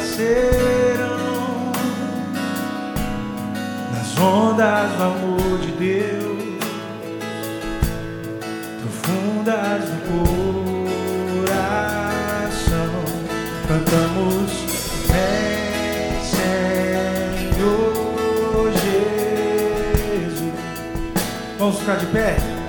nasceram 0.00 1.72
nas 3.92 4.18
ondas 4.18 4.90
do 4.96 5.02
amor 5.02 5.58
de 5.58 5.72
Deus, 5.72 6.58
profundas 8.80 9.84
no 9.90 10.00
coração. 11.44 12.92
Cantamos, 13.68 14.50
vem, 15.06 15.18
é, 15.18 16.50
Senhor 17.52 18.72
Jesus. 20.32 20.54
Vamos 21.58 21.78
ficar 21.78 21.96
de 21.96 22.06
pé? 22.06 22.59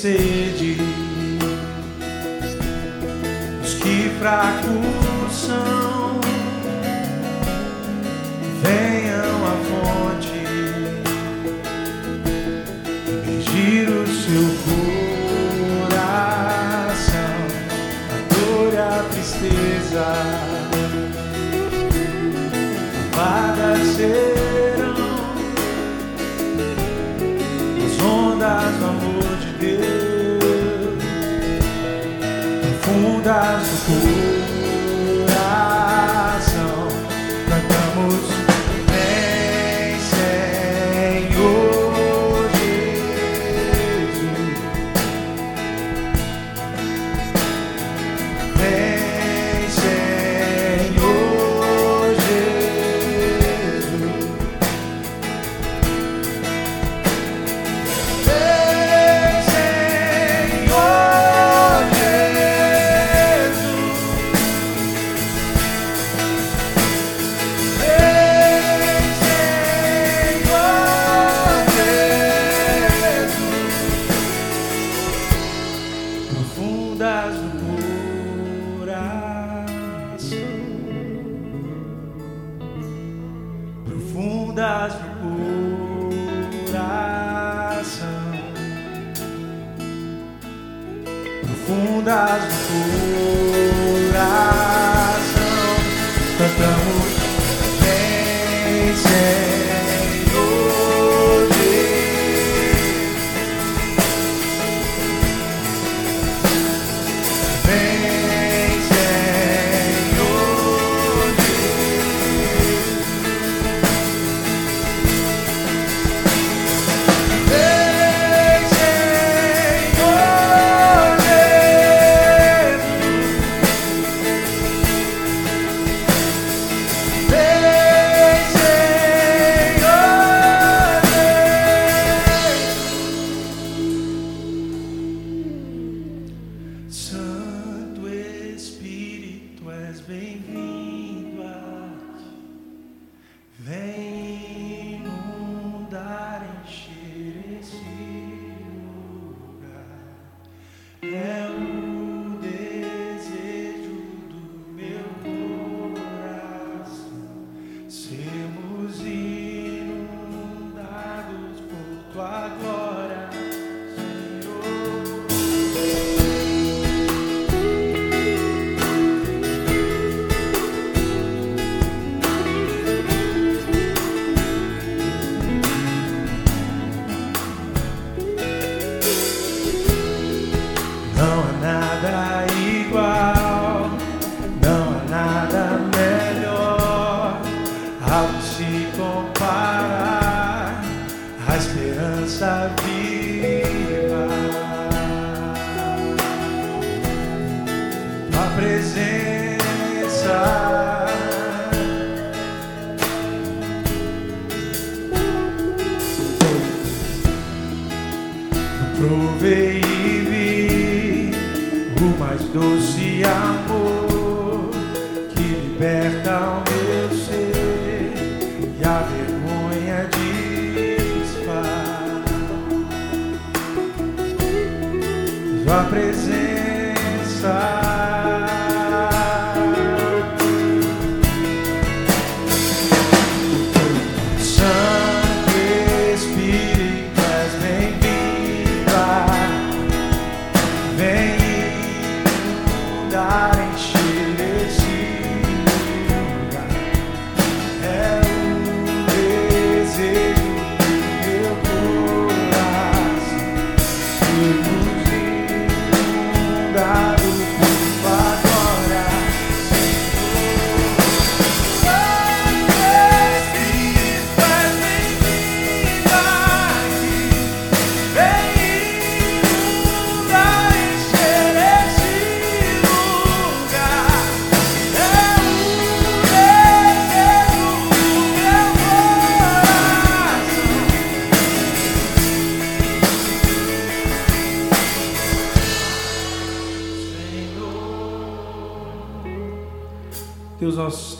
sede. 0.00 0.78
Os 3.62 3.74
que 3.74 4.08
fracos 4.18 4.99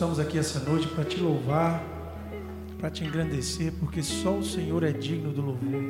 Estamos 0.00 0.19
aqui 0.19 0.38
essa 0.38 0.58
noite 0.61 0.88
para 0.88 1.05
te 1.05 1.20
louvar, 1.20 1.85
para 2.79 2.88
te 2.88 3.05
engrandecer, 3.05 3.70
porque 3.79 4.02
só 4.02 4.35
o 4.35 4.43
Senhor 4.43 4.82
é 4.82 4.93
digno 4.93 5.31
do 5.31 5.43
louvor. 5.43 5.82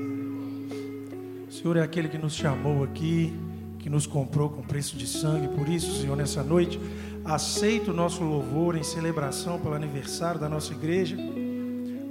O 1.49 1.53
Senhor 1.53 1.77
é 1.77 1.81
aquele 1.81 2.09
que 2.09 2.19
nos 2.19 2.35
chamou 2.35 2.83
aqui, 2.83 3.33
que 3.79 3.89
nos 3.89 4.09
comprou 4.09 4.51
com 4.51 4.63
preço 4.63 4.97
de 4.97 5.07
sangue. 5.07 5.47
Por 5.57 5.69
isso, 5.69 6.01
Senhor, 6.01 6.17
nessa 6.17 6.43
noite, 6.43 6.81
aceita 7.25 7.93
o 7.93 7.95
nosso 7.95 8.25
louvor 8.25 8.75
em 8.75 8.83
celebração 8.83 9.61
pelo 9.61 9.75
aniversário 9.75 10.41
da 10.41 10.49
nossa 10.49 10.73
igreja. 10.73 11.17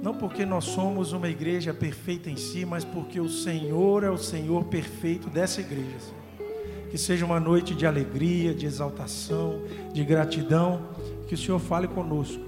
Não 0.02 0.14
porque 0.14 0.46
nós 0.46 0.64
somos 0.64 1.12
uma 1.12 1.28
igreja 1.28 1.74
perfeita 1.74 2.30
em 2.30 2.36
si, 2.36 2.64
mas 2.64 2.82
porque 2.82 3.20
o 3.20 3.28
Senhor 3.28 4.04
é 4.04 4.10
o 4.10 4.16
Senhor 4.16 4.64
perfeito 4.64 5.28
dessa 5.28 5.60
igreja. 5.60 5.98
Senhor. 6.00 6.90
Que 6.90 6.96
seja 6.96 7.26
uma 7.26 7.38
noite 7.38 7.74
de 7.74 7.84
alegria, 7.84 8.54
de 8.54 8.64
exaltação, 8.64 9.60
de 9.92 10.02
gratidão 10.02 10.88
que 11.30 11.34
o 11.36 11.38
Senhor 11.38 11.60
fale 11.60 11.86
conosco. 11.86 12.42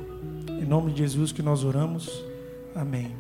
Em 0.49 0.65
nome 0.65 0.91
de 0.91 0.99
Jesus 0.99 1.31
que 1.31 1.41
nós 1.41 1.63
oramos. 1.63 2.11
Amém. 2.75 3.17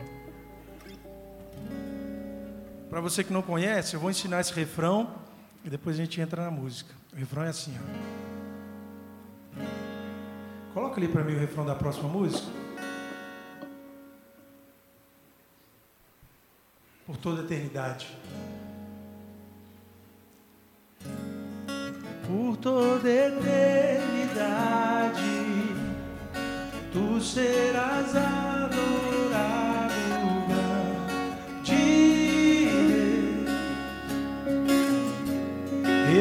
Para 2.91 3.01
você 3.01 3.23
que 3.23 3.33
não 3.33 3.43
conhece, 3.43 3.95
eu 3.95 4.01
vou 4.01 4.11
ensinar 4.11 4.41
esse 4.41 4.53
refrão 4.53 5.15
e 5.65 5.71
depois 5.71 5.95
a 5.95 5.99
gente 6.03 6.21
entra 6.21 6.43
na 6.43 6.51
música. 6.51 6.93
O 7.13 7.17
refrão 7.17 7.45
é 7.45 7.51
assim, 7.51 7.79
ó. 7.79 7.83
Coloca 10.75 10.97
ali 10.97 11.07
para 11.07 11.23
mim 11.23 11.37
o 11.37 11.39
refrão 11.39 11.65
da 11.65 11.77
próxima 11.77 12.09
música. 12.09 12.51
Por 17.07 17.17
toda 17.19 17.43
a 17.43 17.45
eternidade. 17.45 18.09
Por 22.27 22.57
toda 22.57 23.09
a 23.09 23.13
eternidade 23.13 25.42
tu 26.93 27.19
serás 27.21 28.15
adorado, 28.15 28.83
grande 31.65 31.77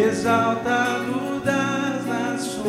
exaltado 0.08 1.42
das 1.44 2.06
nações, 2.06 2.62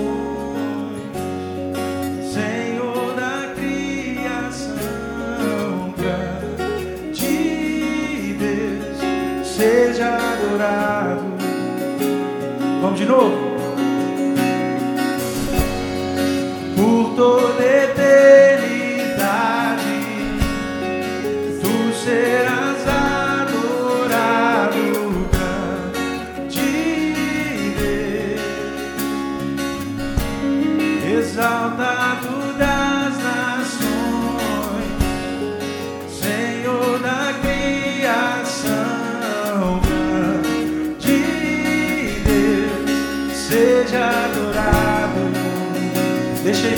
Senhor 2.33 3.15
da 3.15 3.55
criação, 3.55 4.75
grande 5.97 7.25
Deus, 8.35 8.99
seja 9.47 10.17
adorado. 10.17 11.23
Vamos 12.81 12.99
de 12.99 13.07
novo. 13.07 13.52
Toda 17.23 17.65
eternidade, 17.65 19.21
tu 21.61 21.75
serás 21.95 22.52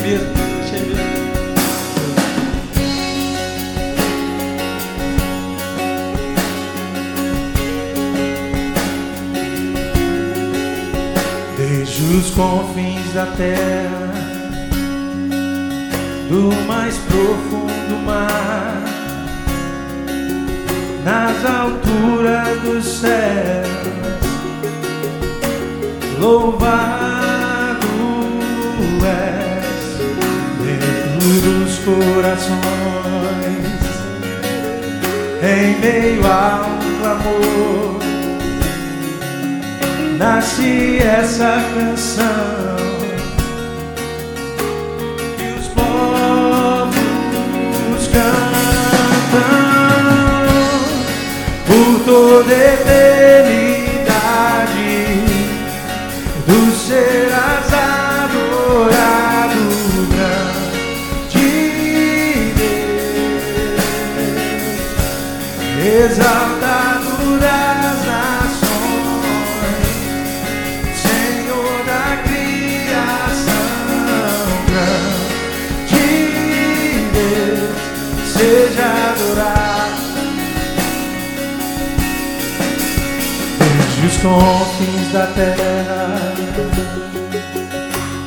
Mesmo. 0.05 0.35
Desde 11.57 12.03
os 12.03 12.31
confins 12.33 13.15
da 13.15 13.25
terra, 13.25 14.13
do 16.29 16.53
mais 16.67 16.99
profundo 16.99 18.05
mar, 18.05 18.83
nas 21.03 21.45
alturas 21.47 22.61
dos 22.61 22.85
céus, 22.85 23.69
louvado 26.21 27.04
corações, 32.25 32.57
em 35.43 35.79
meio 35.79 36.27
ao 36.27 36.65
clamor, 37.01 38.01
nasce 40.17 40.99
essa 41.01 41.63
canção 41.75 42.77
que 45.37 45.47
os 45.61 45.67
povos 45.69 46.95
cantam 48.11 49.45
por 51.67 52.05
toda 52.07 52.53
eternidade. 52.53 53.14
Confins 84.25 85.13
da 85.13 85.27
terra, 85.27 86.33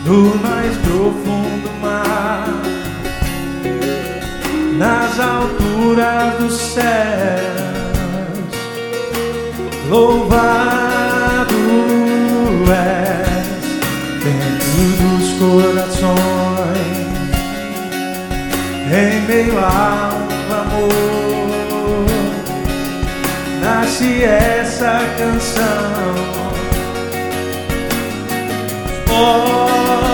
no 0.06 0.36
mais 0.38 0.78
profundo 0.78 1.72
mar, 1.82 2.48
nas 4.78 5.20
alturas 5.20 6.38
dos 6.38 6.56
céus, 6.56 6.86
louvado 9.90 11.56
és 12.70 13.48
dentro 14.24 14.80
dos 15.02 15.26
corações, 15.40 16.18
em 18.94 19.22
meio 19.26 19.58
ao 19.58 20.07
nasce 23.78 24.24
essa 24.24 25.00
canção. 25.18 26.16
Povos 29.06 30.07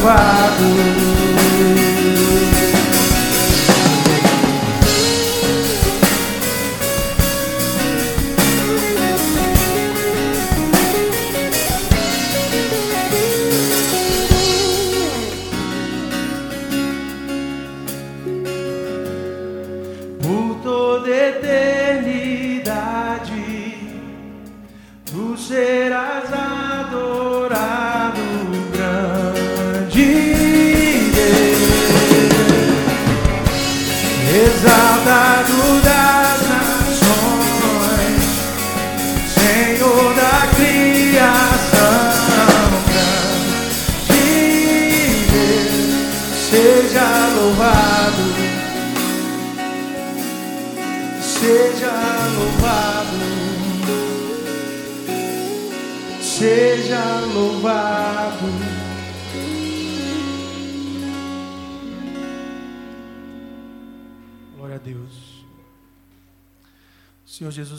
seja 0.00 0.87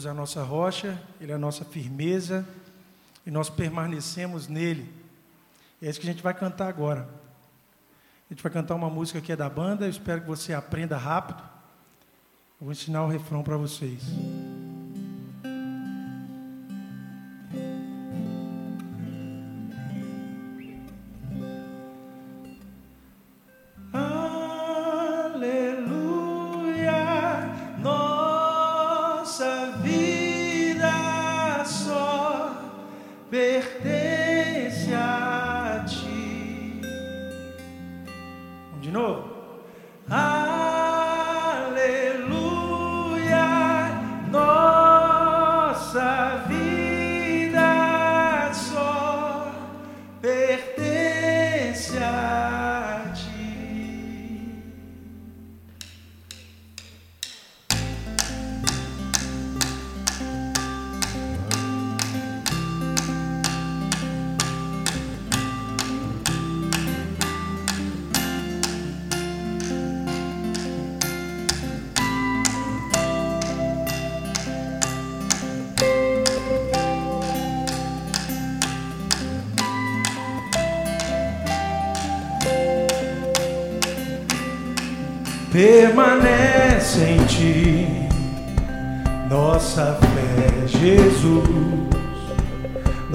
Jesus 0.00 0.06
é 0.06 0.10
a 0.10 0.14
nossa 0.14 0.42
rocha, 0.42 0.98
Ele 1.20 1.30
é 1.30 1.34
a 1.34 1.38
nossa 1.38 1.62
firmeza, 1.62 2.46
e 3.26 3.30
nós 3.30 3.50
permanecemos 3.50 4.48
nele. 4.48 4.90
É 5.82 5.90
isso 5.90 6.00
que 6.00 6.08
a 6.08 6.10
gente 6.10 6.22
vai 6.22 6.32
cantar 6.32 6.68
agora. 6.68 7.06
A 8.30 8.32
gente 8.32 8.42
vai 8.42 8.50
cantar 8.50 8.74
uma 8.74 8.88
música 8.88 9.20
que 9.20 9.30
é 9.30 9.36
da 9.36 9.48
banda, 9.50 9.84
eu 9.84 9.90
espero 9.90 10.22
que 10.22 10.26
você 10.26 10.54
aprenda 10.54 10.96
rápido. 10.96 11.42
Eu 12.60 12.64
vou 12.66 12.72
ensinar 12.72 13.04
o 13.04 13.08
refrão 13.08 13.42
para 13.42 13.56
vocês. 13.56 14.02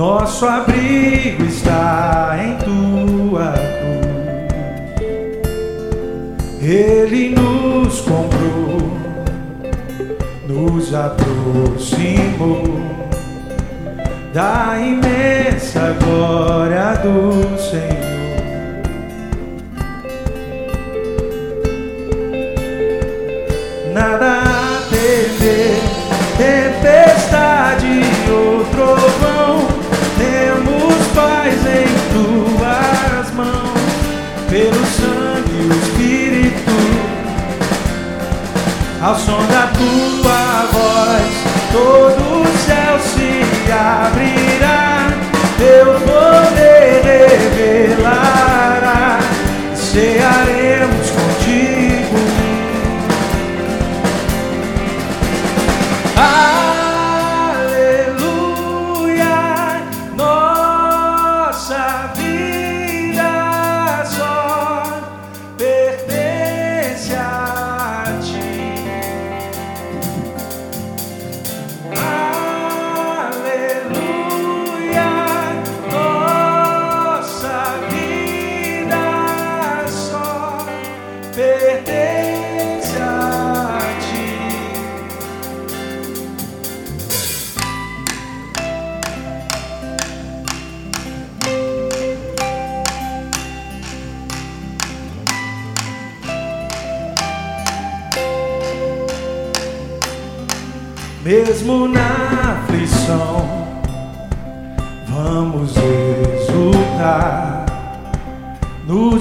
Nosso 0.05 0.45
abrigo 0.45 1.43
está 1.45 2.37
em 2.39 2.57
tua 2.57 3.53
cruz. 3.53 4.05
Ele 6.61 7.29
nos 7.29 8.01
comprou, 8.01 8.91
nos 10.47 10.93
aproximou 10.93 12.63
da 14.31 14.77
imensa 14.79 15.95
glória 15.99 16.93
do 16.97 17.57
Senhor. 17.59 18.04
Pelo 34.55 34.85
sangue 34.85 35.51
e 35.51 35.67
o 35.67 35.73
Espírito. 35.73 36.71
Ao 39.01 39.15
som 39.19 39.45
da 39.47 39.67
tua 39.67 40.65
voz, 40.71 41.27
todo 41.73 42.41
o 42.41 42.47
céu 42.65 42.97
se 43.01 43.43
abrirá, 43.69 45.11
teu 45.57 45.87
poder 45.99 47.01
revelará, 47.57 49.19
cearemos 49.75 50.64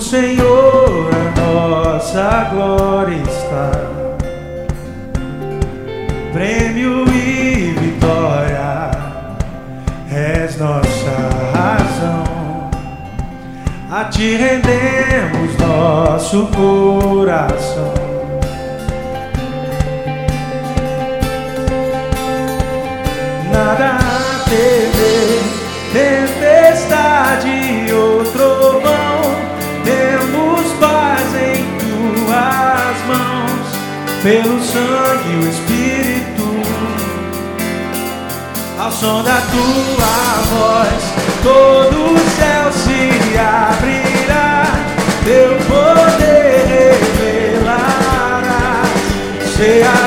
Senhor 0.04 1.08
a 1.14 1.40
nossa 1.40 2.50
glória 2.52 3.22
está. 3.22 3.70
Prêmio 6.30 7.08
e 7.08 7.74
vitória 7.80 8.90
és 10.12 10.58
nossa 10.58 11.16
razão. 11.54 12.22
A 13.90 14.04
ti 14.04 14.36
rendemos 14.36 15.56
nosso 15.58 16.48
coração. 16.48 17.94
nada 23.50 23.96
a 23.96 24.44
temer, 24.50 25.40
tempestade 25.92 27.90
ou 27.92 28.23
pelo 34.24 34.58
sangue 34.64 35.32
e 35.32 35.36
o 35.36 35.50
Espírito, 35.50 36.48
ao 38.78 38.90
som 38.90 39.22
da 39.22 39.38
tua 39.52 40.40
voz, 40.48 41.02
todo 41.42 42.14
o 42.14 42.18
céu 42.30 42.72
se 42.72 43.10
abrirá, 43.38 44.64
teu 45.26 45.50
poder 45.68 46.64
revelará, 47.58 48.82
cearemos 49.54 50.03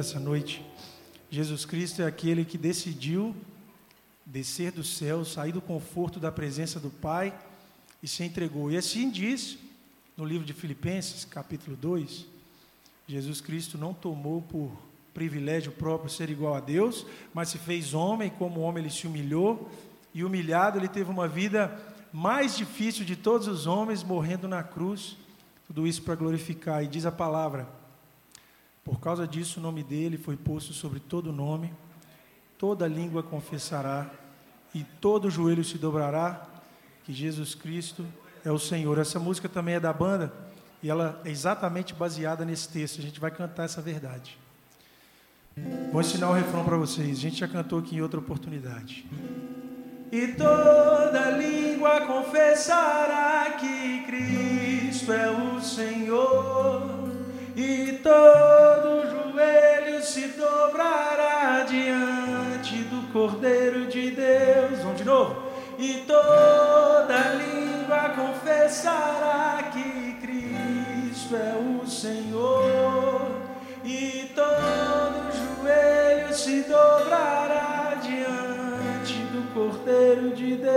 essa 0.00 0.18
noite. 0.18 0.64
Jesus 1.30 1.64
Cristo 1.64 2.02
é 2.02 2.06
aquele 2.06 2.44
que 2.44 2.58
decidiu 2.58 3.34
descer 4.24 4.72
do 4.72 4.82
céu, 4.84 5.24
sair 5.24 5.52
do 5.52 5.60
conforto 5.60 6.18
da 6.18 6.32
presença 6.32 6.80
do 6.80 6.90
Pai 6.90 7.34
e 8.02 8.08
se 8.08 8.22
entregou. 8.24 8.70
E 8.70 8.76
assim 8.76 9.10
diz 9.10 9.58
no 10.16 10.24
livro 10.24 10.46
de 10.46 10.52
Filipenses, 10.52 11.24
capítulo 11.24 11.76
2, 11.76 12.26
Jesus 13.06 13.40
Cristo 13.40 13.76
não 13.76 13.92
tomou 13.92 14.42
por 14.42 14.70
privilégio 15.12 15.72
próprio 15.72 16.10
ser 16.10 16.30
igual 16.30 16.54
a 16.54 16.60
Deus, 16.60 17.06
mas 17.32 17.48
se 17.48 17.58
fez 17.58 17.94
homem, 17.94 18.30
como 18.30 18.60
homem 18.60 18.82
ele 18.82 18.92
se 18.92 19.06
humilhou, 19.06 19.70
e 20.12 20.24
humilhado 20.24 20.78
ele 20.78 20.88
teve 20.88 21.10
uma 21.10 21.28
vida 21.28 21.76
mais 22.12 22.56
difícil 22.56 23.04
de 23.04 23.16
todos 23.16 23.48
os 23.48 23.66
homens, 23.66 24.02
morrendo 24.02 24.46
na 24.46 24.62
cruz. 24.62 25.16
Tudo 25.66 25.86
isso 25.86 26.02
para 26.02 26.14
glorificar. 26.14 26.84
E 26.84 26.86
diz 26.86 27.04
a 27.04 27.12
palavra: 27.12 27.68
por 28.84 29.00
causa 29.00 29.26
disso, 29.26 29.58
o 29.58 29.62
nome 29.62 29.82
dele 29.82 30.18
foi 30.18 30.36
posto 30.36 30.72
sobre 30.72 31.00
todo 31.00 31.32
nome, 31.32 31.72
toda 32.58 32.86
língua 32.86 33.22
confessará 33.22 34.10
e 34.74 34.84
todo 35.00 35.30
joelho 35.30 35.64
se 35.64 35.78
dobrará 35.78 36.46
que 37.04 37.12
Jesus 37.12 37.54
Cristo 37.54 38.04
é 38.44 38.50
o 38.50 38.58
Senhor. 38.58 38.98
Essa 38.98 39.18
música 39.18 39.48
também 39.48 39.76
é 39.76 39.80
da 39.80 39.92
banda 39.92 40.32
e 40.82 40.90
ela 40.90 41.20
é 41.24 41.30
exatamente 41.30 41.94
baseada 41.94 42.44
nesse 42.44 42.68
texto. 42.68 42.98
A 42.98 43.02
gente 43.02 43.18
vai 43.18 43.30
cantar 43.30 43.64
essa 43.64 43.80
verdade. 43.80 44.38
Vou 45.92 46.00
ensinar 46.00 46.28
o 46.28 46.34
refrão 46.34 46.64
para 46.64 46.76
vocês. 46.76 47.18
A 47.18 47.20
gente 47.20 47.38
já 47.38 47.48
cantou 47.48 47.78
aqui 47.78 47.96
em 47.96 48.02
outra 48.02 48.18
oportunidade. 48.18 49.06
E 50.10 50.28
toda 50.28 51.30
língua 51.30 52.02
confessará 52.02 53.52
que 53.58 54.04
Cristo 54.06 55.12
é 55.12 55.30
o 55.30 55.60
Senhor, 55.60 57.03
e 57.56 58.00
todo 58.02 59.32
joelho 59.32 60.02
se 60.02 60.28
dobrará 60.28 61.64
diante 61.68 62.76
do 62.84 63.12
Cordeiro 63.12 63.86
de 63.86 64.10
Deus. 64.10 64.80
Vamos 64.82 64.98
de 64.98 65.04
novo. 65.04 65.44
E 65.78 66.04
toda 66.06 67.34
língua 67.34 68.10
confessará 68.10 69.70
que 69.72 70.16
Cristo 70.20 71.36
é 71.36 71.54
o 71.56 71.86
Senhor, 71.86 73.40
e 73.84 74.32
todo 74.34 75.32
joelho 75.32 76.32
se 76.32 76.62
dobrará 76.62 77.98
diante 78.02 79.14
do 79.32 79.52
Cordeiro 79.52 80.30
de 80.34 80.56
Deus. 80.56 80.74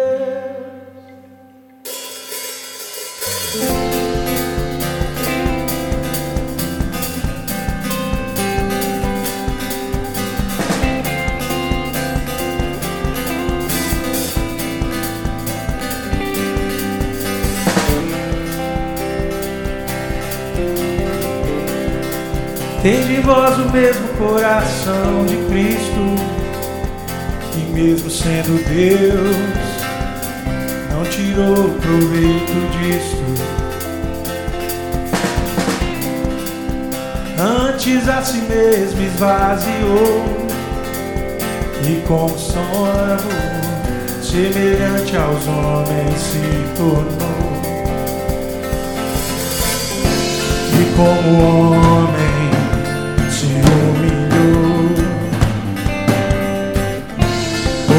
Tem 22.88 23.06
de 23.06 23.20
vós 23.20 23.60
o 23.60 23.70
mesmo 23.70 24.08
coração 24.18 25.26
de 25.26 25.36
Cristo, 25.50 26.16
e 27.54 27.60
mesmo 27.74 28.10
sendo 28.10 28.64
Deus, 28.64 29.36
não 30.90 31.04
tirou 31.04 31.70
proveito 31.82 32.54
disto. 32.80 33.26
Antes 37.38 38.08
a 38.08 38.22
si 38.22 38.38
mesmo 38.44 39.02
esvaziou, 39.02 40.48
e 41.84 42.02
como 42.08 42.40
sono, 42.40 43.20
semelhante 44.24 45.14
aos 45.18 45.46
homens 45.46 46.22
se 46.22 46.78
tornou. 46.78 47.28
E 50.72 50.96
como 50.96 51.44
homem 51.44 52.27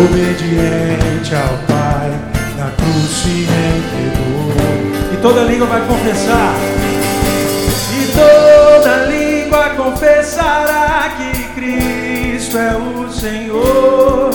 obediente 0.05 1.35
ao 1.35 1.59
Pai, 1.67 2.11
na 2.57 2.71
cruz 2.71 3.11
se 3.11 3.47
entregou. 3.47 4.53
E 5.13 5.17
toda 5.21 5.43
língua 5.43 5.67
vai 5.67 5.87
confessar, 5.87 6.55
e 7.93 8.13
toda 8.13 9.07
língua 9.07 9.71
confessará 9.71 11.11
que 11.17 11.45
Cristo 11.55 12.59
é 12.59 12.77
o 12.77 13.11
Senhor, 13.11 14.31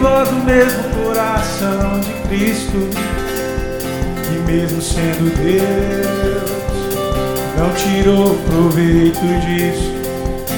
vós 0.00 0.28
o 0.28 0.44
mesmo 0.44 0.82
coração 1.04 2.00
de 2.00 2.12
Cristo, 2.28 2.88
e 4.32 4.50
mesmo 4.50 4.80
sendo 4.80 5.32
Deus, 5.36 6.50
não 7.56 7.70
tirou 7.74 8.34
proveito 8.46 9.20
disso. 9.46 9.92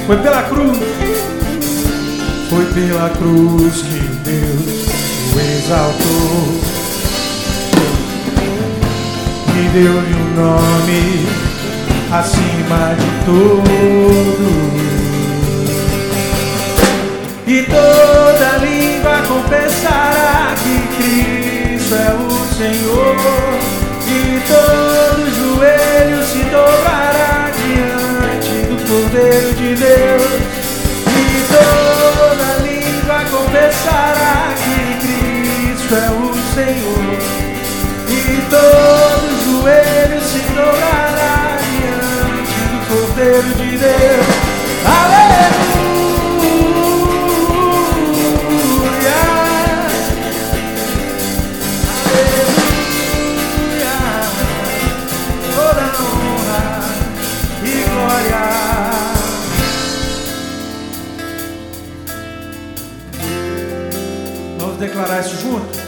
Foi 0.07 0.17
pela 0.19 0.43
cruz, 0.43 0.79
foi 2.49 2.65
pela 2.67 3.11
cruz 3.11 3.83
que 3.83 4.01
Deus 4.25 4.91
o 5.33 5.39
exaltou 5.39 6.81
e 9.57 9.69
deu-lhe 9.73 10.15
um 10.15 10.35
nome 10.35 11.27
acima 12.13 12.95
de 12.99 13.11
todos. 13.25 13.71
E 17.47 17.63
toda 17.65 18.30
língua 18.81 19.23
confessará 19.29 20.55
que 20.63 20.75
Cristo 20.97 21.95
é 21.95 22.13
o 22.15 22.55
Senhor. 22.55 23.17
E 24.07 24.41
todo 24.49 25.21
joelho 25.39 26.25
se 26.25 26.43
dobrará 26.45 27.51
diante 27.61 28.67
do 28.69 28.77
Cordeiro 28.89 29.53
de 29.55 29.75
Deus. 29.75 30.33
E 31.07 31.45
toda 31.53 32.49
língua 32.63 33.25
confessará 33.31 34.55
que 34.65 34.79
Cristo 35.07 35.95
é 35.95 36.11
o 36.11 36.35
Senhor. 36.55 37.19
E 38.09 38.43
todo 38.51 39.27
joelho 39.45 40.21
se 40.23 40.41
dobrará 40.55 41.59
diante 41.71 42.61
do 42.71 42.79
Cordeiro 42.89 43.55
de 43.55 43.79
Deus. 43.79 44.27
Aleluia! 44.85 45.60
Declarar 65.01 65.21
isso 65.21 65.37
junto? 65.41 65.79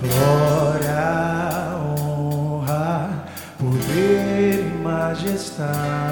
Glória, 0.00 1.76
honra, 1.76 3.24
poder 3.58 4.60
e 4.60 4.78
majestade 4.82 6.09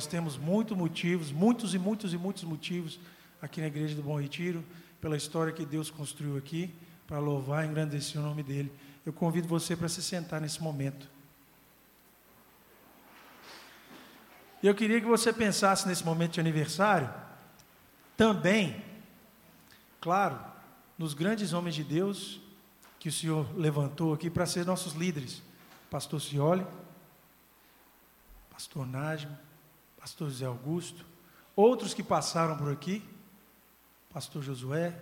Nós 0.00 0.06
temos 0.06 0.38
muitos 0.38 0.74
motivos, 0.74 1.30
muitos 1.30 1.74
e 1.74 1.78
muitos 1.78 2.14
e 2.14 2.16
muitos 2.16 2.42
motivos 2.44 2.98
aqui 3.42 3.60
na 3.60 3.66
Igreja 3.66 3.94
do 3.94 4.02
Bom 4.02 4.18
Retiro, 4.18 4.64
pela 4.98 5.14
história 5.14 5.52
que 5.52 5.66
Deus 5.66 5.90
construiu 5.90 6.38
aqui, 6.38 6.74
para 7.06 7.18
louvar 7.18 7.66
e 7.66 7.68
engrandecer 7.68 8.18
o 8.18 8.24
nome 8.24 8.42
dEle. 8.42 8.72
Eu 9.04 9.12
convido 9.12 9.46
você 9.46 9.76
para 9.76 9.90
se 9.90 10.02
sentar 10.02 10.40
nesse 10.40 10.62
momento. 10.62 11.06
E 14.62 14.68
eu 14.68 14.74
queria 14.74 14.98
que 15.02 15.06
você 15.06 15.34
pensasse 15.34 15.86
nesse 15.86 16.02
momento 16.02 16.32
de 16.32 16.40
aniversário, 16.40 17.12
também, 18.16 18.82
claro, 20.00 20.40
nos 20.96 21.12
grandes 21.12 21.52
homens 21.52 21.74
de 21.74 21.84
Deus 21.84 22.40
que 22.98 23.10
o 23.10 23.12
Senhor 23.12 23.46
levantou 23.54 24.14
aqui 24.14 24.30
para 24.30 24.46
ser 24.46 24.64
nossos 24.64 24.94
líderes. 24.94 25.42
Pastor 25.90 26.22
Cioli, 26.22 26.66
Pastor 28.50 28.86
Nájimo, 28.86 29.36
pastor 30.00 30.30
José 30.30 30.46
Augusto, 30.46 31.04
outros 31.54 31.92
que 31.92 32.02
passaram 32.02 32.56
por 32.56 32.72
aqui, 32.72 33.02
pastor 34.12 34.42
Josué, 34.42 34.98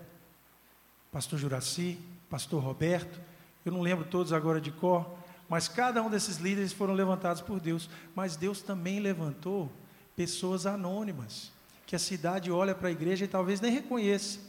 pastor 1.12 1.38
Juraci, 1.38 1.98
pastor 2.28 2.62
Roberto, 2.62 3.20
eu 3.64 3.72
não 3.72 3.80
lembro 3.80 4.04
todos 4.04 4.32
agora 4.32 4.60
de 4.60 4.72
cor, 4.72 5.08
mas 5.48 5.68
cada 5.68 6.02
um 6.02 6.10
desses 6.10 6.38
líderes 6.38 6.72
foram 6.72 6.94
levantados 6.94 7.40
por 7.40 7.60
Deus, 7.60 7.88
mas 8.14 8.36
Deus 8.36 8.60
também 8.60 9.00
levantou 9.00 9.70
pessoas 10.16 10.66
anônimas, 10.66 11.52
que 11.86 11.96
a 11.96 11.98
cidade 11.98 12.50
olha 12.50 12.74
para 12.74 12.88
a 12.88 12.92
igreja 12.92 13.24
e 13.24 13.28
talvez 13.28 13.60
nem 13.60 13.72
reconheça. 13.72 14.40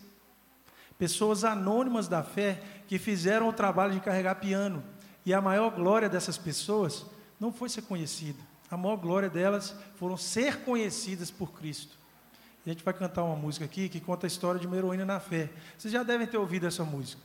Pessoas 0.97 1.45
anônimas 1.45 2.07
da 2.09 2.23
fé 2.23 2.61
que 2.87 2.99
fizeram 2.99 3.47
o 3.47 3.53
trabalho 3.53 3.93
de 3.93 4.01
carregar 4.01 4.35
piano. 4.35 4.83
E 5.25 5.33
a 5.33 5.39
maior 5.39 5.69
glória 5.69 6.09
dessas 6.09 6.37
pessoas 6.37 7.05
não 7.39 7.53
foi 7.53 7.69
ser 7.69 7.83
conhecida, 7.83 8.39
a 8.69 8.77
maior 8.77 8.97
glória 8.97 9.29
delas 9.29 9.75
foram 9.95 10.15
ser 10.15 10.61
conhecidas 10.63 11.31
por 11.31 11.51
Cristo. 11.53 11.97
E 12.65 12.69
a 12.69 12.73
gente 12.73 12.83
vai 12.83 12.93
cantar 12.93 13.23
uma 13.23 13.35
música 13.35 13.65
aqui 13.65 13.89
que 13.89 13.99
conta 13.99 14.25
a 14.25 14.29
história 14.29 14.59
de 14.59 14.67
uma 14.67 14.77
heroína 14.77 15.05
na 15.05 15.19
fé. 15.19 15.49
Vocês 15.77 15.91
já 15.91 16.03
devem 16.03 16.27
ter 16.27 16.37
ouvido 16.37 16.67
essa 16.67 16.83
música. 16.83 17.21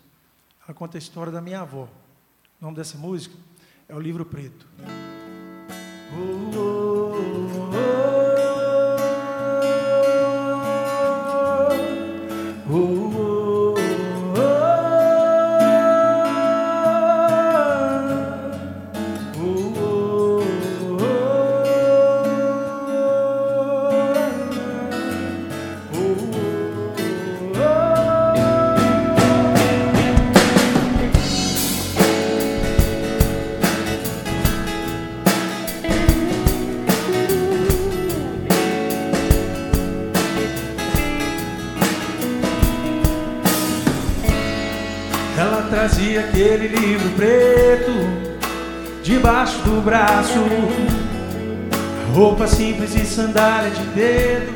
Ela 0.67 0.75
conta 0.75 0.97
a 0.97 1.01
história 1.01 1.33
da 1.33 1.41
minha 1.41 1.61
avó. 1.61 1.89
O 2.61 2.65
nome 2.65 2.77
dessa 2.77 2.97
música 2.97 3.35
é 3.89 3.95
o 3.95 4.01
Livro 4.01 4.25
Preto. 4.25 4.67
Oh, 6.17 6.57
oh, 6.57 8.01
oh, 8.01 8.04
aquele 46.17 46.69
livro 46.69 47.09
preto 47.11 47.93
debaixo 49.03 49.59
do 49.59 49.83
braço, 49.83 50.39
roupa 52.15 52.47
simples 52.47 52.95
e 52.95 53.05
sandália 53.05 53.71
de 53.71 53.85
dedo, 53.89 54.53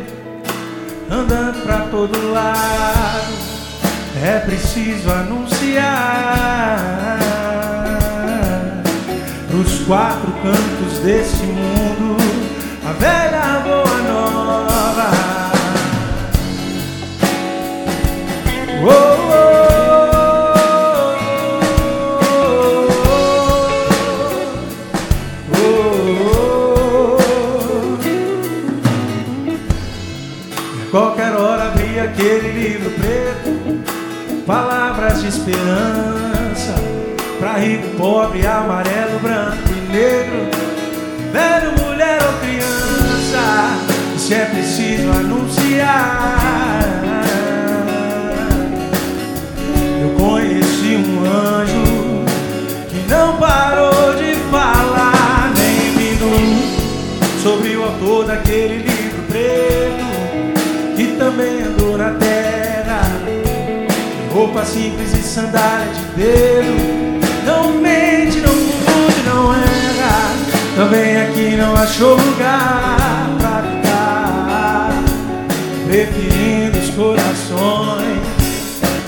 andando 1.11 1.62
pra 1.64 1.81
todo 1.90 2.33
lado. 2.33 3.49
É 4.25 4.38
preciso 4.40 5.11
anunciar 5.12 6.79
pros 9.49 9.81
quatro 9.87 10.33
cantos 10.42 10.99
desse 11.01 11.44
mundo 11.44 11.77
esperança, 35.28 36.74
para 37.38 37.58
rico, 37.58 37.86
pobre, 37.96 38.46
amarelo, 38.46 39.18
branco 39.20 39.58
e 39.70 39.92
negro, 39.92 40.48
velho, 41.30 41.72
mulher 41.84 42.18
ou 42.22 42.32
criança, 42.40 43.76
se 44.16 44.34
é 44.34 44.46
preciso 44.46 45.10
anunciar. 45.10 46.38
Eu 50.00 50.10
conheci 50.18 50.96
um 50.96 51.20
anjo 51.26 52.24
que 52.88 53.10
não 53.10 53.36
parou 53.36 54.14
de 54.14 54.34
falar 54.50 55.52
nem 55.54 55.90
um 55.90 55.96
minuto 55.96 57.42
sobre 57.42 57.76
o 57.76 57.84
autor 57.84 58.24
daquele 58.26 58.78
livro 58.78 59.22
preto 59.28 60.96
que 60.96 61.16
também 61.18 61.62
andou 61.62 61.98
na 61.98 62.12
terra. 62.12 62.67
Roupa 64.38 64.64
simples 64.64 65.12
e 65.14 65.20
sandália 65.20 65.92
de 65.92 66.22
dedo. 66.22 67.20
Não 67.44 67.72
mente, 67.72 68.38
não 68.38 68.55
mude, 68.55 69.22
não 69.27 69.53
erra. 69.53 70.33
Também 70.77 71.16
aqui 71.22 71.57
não 71.57 71.74
achou 71.74 72.14
lugar 72.14 73.31
pra 73.40 73.64
ficar. 73.64 74.90
Preferindo 75.88 76.79
os 76.79 76.90
corações 76.90 78.20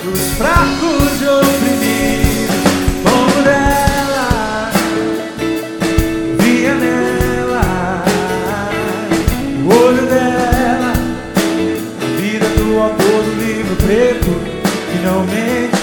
dos 0.03 0.21
fracos 0.37 1.23
e 1.23 1.29
oprimidos. 1.29 2.57
Como 3.05 3.45
dela, 3.45 4.73
via 6.41 6.75
nela, 6.75 8.05
o 9.65 9.85
olho 9.87 10.07
dela 10.09 10.61
autor 12.83 13.23
do 13.23 13.45
livro 13.45 13.77
preto 13.77 14.20
Que 15.01 15.07
não 15.07 15.25
mente, 15.25 15.81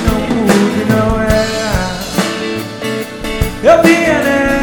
não 0.91 1.19
e 1.19 1.25
erra 1.25 1.89
Eu 3.63 3.81
via 3.81 4.19
nela 4.23 4.56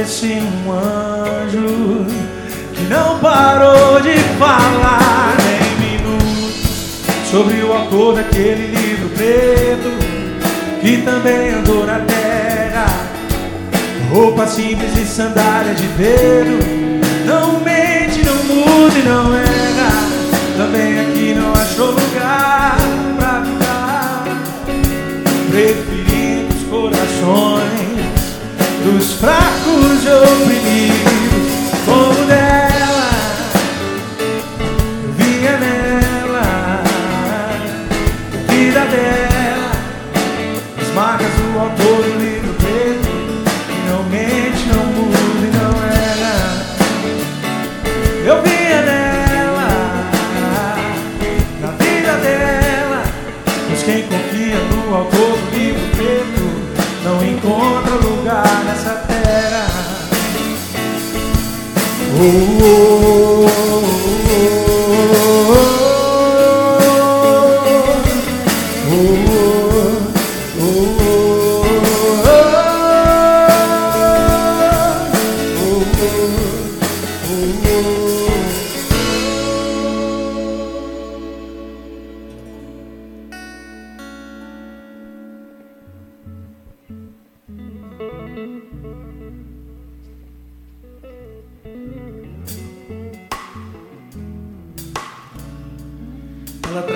conheci 0.00 0.38
um 0.40 0.72
anjo 0.72 2.06
que 2.72 2.84
não 2.84 3.18
parou 3.18 4.00
de 4.00 4.16
falar 4.38 5.36
nem 5.44 5.90
minutos 5.90 7.02
sobre 7.30 7.62
o 7.62 7.70
autor 7.70 8.14
daquele 8.14 8.68
livro 8.68 9.10
preto 9.10 9.90
que 10.80 11.02
também 11.02 11.50
andou 11.50 11.84
na 11.84 11.98
terra. 12.00 12.86
Roupa 14.10 14.46
simples 14.46 14.96
e 14.96 15.04
sandália 15.04 15.74
de 15.74 15.86
dedo. 15.88 16.58
Não 17.26 17.60
mente, 17.60 18.24
não 18.24 18.36
mude, 18.44 19.02
não 19.02 19.34
erra. 19.34 19.90
Também 20.56 20.98
aqui 20.98 21.34
não 21.34 21.52
achou 21.52 21.90
lugar 21.90 22.78
pra 23.18 23.42
ficar 23.44 24.24
preferindo 25.50 25.89
dos 28.92 29.12
fracos 29.12 30.04
e 30.04 30.10
oprimidos, 30.10 31.09
Oh, 62.22 63.46
oh, 63.48 63.79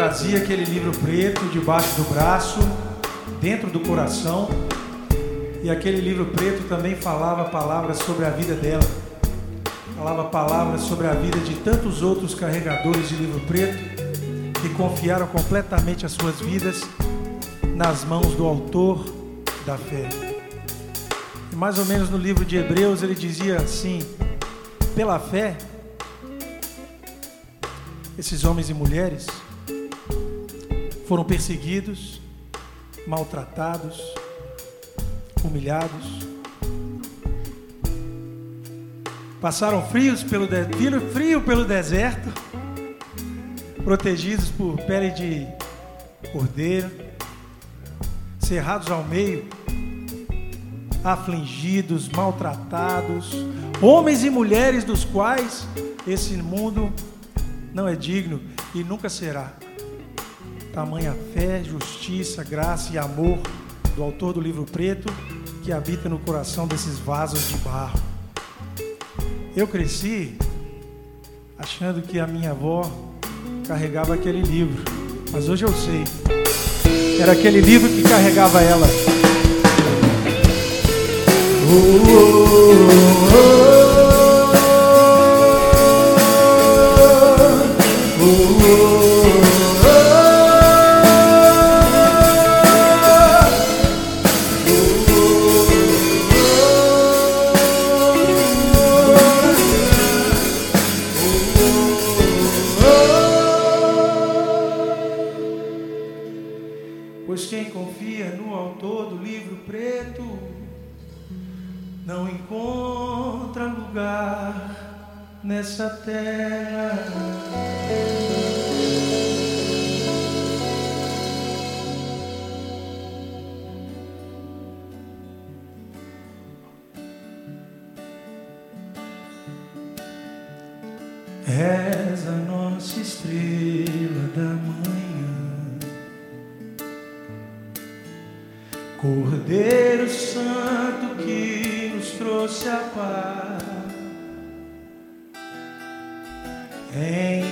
trazia 0.04 0.36
aquele 0.36 0.66
livro 0.66 0.92
preto 0.98 1.40
debaixo 1.46 1.96
do 1.96 2.04
braço, 2.10 2.60
dentro 3.40 3.70
do 3.70 3.80
coração, 3.80 4.50
e 5.62 5.70
aquele 5.70 5.98
livro 5.98 6.26
preto 6.26 6.68
também 6.68 6.94
falava 6.94 7.46
palavras 7.46 7.96
sobre 8.00 8.26
a 8.26 8.30
vida 8.30 8.54
dela. 8.54 8.84
Falava 9.96 10.24
palavras 10.24 10.82
sobre 10.82 11.06
a 11.06 11.14
vida 11.14 11.38
de 11.38 11.54
tantos 11.54 12.02
outros 12.02 12.34
carregadores 12.34 13.08
de 13.08 13.16
livro 13.16 13.40
preto 13.46 13.78
que 14.60 14.68
confiaram 14.74 15.26
completamente 15.26 16.04
as 16.04 16.12
suas 16.12 16.38
vidas 16.38 16.82
nas 17.74 18.04
mãos 18.04 18.34
do 18.34 18.44
autor 18.44 19.06
da 19.64 19.78
fé. 19.78 20.06
E 21.50 21.56
mais 21.56 21.78
ou 21.78 21.86
menos 21.86 22.10
no 22.10 22.18
livro 22.18 22.44
de 22.44 22.58
Hebreus 22.58 23.02
ele 23.02 23.14
dizia 23.14 23.56
assim: 23.56 24.00
pela 24.94 25.18
fé, 25.18 25.56
esses 28.18 28.44
homens 28.44 28.68
e 28.68 28.74
mulheres 28.74 29.26
foram 31.06 31.24
perseguidos, 31.24 32.20
maltratados, 33.06 34.00
humilhados, 35.44 36.20
passaram 39.40 39.82
frios 39.88 40.22
pelo 40.22 40.46
de... 40.46 40.64
frio 41.12 41.42
pelo 41.42 41.64
deserto, 41.64 42.32
protegidos 43.84 44.50
por 44.50 44.80
pele 44.82 45.10
de 45.10 45.46
cordeiro, 46.32 46.90
cerrados 48.38 48.90
ao 48.90 49.04
meio, 49.04 49.46
afligidos, 51.04 52.08
maltratados, 52.08 53.32
homens 53.82 54.24
e 54.24 54.30
mulheres 54.30 54.84
dos 54.84 55.04
quais 55.04 55.66
esse 56.06 56.34
mundo 56.38 56.90
não 57.74 57.86
é 57.86 57.94
digno 57.94 58.40
e 58.74 58.82
nunca 58.82 59.10
será. 59.10 59.63
Tamanha 60.74 61.16
fé, 61.32 61.62
justiça, 61.62 62.42
graça 62.42 62.92
e 62.92 62.98
amor 62.98 63.38
do 63.94 64.02
autor 64.02 64.32
do 64.32 64.40
livro 64.40 64.64
preto 64.64 65.06
que 65.62 65.72
habita 65.72 66.08
no 66.08 66.18
coração 66.18 66.66
desses 66.66 66.98
vasos 66.98 67.48
de 67.48 67.56
barro. 67.58 68.00
Eu 69.54 69.68
cresci 69.68 70.36
achando 71.56 72.02
que 72.02 72.18
a 72.18 72.26
minha 72.26 72.50
avó 72.50 72.90
carregava 73.68 74.14
aquele 74.14 74.42
livro, 74.42 74.82
mas 75.30 75.48
hoje 75.48 75.64
eu 75.64 75.72
sei. 75.72 76.02
Era 77.20 77.30
aquele 77.32 77.60
livro 77.60 77.88
que 77.88 78.02
carregava 78.02 78.60
ela. 78.60 78.88
Oh, 81.70 82.10
oh, 82.10 84.10
oh, 84.10 84.13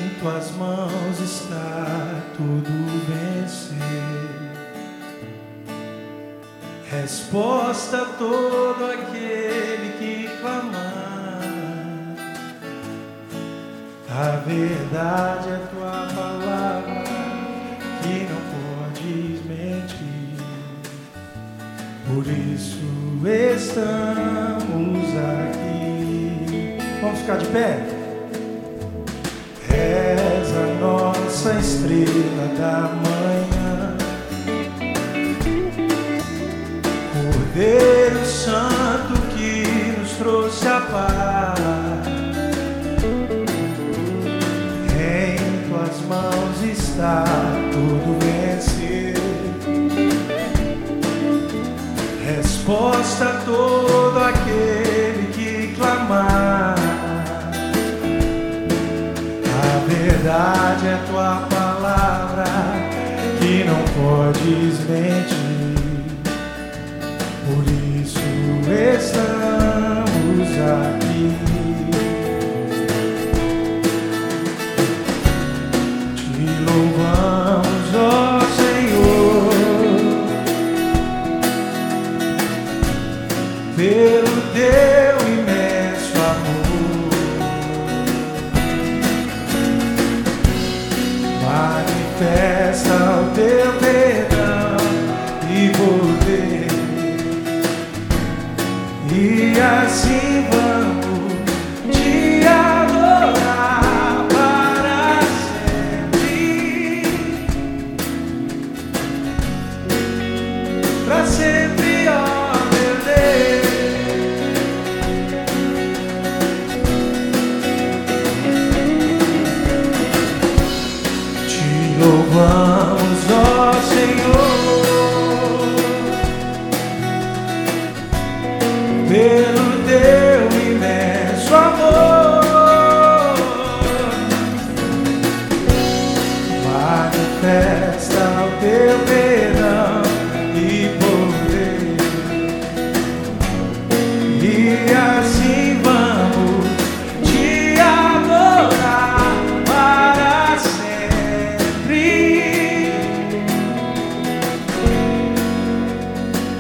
em 0.03 0.09
tuas 0.21 0.51
mãos 0.53 1.21
está 1.21 2.23
tudo 2.37 2.71
vencer. 3.07 3.83
Resposta 6.91 8.03
a 8.03 8.05
todo 8.05 8.85
aquele 8.93 9.93
que 9.99 10.29
clamar. 10.41 11.43
A 14.11 14.37
verdade 14.45 15.49
é 15.49 15.67
tua 15.71 16.09
palavra 16.15 17.05
que 18.03 18.27
não 18.29 18.43
podes 18.53 19.45
mentir. 19.47 20.37
Por 22.07 22.27
isso 22.27 22.83
estamos 23.25 25.09
aqui. 25.17 26.79
Vamos 27.01 27.21
ficar 27.21 27.38
de 27.38 27.47
pé? 27.47 27.91
És 30.12 30.53
a 30.55 30.66
nossa 30.79 31.55
estrela 31.59 32.46
da 32.59 32.90
manhã, 33.03 33.96
Cordeiro 37.14 38.27
Santo 38.27 39.14
que 39.35 39.98
nos 39.98 40.12
trouxe 40.18 40.68
a 40.68 40.81
paz. 40.81 41.59
Em 45.01 45.38
tuas 45.70 45.98
mãos 46.07 46.62
está 46.62 47.25
tudo 47.72 48.18
vencer. 48.20 49.14
Resposta 52.22 53.25
a 53.25 53.40
todo 53.46 54.18
aquele 54.18 54.91
verdade 60.23 60.87
é 60.87 60.99
tua 61.11 61.49
palavra 61.51 62.45
que 63.41 63.65
não 63.65 63.83
podes 63.97 64.79
mentir. 64.89 65.75
Por 67.45 67.65
isso 68.01 68.21
estamos 68.95 70.49
aqui. 70.49 71.02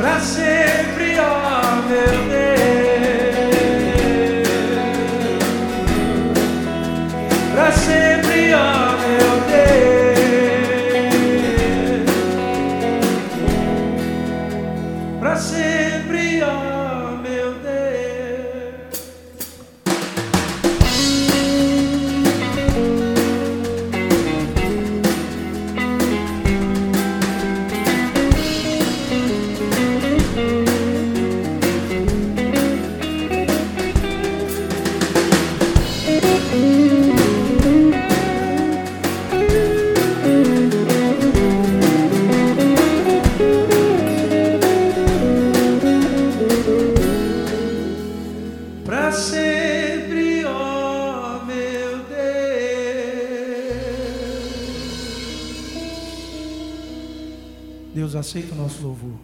prazer. 0.02 0.71
O 58.52 58.54
nosso 58.54 58.82
louvor. 58.82 59.18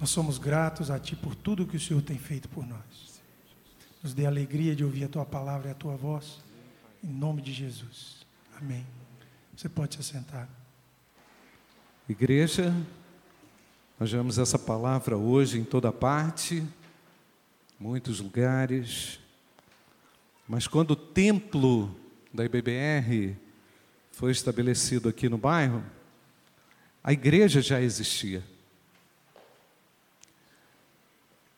Nós 0.00 0.10
somos 0.10 0.38
gratos 0.38 0.90
a 0.90 0.98
Ti 0.98 1.14
por 1.14 1.34
tudo 1.34 1.66
que 1.66 1.76
o 1.76 1.80
Senhor 1.80 2.02
tem 2.02 2.18
feito 2.18 2.48
por 2.48 2.66
nós. 2.66 3.22
Nos 4.02 4.14
dê 4.14 4.26
alegria 4.26 4.74
de 4.74 4.82
ouvir 4.82 5.04
a 5.04 5.08
Tua 5.08 5.24
palavra 5.24 5.68
e 5.68 5.70
a 5.70 5.74
Tua 5.74 5.94
voz. 5.96 6.38
Em 7.02 7.08
nome 7.08 7.42
de 7.42 7.52
Jesus. 7.52 8.26
Amém. 8.58 8.84
Você 9.54 9.68
pode 9.68 9.96
se 9.96 10.02
sentar. 10.02 10.48
Igreja, 12.08 12.74
nós 14.00 14.10
vemos 14.10 14.38
essa 14.38 14.58
palavra 14.58 15.16
hoje 15.16 15.58
em 15.58 15.64
toda 15.64 15.92
parte, 15.92 16.66
muitos 17.78 18.20
lugares. 18.20 19.20
Mas 20.48 20.66
quando 20.66 20.92
o 20.92 20.96
templo 20.96 21.94
da 22.32 22.44
IBBR 22.44 23.36
foi 24.12 24.32
estabelecido 24.32 25.08
aqui 25.08 25.28
no 25.28 25.38
bairro, 25.38 25.82
a 27.04 27.12
igreja 27.12 27.60
já 27.60 27.82
existia. 27.82 28.42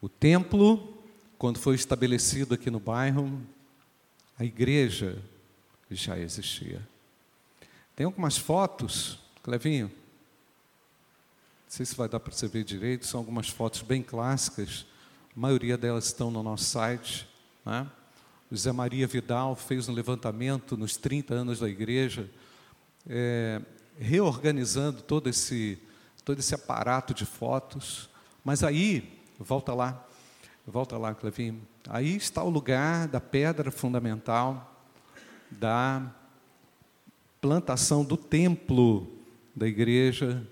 O 0.03 0.09
templo, 0.09 1.01
quando 1.39 1.61
foi 1.61 1.77
estabelecido 1.77 2.55
aqui 2.55 2.69
no 2.69 2.81
bairro, 2.81 3.41
a 4.37 4.45
igreja 4.45 5.23
já 5.89 6.19
existia. 6.19 6.87
Tem 7.95 8.05
algumas 8.05 8.37
fotos, 8.37 9.21
Clevinho, 9.41 9.87
não 9.87 9.93
sei 11.69 11.87
se 11.87 11.95
vai 11.95 12.09
dar 12.09 12.19
para 12.19 12.33
você 12.33 12.49
ver 12.49 12.65
direito, 12.65 13.07
são 13.07 13.21
algumas 13.21 13.49
fotos 13.49 13.83
bem 13.83 14.03
clássicas, 14.03 14.85
a 15.37 15.39
maioria 15.39 15.79
delas 15.79 16.07
estão 16.07 16.29
no 16.29 16.43
nosso 16.43 16.65
site. 16.65 17.29
Né? 17.65 17.89
Maria 18.75 19.07
Vidal 19.07 19.55
fez 19.55 19.89
um 19.89 19.93
levantamento 19.93 20.77
nos 20.77 20.97
30 20.97 21.35
anos 21.35 21.61
da 21.61 21.69
igreja, 21.69 22.29
é, 23.09 23.61
reorganizando 23.99 25.03
todo 25.03 25.29
esse, 25.29 25.79
todo 26.25 26.39
esse 26.39 26.55
aparato 26.55 27.15
de 27.15 27.25
fotos. 27.25 28.09
Mas 28.45 28.63
aí, 28.63 29.21
volta 29.39 29.75
lá, 29.75 30.05
volta 30.67 30.97
lá, 30.97 31.15
Clevinho. 31.15 31.61
Aí 31.89 32.17
está 32.17 32.43
o 32.43 32.51
lugar 32.51 33.09
da 33.09 33.21
pedra 33.21 33.71
fundamental 33.71 34.73
da 35.51 36.03
plantação 37.41 38.05
do 38.05 38.17
templo 38.17 39.07
da 39.55 39.67
igreja. 39.67 40.47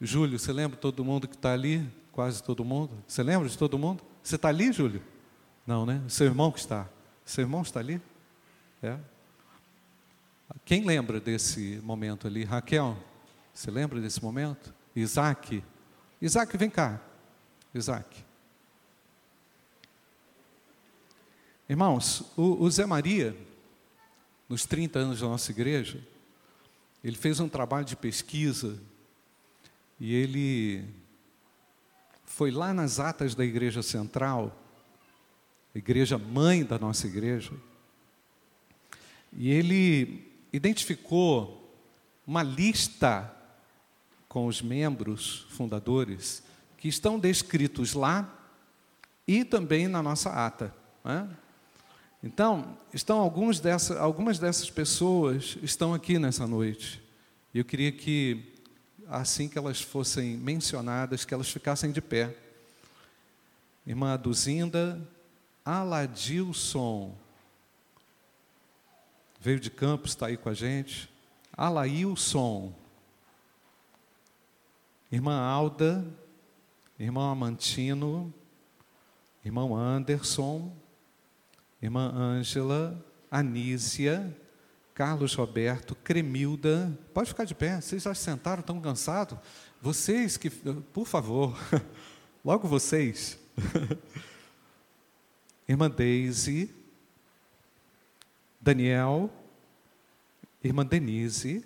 Júlio, 0.00 0.38
você 0.38 0.52
lembra 0.52 0.76
todo 0.76 1.04
mundo 1.04 1.28
que 1.28 1.36
está 1.36 1.52
ali? 1.52 1.88
Quase 2.12 2.42
todo 2.42 2.64
mundo? 2.64 2.92
Você 3.06 3.22
lembra 3.22 3.48
de 3.48 3.56
todo 3.56 3.78
mundo? 3.78 4.02
Você 4.22 4.36
está 4.36 4.48
ali, 4.48 4.72
Júlio? 4.72 5.02
Não, 5.66 5.86
né? 5.86 6.02
Seu 6.08 6.26
irmão 6.26 6.50
que 6.50 6.58
está. 6.58 6.88
Seu 7.24 7.42
irmão 7.42 7.62
está 7.62 7.80
ali? 7.80 8.00
É. 8.82 8.98
Quem 10.64 10.84
lembra 10.84 11.20
desse 11.20 11.80
momento 11.82 12.26
ali? 12.26 12.44
Raquel, 12.44 12.96
você 13.52 13.70
lembra 13.70 14.00
desse 14.00 14.22
momento? 14.22 14.74
Isaac? 14.94 15.62
Isaac, 16.20 16.56
vem 16.56 16.70
cá. 16.70 17.00
Isaac. 17.74 18.24
Irmãos, 21.68 22.20
o, 22.36 22.62
o 22.62 22.70
Zé 22.70 22.86
Maria, 22.86 23.36
nos 24.48 24.64
30 24.64 24.98
anos 24.98 25.20
da 25.20 25.26
nossa 25.26 25.50
igreja, 25.50 26.00
ele 27.02 27.16
fez 27.16 27.40
um 27.40 27.48
trabalho 27.48 27.84
de 27.84 27.96
pesquisa 27.96 28.80
e 29.98 30.14
ele 30.14 30.84
foi 32.24 32.50
lá 32.50 32.72
nas 32.72 33.00
atas 33.00 33.34
da 33.34 33.44
igreja 33.44 33.82
central, 33.82 34.56
igreja 35.74 36.18
mãe 36.18 36.64
da 36.64 36.78
nossa 36.78 37.06
igreja, 37.06 37.52
e 39.32 39.50
ele 39.50 40.35
identificou 40.56 41.70
uma 42.26 42.42
lista 42.42 43.32
com 44.28 44.46
os 44.46 44.60
membros 44.60 45.46
fundadores 45.50 46.42
que 46.76 46.88
estão 46.88 47.18
descritos 47.18 47.94
lá 47.94 48.32
e 49.26 49.44
também 49.44 49.86
na 49.88 50.02
nossa 50.02 50.30
ata. 50.30 50.74
Né? 51.04 51.28
Então, 52.22 52.76
estão 52.92 53.18
alguns 53.18 53.60
dessa, 53.60 53.98
algumas 53.98 54.38
dessas 54.38 54.70
pessoas 54.70 55.56
estão 55.62 55.94
aqui 55.94 56.18
nessa 56.18 56.46
noite. 56.46 57.02
E 57.54 57.58
eu 57.58 57.64
queria 57.64 57.92
que, 57.92 58.54
assim 59.08 59.48
que 59.48 59.58
elas 59.58 59.80
fossem 59.80 60.36
mencionadas, 60.36 61.24
que 61.24 61.32
elas 61.32 61.48
ficassem 61.48 61.92
de 61.92 62.00
pé. 62.00 62.36
Irmã 63.86 64.16
Duzinda 64.18 65.00
Aladilson, 65.64 67.14
veio 69.46 69.60
de 69.60 69.70
Campos, 69.70 70.10
está 70.10 70.26
aí 70.26 70.36
com 70.36 70.48
a 70.48 70.54
gente. 70.54 71.08
Alailson, 71.56 72.74
irmã 75.10 75.38
Alda, 75.38 76.04
irmão 76.98 77.30
Amantino, 77.30 78.34
irmão 79.44 79.76
Anderson, 79.76 80.72
irmã 81.80 82.12
Ângela, 82.12 83.00
Anísia, 83.30 84.36
Carlos 84.92 85.32
Roberto, 85.34 85.94
Cremilda. 85.94 86.98
Pode 87.14 87.28
ficar 87.28 87.44
de 87.44 87.54
pé, 87.54 87.80
vocês 87.80 88.02
já 88.02 88.14
sentaram, 88.14 88.62
estão 88.62 88.80
cansados? 88.80 89.38
Vocês 89.80 90.36
que, 90.36 90.50
por 90.50 91.06
favor, 91.06 91.56
logo 92.44 92.66
vocês. 92.66 93.38
irmã 95.68 95.88
Deise, 95.88 96.74
Daniel, 98.66 99.30
irmã 100.60 100.84
Denise, 100.84 101.64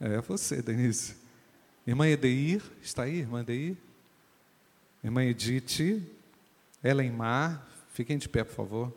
é 0.00 0.20
você, 0.20 0.60
Denise, 0.60 1.14
irmã 1.86 2.08
Edeir, 2.08 2.60
está 2.82 3.04
aí, 3.04 3.20
irmã 3.20 3.42
Edeir? 3.42 3.76
Irmã 5.04 5.22
Edith, 5.22 6.02
Ellen 6.82 7.12
Mar, 7.12 7.64
fiquem 7.92 8.18
de 8.18 8.28
pé, 8.28 8.42
por 8.42 8.56
favor. 8.56 8.92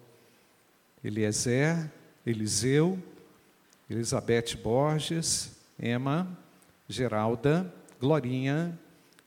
Eliezer, 1.04 1.92
Eliseu, 2.26 2.98
Elizabeth 3.88 4.56
Borges, 4.64 5.52
Emma, 5.80 6.28
Geralda, 6.90 7.72
Glorinha, 8.02 8.76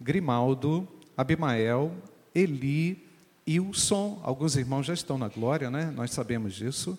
Grimaldo, 0.00 0.88
Abimael, 1.16 1.94
Eli, 2.34 3.00
Ilson, 3.46 4.20
alguns 4.24 4.56
irmãos 4.56 4.86
já 4.86 4.94
estão 4.94 5.16
na 5.16 5.28
glória, 5.28 5.70
né? 5.70 5.92
Nós 5.92 6.10
sabemos 6.10 6.54
disso. 6.54 6.98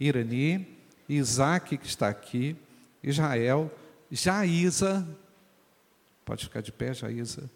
Irani, 0.00 0.66
Isaac, 1.08 1.76
que 1.76 1.86
está 1.86 2.08
aqui, 2.08 2.56
Israel, 3.02 3.70
Jaísa, 4.10 5.06
pode 6.24 6.44
ficar 6.44 6.60
de 6.60 6.70
pé, 6.70 6.92
Jaísa. 6.94 7.50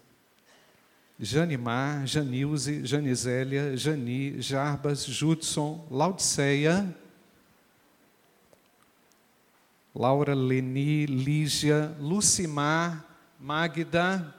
Janimar, 1.19 2.05
Janilze, 2.07 2.85
Janizélia, 2.85 3.77
Jani, 3.77 4.41
Jarbas, 4.41 5.05
Judson, 5.05 5.87
Laudiceia, 5.89 6.93
Laura, 9.95 10.33
Leni, 10.33 11.05
Lígia, 11.05 11.95
Lucimar, 11.99 13.05
Magda, 13.39 14.35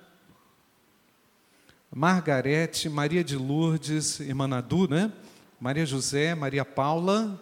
Margarete, 1.95 2.89
Maria 2.89 3.23
de 3.23 3.37
Lourdes, 3.37 4.19
irmã 4.19 4.49
Nadu, 4.49 4.89
né? 4.89 5.13
Maria 5.61 5.87
José, 5.87 6.35
Maria 6.35 6.65
Paula, 6.65 7.41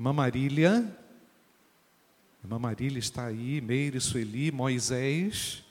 irmã 0.00 0.14
Marília, 0.14 0.96
irmã 2.42 2.58
Marília 2.58 2.98
está 2.98 3.26
aí, 3.26 3.60
Meire, 3.60 4.00
Sueli, 4.00 4.50
Moisés, 4.50 5.62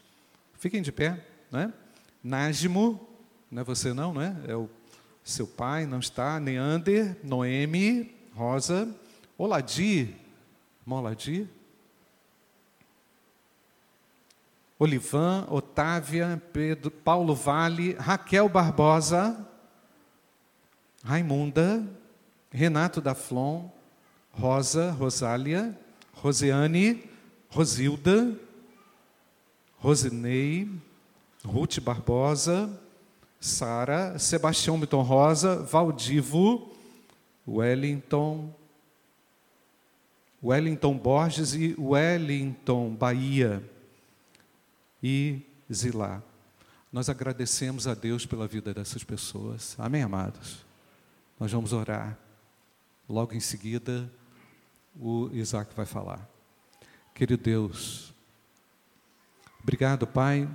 fiquem 0.54 0.84
de 0.84 0.92
pé, 0.92 1.26
né? 1.52 1.74
Nájimo, 2.24 3.10
não 3.50 3.64
é 3.64 3.66
você 3.66 3.92
não, 3.92 4.14
não 4.14 4.22
é? 4.22 4.56
O 4.56 4.70
seu 5.24 5.48
pai, 5.48 5.88
não 5.88 5.98
está, 5.98 6.40
Neander, 6.40 7.18
Noemi, 7.24 8.16
Rosa, 8.36 8.96
Oladi, 9.36 10.16
irmão 10.84 11.00
Oladi, 11.00 11.50
Olivan, 14.78 15.48
Otávia, 15.50 16.40
Pedro, 16.54 16.92
Paulo 16.92 17.34
Vale, 17.34 17.94
Raquel 17.94 18.48
Barbosa, 18.48 19.44
Raimunda, 21.04 21.84
Renato 22.52 23.02
da 23.02 23.16
Flon, 23.16 23.72
Rosa, 24.32 24.92
Rosália, 24.92 25.78
Rosiane, 26.14 27.04
Rosilda, 27.50 28.38
Rosinei, 29.78 30.70
Ruth 31.44 31.80
Barbosa, 31.80 32.70
Sara, 33.40 34.20
Sebastião 34.20 34.78
Milton 34.78 35.02
Rosa, 35.02 35.64
Valdivo, 35.64 36.70
Wellington, 37.48 38.54
Wellington 40.44 40.98
Borges 40.98 41.54
e 41.54 41.76
Wellington 41.78 42.94
Bahia 42.96 43.64
e 45.02 45.42
Zilá. 45.72 46.22
Nós 46.92 47.08
agradecemos 47.08 47.88
a 47.88 47.94
Deus 47.94 48.26
pela 48.26 48.48
vida 48.48 48.74
dessas 48.74 49.04
pessoas. 49.04 49.76
Amém, 49.78 50.02
amados? 50.02 50.66
Nós 51.40 51.52
vamos 51.52 51.72
orar. 51.72 52.18
Logo 53.08 53.34
em 53.34 53.40
seguida, 53.40 54.10
o 55.00 55.30
Isaac 55.32 55.74
vai 55.76 55.86
falar. 55.86 56.28
Querido 57.16 57.41
Deus, 57.41 58.14
obrigado, 59.62 60.06
Pai, 60.06 60.50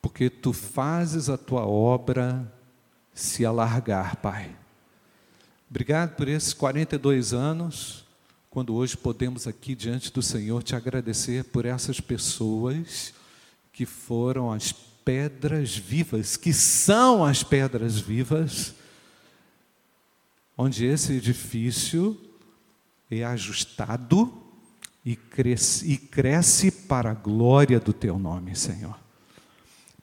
porque 0.00 0.28
tu 0.28 0.52
fazes 0.52 1.28
a 1.28 1.38
tua 1.38 1.66
obra 1.66 2.52
se 3.12 3.44
alargar, 3.44 4.16
Pai. 4.16 4.54
Obrigado 5.70 6.14
por 6.16 6.28
esses 6.28 6.54
42 6.54 7.32
anos, 7.32 8.04
quando 8.50 8.74
hoje 8.74 8.96
podemos 8.96 9.46
aqui 9.46 9.74
diante 9.74 10.12
do 10.12 10.22
Senhor 10.22 10.62
te 10.62 10.74
agradecer 10.74 11.44
por 11.44 11.66
essas 11.66 12.00
pessoas 12.00 13.12
que 13.72 13.84
foram 13.84 14.50
as 14.50 14.72
pedras 14.72 15.76
vivas, 15.76 16.36
que 16.36 16.52
são 16.52 17.24
as 17.24 17.42
pedras 17.42 17.98
vivas, 17.98 18.74
onde 20.56 20.84
esse 20.84 21.14
edifício 21.14 22.27
é 23.10 23.24
ajustado 23.24 24.32
e 25.04 25.16
cresce, 25.16 25.90
e 25.90 25.96
cresce 25.96 26.70
para 26.70 27.10
a 27.10 27.14
glória 27.14 27.80
do 27.80 27.92
teu 27.92 28.18
nome, 28.18 28.54
Senhor. 28.54 28.98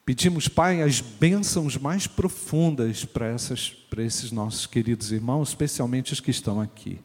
Pedimos, 0.05 0.47
Pai, 0.47 0.81
as 0.81 1.01
bênçãos 1.01 1.77
mais 1.77 2.07
profundas 2.07 3.05
para, 3.05 3.27
essas, 3.27 3.69
para 3.69 4.03
esses 4.03 4.31
nossos 4.31 4.67
queridos 4.67 5.11
irmãos, 5.11 5.49
especialmente 5.49 6.13
os 6.13 6.19
que 6.19 6.31
estão 6.31 6.61
aqui. 6.61 6.99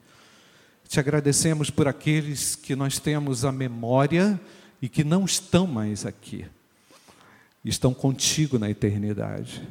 Te 0.86 1.01
agradecemos 1.01 1.70
por 1.70 1.88
aqueles 1.88 2.55
que 2.55 2.74
nós 2.76 2.98
temos 2.98 3.44
a 3.44 3.53
memória 3.53 4.40
e 4.82 4.88
que 4.88 5.05
não 5.05 5.24
estão 5.24 5.66
mais 5.66 6.05
aqui 6.05 6.44
estão 7.68 7.92
contigo 7.92 8.59
na 8.59 8.70
eternidade. 8.70 9.66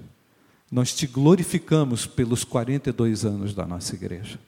Nós 0.71 0.93
te 0.93 1.07
glorificamos 1.07 2.05
pelos 2.05 2.43
42 2.43 3.25
anos 3.25 3.53
da 3.55 3.65
nossa 3.65 3.95
igreja. 3.95 4.39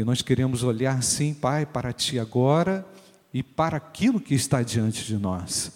E 0.00 0.04
nós 0.04 0.22
queremos 0.22 0.62
olhar, 0.62 1.02
sim, 1.02 1.34
Pai, 1.34 1.66
para 1.66 1.92
Ti 1.92 2.18
agora 2.18 2.86
e 3.34 3.42
para 3.42 3.76
aquilo 3.76 4.18
que 4.18 4.34
está 4.34 4.62
diante 4.62 5.04
de 5.04 5.18
nós, 5.18 5.72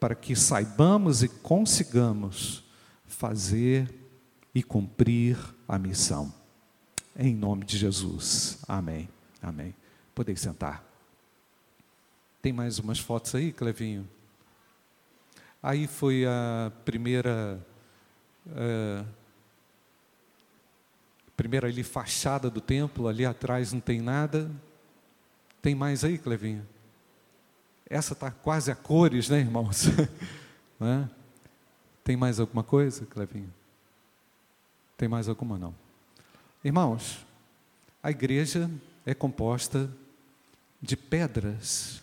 para 0.00 0.14
que 0.14 0.34
saibamos 0.34 1.22
e 1.22 1.28
consigamos 1.28 2.64
fazer 3.04 3.94
e 4.54 4.62
cumprir 4.62 5.36
a 5.68 5.78
missão. 5.78 6.32
Em 7.14 7.34
nome 7.34 7.66
de 7.66 7.76
Jesus. 7.76 8.60
Amém. 8.66 9.10
Amém. 9.42 9.74
Podem 10.14 10.36
sentar. 10.36 10.82
Tem 12.40 12.54
mais 12.54 12.78
umas 12.78 12.98
fotos 12.98 13.34
aí, 13.34 13.52
Clevinho? 13.52 14.08
Aí 15.62 15.86
foi 15.86 16.24
a 16.24 16.72
primeira, 16.86 17.60
a 18.56 19.04
primeira 21.40 21.68
ali 21.68 21.82
fachada 21.82 22.50
do 22.50 22.60
templo, 22.60 23.08
ali 23.08 23.24
atrás 23.24 23.72
não 23.72 23.80
tem 23.80 23.98
nada. 23.98 24.50
Tem 25.62 25.74
mais 25.74 26.04
aí, 26.04 26.18
Clevinho? 26.18 26.68
Essa 27.88 28.12
está 28.12 28.30
quase 28.30 28.70
a 28.70 28.74
cores, 28.76 29.30
né, 29.30 29.38
irmãos? 29.38 29.86
é? 30.82 31.08
Tem 32.04 32.14
mais 32.14 32.38
alguma 32.38 32.62
coisa, 32.62 33.06
Clevinho? 33.06 33.50
Tem 34.98 35.08
mais 35.08 35.30
alguma 35.30 35.56
não? 35.56 35.74
Irmãos, 36.62 37.24
a 38.02 38.10
igreja 38.10 38.70
é 39.06 39.14
composta 39.14 39.90
de 40.78 40.94
pedras 40.94 42.02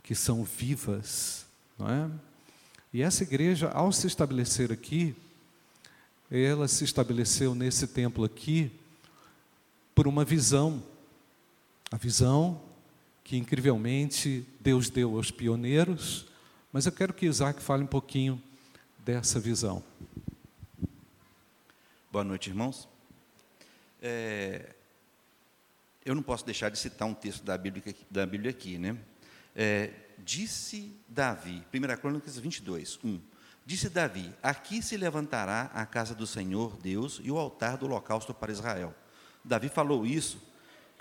que 0.00 0.14
são 0.14 0.44
vivas, 0.44 1.44
não 1.76 1.90
é? 1.90 2.08
E 2.92 3.02
essa 3.02 3.24
igreja, 3.24 3.68
ao 3.70 3.90
se 3.90 4.06
estabelecer 4.06 4.70
aqui, 4.70 5.16
ela 6.30 6.66
se 6.68 6.84
estabeleceu 6.84 7.54
nesse 7.54 7.86
templo 7.86 8.24
aqui 8.24 8.70
por 9.94 10.08
uma 10.08 10.24
visão. 10.24 10.82
A 11.90 11.96
visão 11.96 12.60
que 13.22 13.36
incrivelmente 13.36 14.46
Deus 14.60 14.90
deu 14.90 15.16
aos 15.16 15.30
pioneiros, 15.30 16.26
mas 16.72 16.86
eu 16.86 16.92
quero 16.92 17.14
que 17.14 17.26
Isaac 17.26 17.62
fale 17.62 17.84
um 17.84 17.86
pouquinho 17.86 18.42
dessa 18.98 19.38
visão. 19.38 19.82
Boa 22.10 22.24
noite, 22.24 22.50
irmãos. 22.50 22.88
É, 24.02 24.74
eu 26.04 26.14
não 26.14 26.22
posso 26.22 26.44
deixar 26.44 26.70
de 26.70 26.78
citar 26.78 27.08
um 27.08 27.14
texto 27.14 27.42
da 27.42 27.56
Bíblia, 27.56 27.94
da 28.10 28.26
Bíblia 28.26 28.50
aqui, 28.50 28.76
né? 28.76 28.96
É, 29.56 29.90
disse 30.18 30.92
Davi, 31.08 31.64
1 31.72 31.96
Crônicas 32.00 32.38
22, 32.38 32.98
1. 33.02 33.20
Disse 33.66 33.88
Davi: 33.88 34.34
Aqui 34.42 34.82
se 34.82 34.96
levantará 34.96 35.70
a 35.72 35.86
casa 35.86 36.14
do 36.14 36.26
Senhor 36.26 36.76
Deus 36.76 37.20
e 37.22 37.30
o 37.30 37.38
altar 37.38 37.76
do 37.76 37.86
holocausto 37.86 38.34
para 38.34 38.52
Israel. 38.52 38.94
Davi 39.44 39.68
falou 39.68 40.06
isso 40.06 40.38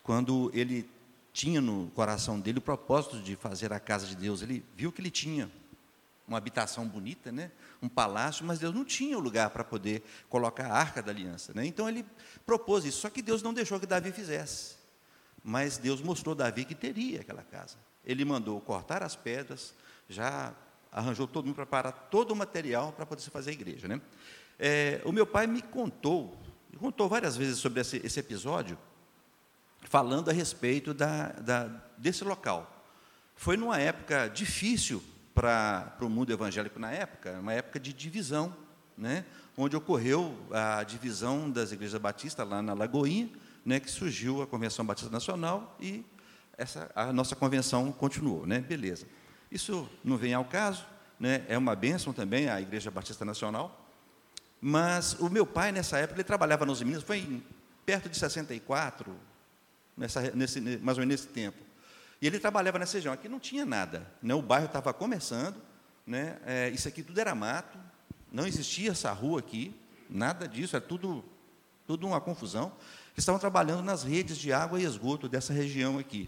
quando 0.02 0.52
ele 0.54 0.90
tinha 1.32 1.60
no 1.60 1.90
coração 1.96 2.40
dele 2.40 2.60
o 2.60 2.62
propósito 2.62 3.20
de 3.20 3.36
fazer 3.36 3.74
a 3.74 3.80
casa 3.80 4.06
de 4.06 4.16
Deus. 4.16 4.42
Ele 4.42 4.64
viu 4.76 4.92
que 4.92 5.02
ele 5.02 5.12
tinha 5.12 5.52
uma 6.28 6.38
habitação 6.38 6.88
bonita, 6.88 7.32
né? 7.32 7.52
um 7.82 7.90
palácio, 7.90 8.46
mas 8.46 8.60
Deus 8.60 8.74
não 8.74 8.86
tinha 8.86 9.18
o 9.18 9.22
lugar 9.22 9.50
para 9.50 9.64
poder 9.64 10.04
colocar 10.30 10.68
a 10.68 10.74
arca 10.74 11.02
da 11.02 11.12
aliança. 11.12 11.52
Né? 11.54 11.66
Então 11.66 11.88
ele 11.90 12.06
propôs 12.46 12.86
isso, 12.86 13.02
só 13.02 13.10
que 13.10 13.22
Deus 13.22 13.42
não 13.42 13.54
deixou 13.54 13.80
que 13.80 13.86
Davi 13.86 14.12
fizesse. 14.12 14.76
Mas 15.44 15.78
Deus 15.78 16.02
mostrou 16.02 16.34
a 16.34 16.38
Davi 16.38 16.64
que 16.64 16.76
teria 16.76 17.20
aquela 17.20 17.44
casa. 17.44 17.76
Ele 18.06 18.24
mandou 18.24 18.60
cortar 18.62 19.04
as 19.04 19.16
pedras, 19.16 19.74
já 20.08 20.54
arranjou 20.94 21.28
todo 21.28 21.46
mundo, 21.46 21.56
preparar 21.56 21.92
todo 22.12 22.32
o 22.32 22.36
material 22.36 22.94
para 22.94 23.06
poder 23.06 23.22
se 23.22 23.30
fazer 23.30 23.50
a 23.50 23.54
igreja. 23.54 23.88
Né? 23.88 24.00
É, 24.60 25.02
o 25.04 25.12
meu 25.12 25.26
pai 25.26 25.48
me 25.48 25.62
contou, 25.62 26.38
contou 26.78 27.10
várias 27.10 27.36
vezes 27.36 27.58
sobre 27.58 27.82
esse, 27.82 28.00
esse 28.06 28.20
episódio, 28.20 28.78
falando 29.82 30.30
a 30.30 30.34
respeito 30.34 30.94
da, 30.94 31.30
da, 31.34 31.68
desse 31.98 32.24
local. 32.24 32.70
Foi 33.36 33.58
numa 33.58 33.80
época 33.80 34.28
difícil 34.28 35.04
para 35.34 35.98
o 36.00 36.10
mundo 36.10 36.32
evangélico 36.32 36.80
na 36.80 36.92
época, 36.92 37.40
uma 37.40 37.54
época 37.54 37.80
de 37.80 37.92
divisão, 37.92 38.56
né, 38.96 39.26
onde 39.58 39.76
ocorreu 39.76 40.38
a 40.52 40.84
divisão 40.84 41.50
das 41.50 41.72
igrejas 41.72 42.00
batistas 42.00 42.48
lá 42.48 42.62
na 42.62 42.74
Lagoinha, 42.74 43.30
né, 43.66 43.80
que 43.80 43.90
surgiu 43.90 44.44
a 44.44 44.48
Convenção 44.48 44.86
Batista 44.86 45.10
Nacional 45.10 45.76
e 45.80 46.06
essa, 46.56 46.92
a 46.94 47.12
nossa 47.12 47.36
convenção 47.36 47.92
continuou, 47.92 48.46
né? 48.46 48.60
Beleza. 48.60 49.08
Isso 49.54 49.88
não 50.04 50.18
vem 50.18 50.34
ao 50.34 50.44
caso, 50.44 50.84
né? 51.20 51.46
É 51.48 51.56
uma 51.56 51.76
bênção 51.76 52.12
também 52.12 52.50
a 52.50 52.60
Igreja 52.60 52.90
Batista 52.90 53.24
Nacional. 53.24 53.88
Mas 54.60 55.14
o 55.20 55.30
meu 55.30 55.46
pai 55.46 55.72
nessa 55.72 56.00
época 56.00 56.16
ele 56.16 56.24
trabalhava 56.24 56.66
nos 56.66 56.82
Minas, 56.82 57.04
foi 57.04 57.20
em, 57.20 57.44
perto 57.86 58.10
de 58.10 58.18
64, 58.18 59.16
nessa, 59.96 60.22
nesse, 60.32 60.60
mais 60.60 60.98
ou 60.98 61.06
menos 61.06 61.22
nesse 61.22 61.28
tempo. 61.28 61.60
E 62.20 62.26
ele 62.26 62.40
trabalhava 62.40 62.80
nessa 62.80 62.98
região. 62.98 63.14
Aqui 63.14 63.30
não 63.30 63.40
tinha 63.40 63.64
nada, 63.64 64.12
né? 64.24 64.34
O 64.34 64.42
bairro 64.42 64.66
estava 64.66 64.92
começando, 64.92 65.62
né? 66.08 66.40
É, 66.48 66.70
isso 66.70 66.88
aqui 66.88 67.04
tudo 67.04 67.20
era 67.20 67.36
mato, 67.36 67.78
não 68.32 68.48
existia 68.48 68.90
essa 68.90 69.12
rua 69.12 69.40
aqui, 69.40 69.80
nada 70.10 70.48
disso, 70.48 70.76
era 70.76 70.84
tudo, 70.84 71.24
tudo 71.86 72.08
uma 72.08 72.20
confusão. 72.20 72.72
Eles 73.10 73.20
estavam 73.20 73.40
trabalhando 73.40 73.84
nas 73.84 74.02
redes 74.04 74.36
de 74.36 74.52
água 74.52 74.82
e 74.82 74.84
esgoto 74.84 75.30
dessa 75.30 75.54
região 75.54 76.00
aqui. 76.00 76.28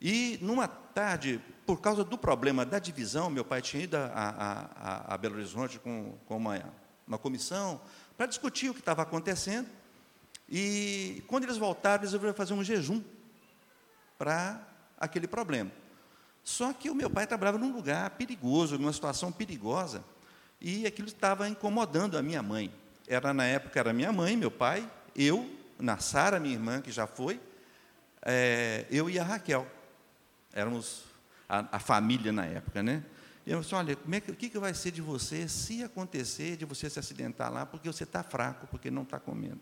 E 0.00 0.38
numa 0.40 0.66
tarde, 0.66 1.42
por 1.68 1.82
causa 1.82 2.02
do 2.02 2.16
problema 2.16 2.64
da 2.64 2.78
divisão, 2.78 3.28
meu 3.28 3.44
pai 3.44 3.60
tinha 3.60 3.82
ido 3.82 3.94
a, 3.94 4.06
a, 4.14 5.14
a 5.14 5.18
Belo 5.18 5.34
Horizonte 5.34 5.78
com, 5.78 6.14
com 6.24 6.38
uma, 6.38 6.64
uma 7.06 7.18
comissão 7.18 7.78
para 8.16 8.24
discutir 8.24 8.70
o 8.70 8.72
que 8.72 8.80
estava 8.80 9.02
acontecendo. 9.02 9.68
E 10.48 11.22
quando 11.26 11.44
eles 11.44 11.58
voltaram, 11.58 11.96
eles 11.96 12.12
resolveram 12.12 12.34
fazer 12.34 12.54
um 12.54 12.64
jejum 12.64 13.02
para 14.16 14.66
aquele 14.98 15.28
problema. 15.28 15.70
Só 16.42 16.72
que 16.72 16.88
o 16.88 16.94
meu 16.94 17.10
pai 17.10 17.26
trabalhava 17.26 17.58
num 17.58 17.70
lugar 17.70 18.08
perigoso, 18.12 18.78
numa 18.78 18.94
situação 18.94 19.30
perigosa, 19.30 20.02
e 20.58 20.86
aquilo 20.86 21.08
estava 21.08 21.50
incomodando 21.50 22.16
a 22.16 22.22
minha 22.22 22.42
mãe. 22.42 22.72
Era 23.06 23.34
na 23.34 23.44
época 23.44 23.78
era 23.78 23.92
minha 23.92 24.10
mãe, 24.10 24.38
meu 24.38 24.50
pai, 24.50 24.90
eu, 25.14 25.46
na 25.78 25.98
Sara, 25.98 26.40
minha 26.40 26.54
irmã 26.54 26.80
que 26.80 26.90
já 26.90 27.06
foi, 27.06 27.38
é, 28.22 28.86
eu 28.90 29.10
e 29.10 29.18
a 29.18 29.22
Raquel. 29.22 29.66
Éramos 30.50 31.07
a, 31.48 31.76
a, 31.76 31.78
família 31.78 32.30
na 32.32 32.44
época, 32.44 32.82
né? 32.82 33.04
E 33.46 33.50
eu 33.50 33.60
disse, 33.60 33.74
olha, 33.74 33.96
como 33.96 34.14
é 34.14 34.20
que, 34.20 34.30
o 34.30 34.36
que, 34.36 34.50
que 34.50 34.58
vai 34.58 34.74
ser 34.74 34.90
de 34.90 35.00
você 35.00 35.48
se 35.48 35.82
acontecer 35.82 36.56
de 36.56 36.64
você 36.64 36.90
se 36.90 36.98
acidentar 36.98 37.50
lá, 37.50 37.64
porque 37.64 37.88
você 37.88 38.04
está 38.04 38.22
fraco, 38.22 38.66
porque 38.66 38.90
não 38.90 39.02
está 39.02 39.18
comendo? 39.18 39.60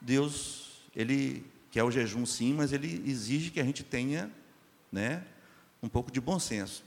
Deus, 0.00 0.82
Ele 0.96 1.44
quer 1.70 1.84
o 1.84 1.90
jejum 1.90 2.24
sim, 2.24 2.54
mas 2.54 2.72
Ele 2.72 3.02
exige 3.06 3.50
que 3.50 3.60
a 3.60 3.64
gente 3.64 3.84
tenha 3.84 4.30
né, 4.90 5.24
um 5.82 5.88
pouco 5.88 6.10
de 6.10 6.20
bom 6.20 6.38
senso. 6.38 6.82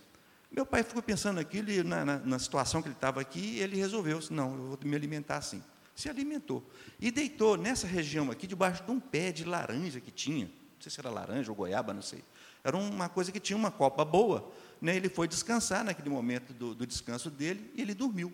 Meu 0.51 0.65
pai 0.65 0.83
ficou 0.83 1.01
pensando 1.01 1.39
aquilo, 1.39 1.71
e 1.71 1.81
na, 1.81 2.03
na, 2.03 2.17
na 2.19 2.39
situação 2.39 2.81
que 2.81 2.89
ele 2.89 2.95
estava 2.95 3.21
aqui, 3.21 3.59
ele 3.59 3.77
resolveu, 3.77 4.19
não, 4.31 4.53
eu 4.53 4.67
vou 4.67 4.79
me 4.83 4.95
alimentar 4.95 5.37
assim. 5.37 5.63
Se 5.95 6.09
alimentou. 6.09 6.67
E 6.99 7.09
deitou 7.09 7.55
nessa 7.55 7.87
região 7.87 8.29
aqui, 8.29 8.47
debaixo 8.47 8.83
de 8.83 8.91
um 8.91 8.99
pé 8.99 9.31
de 9.31 9.45
laranja 9.45 10.01
que 10.01 10.11
tinha. 10.11 10.45
Não 10.45 10.81
sei 10.81 10.91
se 10.91 10.99
era 10.99 11.09
laranja 11.09 11.51
ou 11.51 11.55
goiaba, 11.55 11.93
não 11.93 12.01
sei. 12.01 12.23
Era 12.63 12.77
uma 12.77 13.09
coisa 13.09 13.31
que 13.31 13.39
tinha 13.39 13.57
uma 13.57 13.71
copa 13.71 14.05
boa. 14.05 14.51
Né? 14.81 14.95
Ele 14.95 15.09
foi 15.09 15.27
descansar 15.27 15.83
naquele 15.83 16.09
momento 16.09 16.53
do, 16.53 16.73
do 16.73 16.85
descanso 16.85 17.29
dele 17.29 17.71
e 17.75 17.81
ele 17.81 17.93
dormiu. 17.93 18.31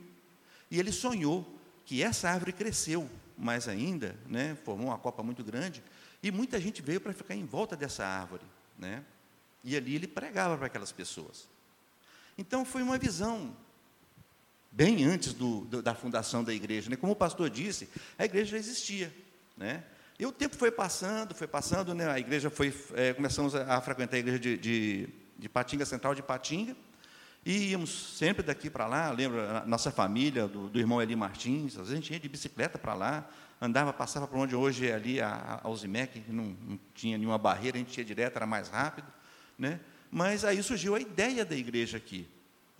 E 0.70 0.80
ele 0.80 0.92
sonhou 0.92 1.46
que 1.86 2.04
essa 2.04 2.30
árvore 2.30 2.52
cresceu 2.52 3.10
mais 3.38 3.68
ainda, 3.68 4.18
né? 4.26 4.58
formou 4.66 4.88
uma 4.88 4.98
copa 4.98 5.22
muito 5.22 5.44
grande, 5.44 5.84
e 6.22 6.32
muita 6.32 6.60
gente 6.60 6.82
veio 6.82 7.00
para 7.00 7.14
ficar 7.14 7.36
em 7.36 7.46
volta 7.46 7.76
dessa 7.76 8.06
árvore. 8.06 8.44
Né? 8.78 9.04
E 9.64 9.76
ali 9.76 9.96
ele 9.96 10.08
pregava 10.08 10.58
para 10.58 10.68
aquelas 10.68 10.92
pessoas. 10.92 11.48
Então 12.38 12.66
foi 12.66 12.82
uma 12.82 12.98
visão 12.98 13.56
bem 14.72 15.04
antes 15.04 15.34
do, 15.34 15.62
do, 15.62 15.82
da 15.82 15.96
fundação 15.96 16.44
da 16.44 16.54
igreja. 16.54 16.90
Né? 16.90 16.96
Como 16.96 17.14
o 17.14 17.16
pastor 17.16 17.50
disse, 17.50 17.90
a 18.18 18.26
igreja 18.26 18.52
já 18.52 18.58
existia. 18.58 19.14
Né? 19.56 19.84
E 20.20 20.26
o 20.26 20.32
tempo 20.32 20.56
foi 20.56 20.72
passando, 20.72 21.36
foi 21.36 21.46
passando, 21.46 21.94
né? 21.94 22.10
a 22.10 22.18
igreja 22.18 22.50
foi. 22.50 22.74
É, 22.96 23.14
começamos 23.14 23.54
a, 23.54 23.80
frequentar 23.82 24.16
a 24.16 24.20
igreja 24.20 24.40
de, 24.40 24.58
de, 24.58 25.10
de, 25.38 25.48
Patinga, 25.48 25.86
central 25.86 26.16
de 26.16 26.24
Patinga, 26.24 26.76
e 27.46 27.70
íamos 27.70 28.18
sempre 28.18 28.42
daqui 28.42 28.68
para 28.68 28.88
lá. 28.88 29.12
Lembro 29.12 29.40
a 29.40 29.64
nossa 29.68 29.92
família, 29.92 30.48
do, 30.48 30.70
do, 30.70 30.80
irmão 30.80 31.00
Eli 31.00 31.16
Martins, 31.16 31.78
a 31.78 31.84
gente 31.84 32.12
ia 32.12 32.20
de 32.20 32.28
bicicleta 32.28 32.80
para 32.80 32.96
lá, 32.96 33.30
andava, 33.62 33.94
passava 33.94 34.28
por 34.28 34.40
onde 34.40 34.56
hoje 34.56 34.88
é 34.88 34.96
ali 34.96 35.22
a, 35.22 35.30
a 35.30 35.68
Alzimec, 35.68 36.24
não, 36.30 36.58
não 36.68 36.80
tinha 36.96 37.16
nenhuma 37.16 37.38
barreira, 37.38 37.78
a 37.78 37.80
gente 37.80 37.96
ia 37.96 38.04
direto, 38.04 38.38
era 38.38 38.48
mais 38.48 38.70
rápido. 38.70 39.08
Né? 39.56 39.80
Mas 40.10 40.44
aí 40.44 40.64
surgiu 40.64 40.96
a 40.96 41.00
ideia 41.00 41.46
da 41.46 41.56
igreja 41.56 41.98
aqui. 41.98 42.28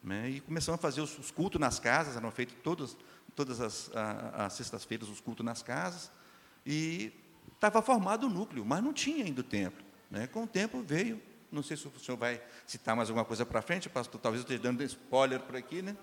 Né? 0.04 0.28
E 0.32 0.42
começamos 0.42 0.80
a 0.80 0.82
fazer 0.82 1.02
os, 1.02 1.16
os 1.20 1.30
cultos 1.30 1.62
nas 1.62 1.80
casas, 1.80 2.18
eram 2.18 2.32
feitos 2.32 2.56
todos, 2.64 2.98
todas 3.36 3.62
as, 3.62 3.92
as 4.34 4.54
sextas-feiras 4.54 5.08
os 5.08 5.22
cultos 5.22 5.46
nas 5.46 5.62
casas. 5.62 6.10
E 6.66 7.14
estava 7.58 7.82
formado 7.82 8.28
o 8.28 8.30
núcleo, 8.30 8.64
mas 8.64 8.84
não 8.84 8.94
tinha 8.94 9.26
ainda 9.26 9.42
o 9.42 9.44
templo. 9.44 9.84
Né? 10.10 10.28
Com 10.28 10.44
o 10.44 10.48
tempo 10.48 10.82
veio, 10.82 11.22
não 11.52 11.64
sei 11.64 11.76
se 11.76 11.88
o 11.88 12.00
senhor 12.00 12.18
vai 12.18 12.42
citar 12.66 12.96
mais 12.96 13.10
alguma 13.10 13.26
coisa 13.26 13.46
para 13.46 13.62
frente, 13.62 13.90
pastor, 13.90 14.22
talvez 14.22 14.42
eu 14.42 14.44
esteja 14.44 14.62
dando 14.62 14.84
spoiler 14.84 15.40
por 15.42 15.56
aqui, 15.56 15.82
né? 15.82 15.96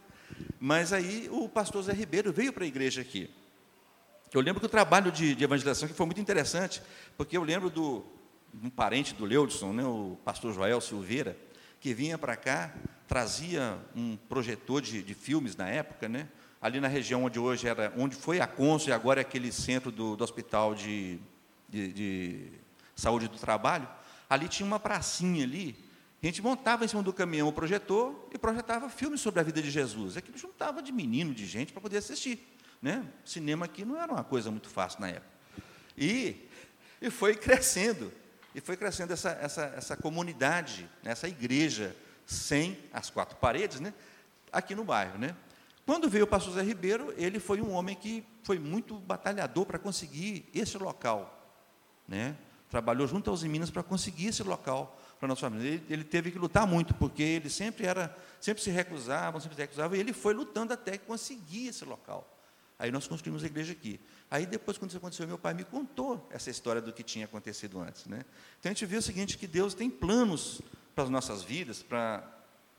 Mas 0.58 0.92
aí 0.92 1.28
o 1.30 1.48
pastor 1.48 1.82
Zé 1.82 1.92
Ribeiro 1.92 2.32
veio 2.32 2.52
para 2.52 2.64
a 2.64 2.66
igreja 2.66 3.00
aqui. 3.00 3.30
Eu 4.32 4.40
lembro 4.40 4.58
que 4.58 4.66
o 4.66 4.70
trabalho 4.70 5.12
de, 5.12 5.34
de 5.34 5.44
evangelização 5.44 5.86
que 5.86 5.94
foi 5.94 6.06
muito 6.06 6.20
interessante, 6.20 6.82
porque 7.16 7.36
eu 7.36 7.44
lembro 7.44 7.70
do, 7.70 8.04
um 8.62 8.68
parente 8.68 9.14
do 9.14 9.24
Leudson, 9.24 9.72
né, 9.72 9.84
o 9.84 10.18
pastor 10.24 10.52
Joel 10.52 10.80
Silveira, 10.80 11.36
que 11.80 11.94
vinha 11.94 12.18
para 12.18 12.34
cá, 12.34 12.74
trazia 13.06 13.78
um 13.94 14.16
projetor 14.16 14.80
de, 14.80 15.02
de, 15.02 15.14
filmes 15.14 15.54
na 15.54 15.68
época, 15.68 16.08
né, 16.08 16.28
ali 16.60 16.80
na 16.80 16.88
região 16.88 17.24
onde 17.24 17.38
hoje 17.38 17.68
era, 17.68 17.92
onde 17.96 18.16
foi 18.16 18.40
a 18.40 18.46
Consul 18.46 18.88
e 18.88 18.92
agora 18.92 19.20
é 19.20 19.22
aquele 19.22 19.52
centro 19.52 19.92
do, 19.92 20.16
do 20.16 20.24
hospital 20.24 20.74
de, 20.74 21.20
de, 21.68 21.92
de, 21.92 22.52
saúde 22.96 23.28
do 23.28 23.38
trabalho, 23.38 23.88
ali 24.28 24.48
tinha 24.48 24.66
uma 24.66 24.78
pracinha 24.78 25.44
ali, 25.44 25.76
a 26.22 26.26
gente 26.26 26.40
montava 26.40 26.84
em 26.84 26.88
cima 26.88 27.02
do 27.02 27.12
caminhão 27.12 27.48
o 27.48 27.52
projetor 27.52 28.28
e 28.32 28.38
projetava 28.38 28.88
filmes 28.88 29.20
sobre 29.20 29.40
a 29.40 29.42
vida 29.42 29.60
de 29.60 29.70
Jesus. 29.70 30.16
Aquilo 30.16 30.38
juntava 30.38 30.82
de 30.82 30.90
menino, 30.90 31.34
de 31.34 31.44
gente 31.44 31.70
para 31.70 31.82
poder 31.82 31.98
assistir. 31.98 32.42
Né? 32.80 33.06
Cinema 33.24 33.66
aqui 33.66 33.84
não 33.84 34.00
era 34.00 34.10
uma 34.10 34.24
coisa 34.24 34.50
muito 34.50 34.70
fácil 34.70 35.02
na 35.02 35.08
época. 35.08 35.28
E, 35.98 36.48
e 37.00 37.10
foi 37.10 37.34
crescendo. 37.34 38.10
E 38.54 38.60
foi 38.60 38.76
crescendo 38.76 39.12
essa, 39.12 39.30
essa, 39.32 39.64
essa 39.76 39.96
comunidade, 39.96 40.88
né, 41.02 41.10
essa 41.10 41.28
igreja, 41.28 41.94
sem 42.24 42.78
as 42.92 43.10
quatro 43.10 43.36
paredes, 43.36 43.80
né, 43.80 43.92
aqui 44.50 44.74
no 44.74 44.84
bairro. 44.84 45.18
Né. 45.18 45.36
Quando 45.84 46.08
veio 46.08 46.24
o 46.24 46.28
pastor 46.28 46.54
Zé 46.54 46.62
Ribeiro, 46.62 47.12
ele 47.18 47.38
foi 47.38 47.60
um 47.60 47.72
homem 47.72 47.94
que 47.94 48.24
foi 48.42 48.58
muito 48.58 48.98
batalhador 48.98 49.66
para 49.66 49.78
conseguir 49.78 50.48
esse 50.54 50.78
local. 50.78 51.43
Né. 52.06 52.36
Trabalhou 52.70 53.06
junto 53.06 53.30
aos 53.30 53.42
Minas 53.42 53.70
para 53.70 53.82
conseguir 53.82 54.26
esse 54.26 54.42
local 54.42 55.00
para 55.18 55.28
nossa 55.28 55.42
família. 55.42 55.68
Ele, 55.68 55.84
ele, 55.88 56.04
teve 56.04 56.30
que 56.30 56.38
lutar 56.38 56.66
muito, 56.66 56.94
porque 56.94 57.22
ele 57.22 57.48
sempre 57.48 57.86
era, 57.86 58.16
sempre 58.40 58.62
se 58.62 58.70
recusava, 58.70 59.40
sempre 59.40 59.56
se 59.56 59.62
recusava, 59.62 59.96
e 59.96 60.00
ele 60.00 60.12
foi 60.12 60.34
lutando 60.34 60.72
até 60.72 60.98
conseguir 60.98 61.68
esse 61.68 61.84
local. 61.84 62.30
Aí 62.78 62.90
nós 62.90 63.06
construímos 63.06 63.42
a 63.44 63.46
igreja 63.46 63.72
aqui. 63.72 64.00
Aí 64.30 64.46
depois, 64.46 64.76
quando 64.76 64.90
isso 64.90 64.98
aconteceu, 64.98 65.26
meu 65.26 65.38
pai 65.38 65.54
me 65.54 65.64
contou 65.64 66.28
essa 66.30 66.50
história 66.50 66.82
do 66.82 66.92
que 66.92 67.02
tinha 67.02 67.24
acontecido 67.24 67.80
antes. 67.80 68.06
Né? 68.06 68.24
Então 68.58 68.70
a 68.70 68.72
gente 68.74 68.84
vê 68.84 68.96
o 68.96 69.02
seguinte, 69.02 69.38
que 69.38 69.46
Deus 69.46 69.74
tem 69.74 69.88
planos 69.88 70.60
para 70.94 71.04
as 71.04 71.10
nossas 71.10 71.42
vidas, 71.42 71.82
para, 71.82 72.28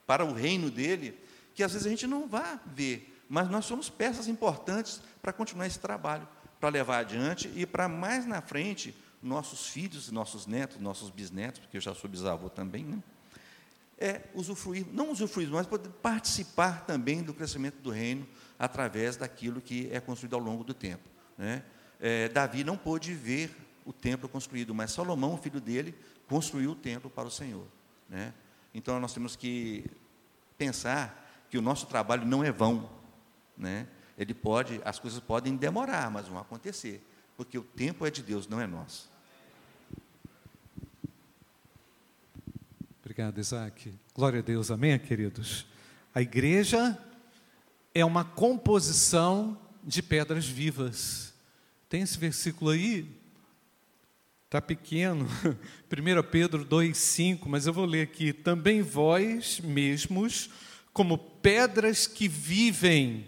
para 0.06 0.26
o 0.26 0.34
reino 0.34 0.70
dele, 0.70 1.18
que 1.54 1.64
às 1.64 1.72
vezes 1.72 1.88
a 1.88 1.90
gente 1.90 2.06
não 2.06 2.28
vai 2.28 2.60
ver, 2.66 3.22
mas 3.30 3.50
nós 3.50 3.66
somos 3.66 3.90
peças 3.90 4.28
importantes 4.28 5.02
para 5.22 5.32
continuar 5.32 5.66
esse 5.66 5.80
trabalho, 5.80 6.28
para 6.60 6.70
levar 6.70 7.00
adiante 7.00 7.52
e 7.56 7.66
para 7.66 7.88
mais 7.88 8.26
na 8.26 8.42
frente, 8.42 8.94
nossos 9.26 9.68
filhos, 9.68 10.12
nossos 10.12 10.46
netos, 10.46 10.80
nossos 10.80 11.10
bisnetos, 11.10 11.60
porque 11.60 11.78
eu 11.78 11.82
já 11.82 11.94
sou 11.94 12.10
bisavô 12.10 12.50
também, 12.50 12.84
né? 12.84 13.04
é 13.98 14.24
usufruir, 14.34 14.86
não 14.92 15.12
usufruir, 15.12 15.50
mas 15.50 15.68
poder 15.68 15.90
participar 16.02 16.86
também 16.86 17.24
do 17.24 17.34
crescimento 17.34 17.82
do 17.82 17.90
reino 17.90 18.28
através 18.60 19.18
daquilo 19.18 19.62
que 19.62 19.90
é 19.92 20.00
construído 20.00 20.36
ao 20.36 20.42
longo 20.42 20.64
do 20.64 20.74
tempo. 20.74 21.04
Né? 21.38 21.64
É, 22.00 22.30
Davi 22.30 22.64
não 22.64 22.78
pôde 22.78 23.14
ver 23.14 23.56
o 23.86 23.94
templo 23.94 24.28
construído, 24.28 24.74
mas 24.74 24.92
Salomão, 24.92 25.38
filho 25.38 25.62
dele, 25.62 25.96
construiu 26.28 26.72
o 26.72 26.76
templo 26.76 27.10
para 27.10 27.28
o 27.28 27.32
Senhor. 27.32 27.66
Né? 28.10 28.34
Então 28.74 29.00
nós 29.00 29.14
temos 29.14 29.36
que 29.36 29.86
pensar 30.58 31.46
que 31.50 31.58
o 31.58 31.62
nosso 31.62 31.86
trabalho 31.86 32.26
não 32.26 32.44
é 32.44 32.52
vão. 32.52 32.90
Né? 33.58 33.88
Ele 34.18 34.34
pode, 34.34 34.82
as 34.84 35.00
coisas 35.00 35.20
podem 35.20 35.56
demorar, 35.56 36.10
mas 36.10 36.28
vão 36.28 36.40
acontecer, 36.40 37.06
porque 37.38 37.58
o 37.58 37.64
tempo 37.64 38.06
é 38.06 38.12
de 38.12 38.22
Deus, 38.22 38.48
não 38.48 38.60
é 38.60 38.68
nosso. 38.68 39.15
Obrigado, 43.06 43.40
Isaac. 43.40 43.94
Glória 44.16 44.40
a 44.40 44.42
Deus, 44.42 44.72
amém, 44.72 44.98
queridos. 44.98 45.68
A 46.12 46.24
igreja 46.24 46.98
é 47.94 48.04
uma 48.04 48.26
composição 48.26 49.56
de 49.84 50.02
pedras 50.02 50.48
vivas. 50.48 51.32
Tem 51.88 52.02
esse 52.02 52.18
versículo 52.18 52.72
aí? 52.72 53.08
Está 54.46 54.60
pequeno, 54.60 55.28
1 55.88 56.30
Pedro 56.32 56.66
2,5, 56.66 57.42
mas 57.46 57.68
eu 57.68 57.74
vou 57.74 57.86
ler 57.86 58.02
aqui. 58.02 58.34
Também 58.34 58.82
vós 58.82 59.60
mesmos, 59.60 60.50
como 60.92 61.16
pedras 61.16 62.08
que 62.08 62.28
vivem, 62.28 63.28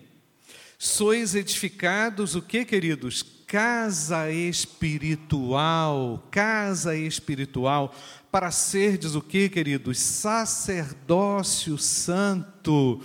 sois 0.77 1.33
edificados, 1.33 2.35
o 2.35 2.41
que, 2.41 2.63
queridos? 2.63 3.23
Casa 3.47 4.29
espiritual, 4.29 6.27
casa 6.29 6.95
espiritual, 6.95 7.95
para 8.31 8.51
serdes 8.51 9.15
o 9.15 9.21
que, 9.21 9.49
queridos? 9.49 9.99
Sacerdócio 9.99 11.77
santo, 11.77 13.01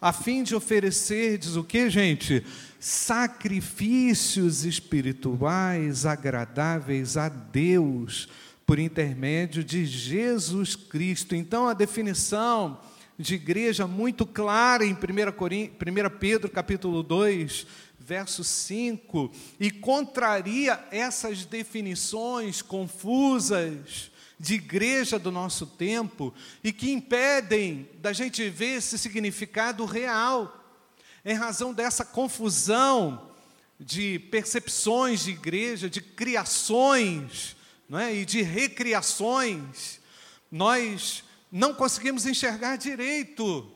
a 0.00 0.12
fim 0.12 0.42
de 0.42 0.54
oferecerdes 0.54 1.56
o 1.56 1.64
que, 1.64 1.88
gente? 1.88 2.44
Sacrifícios 2.78 4.64
espirituais 4.64 6.04
agradáveis 6.04 7.16
a 7.16 7.28
Deus, 7.28 8.28
por 8.66 8.78
intermédio 8.78 9.62
de 9.62 9.86
Jesus 9.86 10.74
Cristo. 10.74 11.34
Então, 11.34 11.68
a 11.68 11.72
definição 11.72 12.78
de 13.18 13.34
igreja 13.34 13.86
muito 13.86 14.26
clara 14.26 14.84
em 14.84 14.92
1, 14.92 14.98
Pedro 16.18 16.50
capítulo 16.50 17.02
2, 17.02 17.66
verso 17.98 18.44
5, 18.44 19.32
e 19.58 19.70
contraria 19.70 20.78
essas 20.90 21.44
definições 21.44 22.62
confusas 22.62 24.10
de 24.38 24.54
igreja 24.54 25.18
do 25.18 25.32
nosso 25.32 25.66
tempo 25.66 26.32
e 26.62 26.72
que 26.72 26.90
impedem 26.90 27.88
da 28.00 28.12
gente 28.12 28.48
ver 28.50 28.76
esse 28.76 28.98
significado 28.98 29.84
real. 29.84 30.62
Em 31.24 31.34
razão 31.34 31.72
dessa 31.72 32.04
confusão 32.04 33.30
de 33.80 34.18
percepções 34.30 35.24
de 35.24 35.30
igreja, 35.30 35.90
de 35.90 36.00
criações 36.00 37.56
não 37.88 37.98
é? 37.98 38.14
e 38.14 38.24
de 38.24 38.42
recriações, 38.42 40.00
nós 40.50 41.24
não 41.56 41.74
conseguimos 41.74 42.26
enxergar 42.26 42.76
direito 42.76 43.72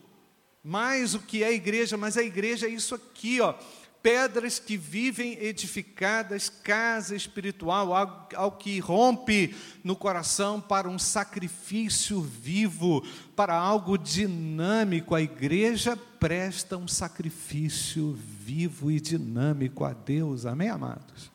mais 0.63 1.15
o 1.15 1.19
que 1.19 1.43
é 1.43 1.47
a 1.47 1.51
igreja, 1.51 1.97
mas 1.97 2.15
a 2.15 2.23
igreja 2.23 2.67
é 2.67 2.69
isso 2.69 2.93
aqui, 2.93 3.41
ó 3.41 3.55
pedras 4.01 4.57
que 4.57 4.75
vivem 4.77 5.37
edificadas, 5.39 6.49
casa 6.49 7.15
espiritual, 7.15 7.93
algo, 7.93 8.35
algo, 8.35 8.57
que 8.57 8.79
rompe 8.79 9.55
no 9.83 9.95
coração 9.95 10.59
para 10.59 10.89
um 10.89 10.97
sacrifício 10.97 12.19
vivo, 12.21 13.05
para 13.35 13.55
algo 13.55 13.97
dinâmico. 13.97 15.13
A 15.13 15.21
igreja 15.21 15.95
presta 16.19 16.77
um 16.77 16.87
sacrifício 16.87 18.17
vivo 18.43 18.91
e 18.91 18.99
dinâmico 18.99 19.85
a 19.85 19.93
Deus, 19.93 20.45
amém, 20.45 20.69
amados? 20.69 21.30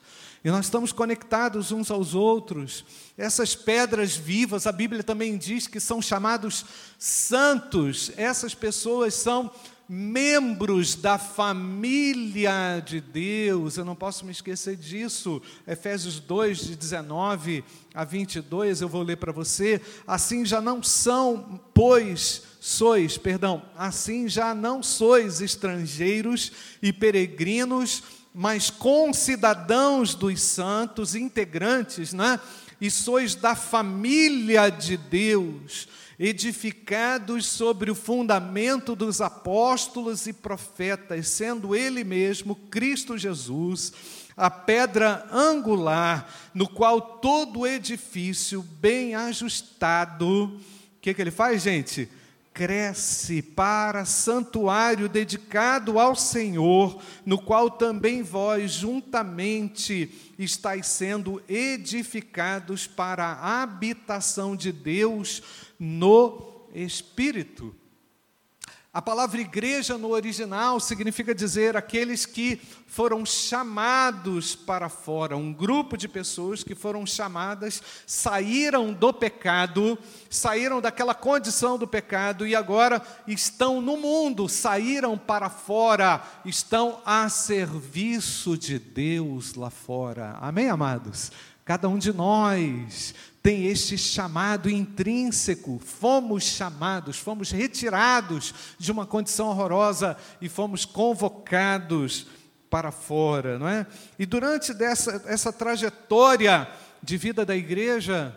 E 0.46 0.48
nós 0.48 0.66
estamos 0.66 0.92
conectados 0.92 1.72
uns 1.72 1.90
aos 1.90 2.14
outros. 2.14 2.84
Essas 3.18 3.56
pedras 3.56 4.14
vivas, 4.14 4.64
a 4.64 4.70
Bíblia 4.70 5.02
também 5.02 5.36
diz 5.36 5.66
que 5.66 5.80
são 5.80 6.00
chamados 6.00 6.64
santos. 6.96 8.12
Essas 8.16 8.54
pessoas 8.54 9.14
são 9.14 9.50
membros 9.88 10.94
da 10.94 11.18
família 11.18 12.78
de 12.78 13.00
Deus, 13.00 13.76
eu 13.76 13.84
não 13.84 13.96
posso 13.96 14.24
me 14.24 14.30
esquecer 14.30 14.76
disso. 14.76 15.42
Efésios 15.66 16.20
2, 16.20 16.58
de 16.58 16.76
19 16.76 17.64
a 17.92 18.04
22, 18.04 18.82
eu 18.82 18.88
vou 18.88 19.02
ler 19.02 19.16
para 19.16 19.32
você. 19.32 19.80
Assim 20.06 20.46
já 20.46 20.60
não 20.60 20.80
são, 20.80 21.60
pois, 21.74 22.42
sois, 22.60 23.18
perdão, 23.18 23.64
assim 23.76 24.28
já 24.28 24.54
não 24.54 24.80
sois 24.80 25.40
estrangeiros 25.40 26.52
e 26.80 26.92
peregrinos, 26.92 28.04
mas 28.38 28.68
concidadãos 28.68 30.14
dos 30.14 30.42
santos, 30.42 31.14
integrantes, 31.14 32.12
né? 32.12 32.38
E 32.78 32.90
sois 32.90 33.34
da 33.34 33.54
família 33.54 34.68
de 34.68 34.98
Deus 34.98 35.88
edificados 36.18 37.46
sobre 37.46 37.90
o 37.90 37.94
fundamento 37.94 38.94
dos 38.94 39.22
apóstolos 39.22 40.26
e 40.26 40.34
profetas, 40.34 41.28
sendo 41.28 41.74
Ele 41.74 42.04
mesmo, 42.04 42.54
Cristo 42.54 43.16
Jesus, 43.16 43.94
a 44.36 44.50
pedra 44.50 45.26
angular, 45.32 46.30
no 46.52 46.68
qual 46.68 47.00
todo 47.00 47.66
edifício 47.66 48.60
bem 48.60 49.14
ajustado, 49.14 50.44
o 50.44 50.60
que, 51.00 51.14
que 51.14 51.22
ele 51.22 51.30
faz, 51.30 51.62
gente? 51.62 52.06
Cresce 52.56 53.42
para 53.42 54.06
santuário 54.06 55.10
dedicado 55.10 55.98
ao 55.98 56.16
Senhor, 56.16 56.98
no 57.26 57.36
qual 57.36 57.68
também 57.70 58.22
vós 58.22 58.72
juntamente 58.72 60.32
estáis 60.38 60.86
sendo 60.86 61.42
edificados 61.46 62.86
para 62.86 63.26
a 63.26 63.62
habitação 63.62 64.56
de 64.56 64.72
Deus 64.72 65.42
no 65.78 66.66
Espírito. 66.74 67.74
A 68.96 69.02
palavra 69.02 69.42
igreja 69.42 69.98
no 69.98 70.08
original 70.08 70.80
significa 70.80 71.34
dizer 71.34 71.76
aqueles 71.76 72.24
que 72.24 72.58
foram 72.86 73.26
chamados 73.26 74.56
para 74.56 74.88
fora, 74.88 75.36
um 75.36 75.52
grupo 75.52 75.98
de 75.98 76.08
pessoas 76.08 76.64
que 76.64 76.74
foram 76.74 77.04
chamadas, 77.04 77.82
saíram 78.06 78.94
do 78.94 79.12
pecado, 79.12 79.98
saíram 80.30 80.80
daquela 80.80 81.14
condição 81.14 81.76
do 81.76 81.86
pecado 81.86 82.46
e 82.46 82.56
agora 82.56 83.02
estão 83.26 83.82
no 83.82 83.98
mundo, 83.98 84.48
saíram 84.48 85.18
para 85.18 85.50
fora, 85.50 86.22
estão 86.42 87.02
a 87.04 87.28
serviço 87.28 88.56
de 88.56 88.78
Deus 88.78 89.56
lá 89.56 89.68
fora. 89.68 90.38
Amém, 90.40 90.70
amados? 90.70 91.30
Cada 91.66 91.86
um 91.86 91.98
de 91.98 92.14
nós 92.14 93.14
tem 93.46 93.66
este 93.66 93.96
chamado 93.96 94.68
intrínseco. 94.68 95.78
Fomos 95.78 96.42
chamados, 96.42 97.16
fomos 97.16 97.52
retirados 97.52 98.52
de 98.76 98.90
uma 98.90 99.06
condição 99.06 99.46
horrorosa 99.46 100.16
e 100.40 100.48
fomos 100.48 100.84
convocados 100.84 102.26
para 102.68 102.90
fora, 102.90 103.56
não 103.56 103.68
é? 103.68 103.86
E 104.18 104.26
durante 104.26 104.74
dessa, 104.74 105.22
essa 105.26 105.52
trajetória 105.52 106.68
de 107.00 107.16
vida 107.16 107.44
da 107.44 107.54
igreja, 107.54 108.36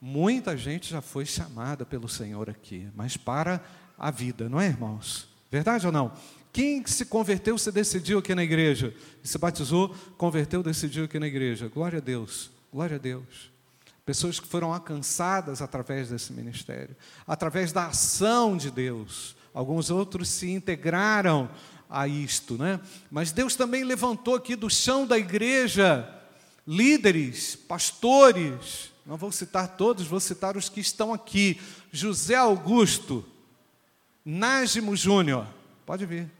muita 0.00 0.56
gente 0.56 0.90
já 0.90 1.00
foi 1.00 1.24
chamada 1.24 1.86
pelo 1.86 2.08
Senhor 2.08 2.50
aqui, 2.50 2.88
mas 2.96 3.16
para 3.16 3.62
a 3.96 4.10
vida, 4.10 4.48
não 4.48 4.60
é, 4.60 4.66
irmãos? 4.66 5.28
Verdade 5.48 5.86
ou 5.86 5.92
não? 5.92 6.12
Quem 6.52 6.84
se 6.88 7.04
converteu 7.04 7.56
se 7.56 7.70
decidiu 7.70 8.18
aqui 8.18 8.34
na 8.34 8.42
igreja, 8.42 8.92
se 9.22 9.38
batizou, 9.38 9.94
converteu, 10.18 10.60
decidiu 10.60 11.04
aqui 11.04 11.20
na 11.20 11.28
igreja. 11.28 11.68
Glória 11.68 11.98
a 11.98 12.02
Deus, 12.02 12.50
glória 12.72 12.96
a 12.96 12.98
Deus 12.98 13.59
pessoas 14.04 14.40
que 14.40 14.46
foram 14.46 14.72
alcançadas 14.72 15.62
através 15.62 16.10
desse 16.10 16.32
ministério, 16.32 16.96
através 17.26 17.72
da 17.72 17.86
ação 17.86 18.56
de 18.56 18.70
Deus. 18.70 19.36
Alguns 19.52 19.90
outros 19.90 20.28
se 20.28 20.50
integraram 20.50 21.50
a 21.88 22.06
isto, 22.06 22.56
né? 22.56 22.80
Mas 23.10 23.32
Deus 23.32 23.56
também 23.56 23.84
levantou 23.84 24.34
aqui 24.34 24.54
do 24.54 24.70
chão 24.70 25.06
da 25.06 25.18
igreja 25.18 26.08
líderes, 26.66 27.56
pastores. 27.56 28.92
Não 29.04 29.16
vou 29.16 29.32
citar 29.32 29.76
todos, 29.76 30.06
vou 30.06 30.20
citar 30.20 30.56
os 30.56 30.68
que 30.68 30.80
estão 30.80 31.12
aqui. 31.12 31.60
José 31.90 32.36
Augusto, 32.36 33.26
Nájimo 34.24 34.94
Júnior, 34.94 35.46
pode 35.84 36.06
vir. 36.06 36.30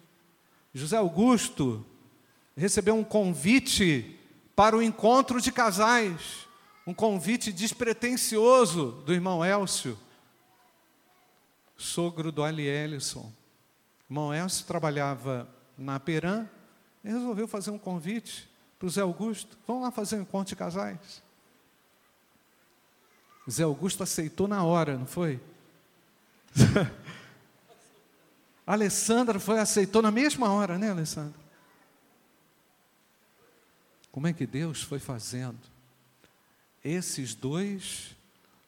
José 0.72 0.96
Augusto 0.96 1.84
recebeu 2.56 2.94
um 2.94 3.02
convite 3.02 4.16
para 4.54 4.76
o 4.76 4.82
encontro 4.82 5.40
de 5.40 5.50
casais 5.50 6.46
um 6.90 6.94
convite 6.94 7.52
despretensioso 7.52 8.90
do 9.06 9.14
irmão 9.14 9.44
Elcio, 9.44 9.96
sogro 11.76 12.32
do 12.32 12.42
Ali 12.42 12.66
Ellison. 12.66 13.32
Irmão 14.08 14.34
Elcio 14.34 14.66
trabalhava 14.66 15.48
na 15.78 16.00
Peran 16.00 16.48
e 17.04 17.08
resolveu 17.08 17.46
fazer 17.46 17.70
um 17.70 17.78
convite 17.78 18.50
para 18.76 18.86
o 18.86 18.90
Zé 18.90 19.02
Augusto. 19.02 19.56
Vamos 19.68 19.84
lá 19.84 19.92
fazer 19.92 20.16
um 20.16 20.22
encontro 20.22 20.48
de 20.48 20.56
casais. 20.56 21.22
Zé 23.48 23.62
Augusto 23.62 24.02
aceitou 24.02 24.48
na 24.48 24.64
hora, 24.64 24.98
não 24.98 25.06
foi? 25.06 25.40
Alessandra 28.66 29.38
foi, 29.38 29.60
aceitou 29.60 30.02
na 30.02 30.10
mesma 30.10 30.52
hora, 30.52 30.76
né, 30.76 30.90
Alessandra? 30.90 31.38
Como 34.10 34.26
é 34.26 34.32
que 34.32 34.44
Deus 34.44 34.82
foi 34.82 34.98
fazendo? 34.98 35.70
Esses 36.84 37.34
dois 37.34 38.16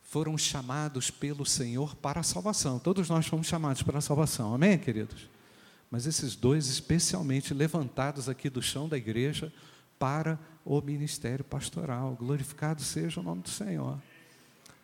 foram 0.02 0.36
chamados 0.36 1.10
pelo 1.10 1.46
Senhor 1.46 1.96
para 1.96 2.20
a 2.20 2.22
salvação. 2.22 2.78
Todos 2.78 3.08
nós 3.08 3.26
fomos 3.26 3.46
chamados 3.46 3.82
para 3.82 3.98
a 3.98 4.02
salvação, 4.02 4.54
amém, 4.54 4.78
queridos? 4.78 5.28
Mas 5.90 6.06
esses 6.06 6.36
dois, 6.36 6.68
especialmente 6.68 7.54
levantados 7.54 8.28
aqui 8.28 8.50
do 8.50 8.62
chão 8.62 8.88
da 8.88 8.96
igreja 8.96 9.52
para 9.98 10.38
o 10.64 10.80
ministério 10.80 11.44
pastoral. 11.44 12.14
Glorificado 12.18 12.82
seja 12.82 13.20
o 13.20 13.22
nome 13.22 13.42
do 13.42 13.48
Senhor. 13.48 13.98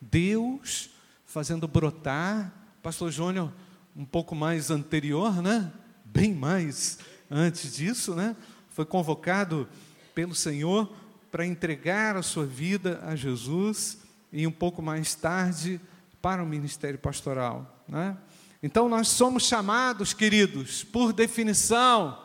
Deus 0.00 0.90
fazendo 1.26 1.68
brotar, 1.68 2.52
Pastor 2.82 3.10
Júnior, 3.10 3.52
um 3.94 4.04
pouco 4.04 4.34
mais 4.34 4.70
anterior, 4.70 5.42
né? 5.42 5.70
Bem 6.04 6.34
mais 6.34 6.98
antes 7.30 7.74
disso, 7.76 8.14
né? 8.14 8.34
Foi 8.70 8.86
convocado 8.86 9.68
pelo 10.14 10.34
Senhor 10.34 10.90
para 11.30 11.46
entregar 11.46 12.16
a 12.16 12.22
sua 12.22 12.46
vida 12.46 13.00
a 13.04 13.14
Jesus 13.14 13.98
e 14.32 14.46
um 14.46 14.52
pouco 14.52 14.82
mais 14.82 15.14
tarde 15.14 15.80
para 16.20 16.42
o 16.42 16.46
ministério 16.46 16.98
pastoral. 16.98 17.84
Né? 17.88 18.16
Então 18.62 18.88
nós 18.88 19.08
somos 19.08 19.44
chamados, 19.44 20.12
queridos, 20.12 20.82
por 20.84 21.12
definição, 21.12 22.22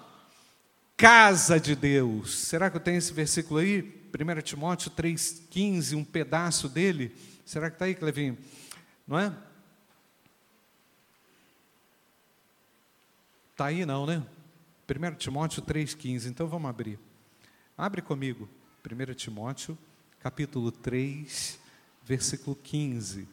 casa 0.97 1.59
de 1.59 1.75
Deus. 1.75 2.37
Será 2.37 2.69
que 2.69 2.77
eu 2.77 2.81
tenho 2.81 2.97
esse 2.97 3.13
versículo 3.13 3.59
aí? 3.59 3.81
1 4.13 4.41
Timóteo 4.41 4.91
3,15, 4.91 5.95
um 5.97 6.03
pedaço 6.03 6.69
dele. 6.69 7.15
Será 7.45 7.69
que 7.69 7.75
está 7.75 7.85
aí, 7.85 7.95
Clevinho? 7.95 8.37
Não 9.07 9.19
é? 9.19 9.33
Está 13.51 13.65
aí 13.65 13.85
não, 13.85 14.05
né? 14.05 14.23
1 14.89 15.15
Timóteo 15.15 15.61
3,15. 15.61 16.27
Então 16.27 16.47
vamos 16.47 16.69
abrir. 16.69 16.99
Abre 17.77 18.01
comigo. 18.01 18.49
1 18.85 19.15
Timóteo, 19.15 19.77
capítulo 20.19 20.69
3, 20.69 21.57
versículo 22.05 22.57
15. 22.61 23.25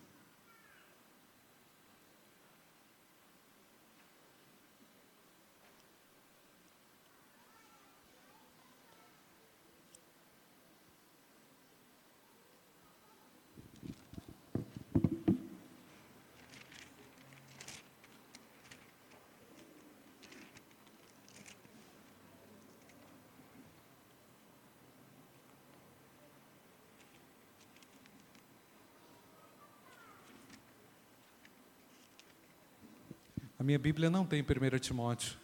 A 33.61 33.63
minha 33.63 33.79
Bíblia 33.79 34.09
não 34.09 34.25
tem 34.25 34.41
1 34.41 34.79
Timóteo. 34.79 35.37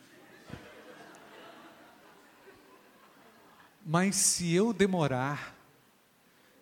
Mas 3.84 4.16
se 4.16 4.54
eu 4.54 4.72
demorar, 4.72 5.54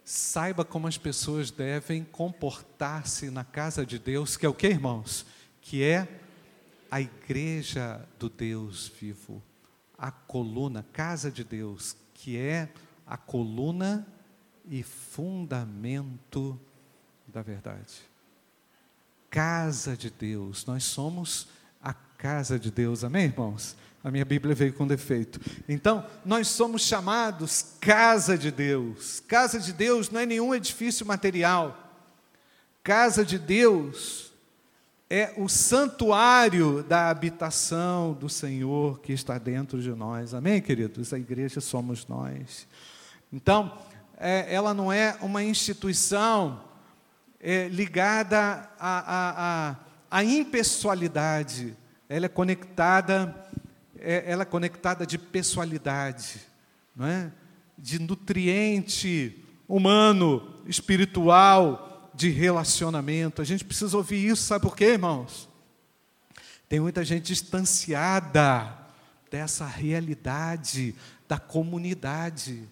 saiba 0.05 0.65
como 0.65 0.89
as 0.89 0.99
pessoas 0.99 1.53
devem 1.53 2.03
comportar-se 2.03 3.31
na 3.31 3.45
casa 3.45 3.87
de 3.87 4.01
Deus, 4.01 4.37
que 4.37 4.45
é 4.45 4.49
o 4.49 4.53
que, 4.53 4.67
irmãos? 4.67 5.25
Que 5.61 5.85
é 5.85 6.09
a 6.91 7.01
igreja 7.01 8.05
do 8.19 8.29
Deus 8.29 8.89
vivo, 8.89 9.41
a 9.97 10.11
coluna, 10.11 10.85
casa 10.93 11.31
de 11.31 11.45
Deus, 11.45 11.97
que 12.15 12.37
é 12.37 12.69
a 13.07 13.17
coluna 13.17 14.05
e 14.65 14.83
fundamento 14.83 16.61
da 17.29 17.43
verdade 17.43 18.13
casa 19.35 19.97
de 19.97 20.11
Deus. 20.11 20.65
Nós 20.65 20.85
somos 20.85 21.49
a 21.83 21.93
casa 21.93 22.57
de 22.57 22.71
Deus. 22.71 23.03
Amém, 23.03 23.25
irmãos? 23.25 23.75
A 24.05 24.09
minha 24.09 24.25
Bíblia 24.25 24.55
veio 24.55 24.73
com 24.73 24.87
defeito. 24.87 25.41
Então, 25.69 26.07
nós 26.25 26.47
somos 26.47 26.83
chamados 26.83 27.75
casa 27.81 28.39
de 28.39 28.53
Deus. 28.53 29.19
Casa 29.27 29.59
de 29.59 29.73
Deus 29.73 30.09
não 30.09 30.21
é 30.21 30.27
nenhum 30.27 30.55
edifício 30.55 31.05
material. 31.05 31.77
Casa 32.85 33.25
de 33.25 33.37
Deus 33.37 34.33
é 35.11 35.35
o 35.37 35.49
santuário 35.49 36.85
da 36.85 37.11
habitação 37.11 38.13
do 38.13 38.29
Senhor 38.29 39.01
que 39.01 39.13
está 39.13 39.37
dentro 39.37 39.83
de 39.83 39.91
nós. 39.91 40.33
Amém, 40.33 40.63
queridos? 40.63 41.13
A 41.13 41.19
igreja 41.19 41.61
somos 41.61 42.07
nós. 42.07 42.69
Então, 43.33 43.77
é, 44.17 44.55
ela 44.55 44.73
não 44.73 44.93
é 44.93 45.17
uma 45.21 45.43
instituição 45.43 46.73
é, 47.45 47.69
ligada 47.69 48.71
à, 48.81 49.71
à, 49.71 49.77
à, 50.11 50.25
impessoalidade, 50.25 51.77
ela 52.09 52.25
é 52.25 52.29
conectada, 52.29 53.35
é, 54.01 54.25
ela 54.27 54.43
é 54.43 54.47
conectada 54.47 55.07
de 55.07 55.19
pessoalidade, 55.19 56.41
não 56.97 57.07
é? 57.07 57.31
de 57.77 57.99
nutriente 57.99 59.45
humano, 59.69 60.55
espiritual, 60.67 62.11
de 62.15 62.31
relacionamento. 62.31 63.43
A 63.43 63.45
gente 63.45 63.63
precisa 63.63 63.95
ouvir 63.95 64.27
isso, 64.27 64.45
sabe 64.45 64.63
por 64.63 64.75
quê, 64.75 64.93
irmãos? 64.93 65.47
Tem 66.67 66.81
muita 66.81 67.05
gente 67.05 67.27
distanciada 67.27 68.73
dessa 69.31 69.67
realidade 69.67 70.95
da 71.29 71.39
comunidade. 71.39 72.67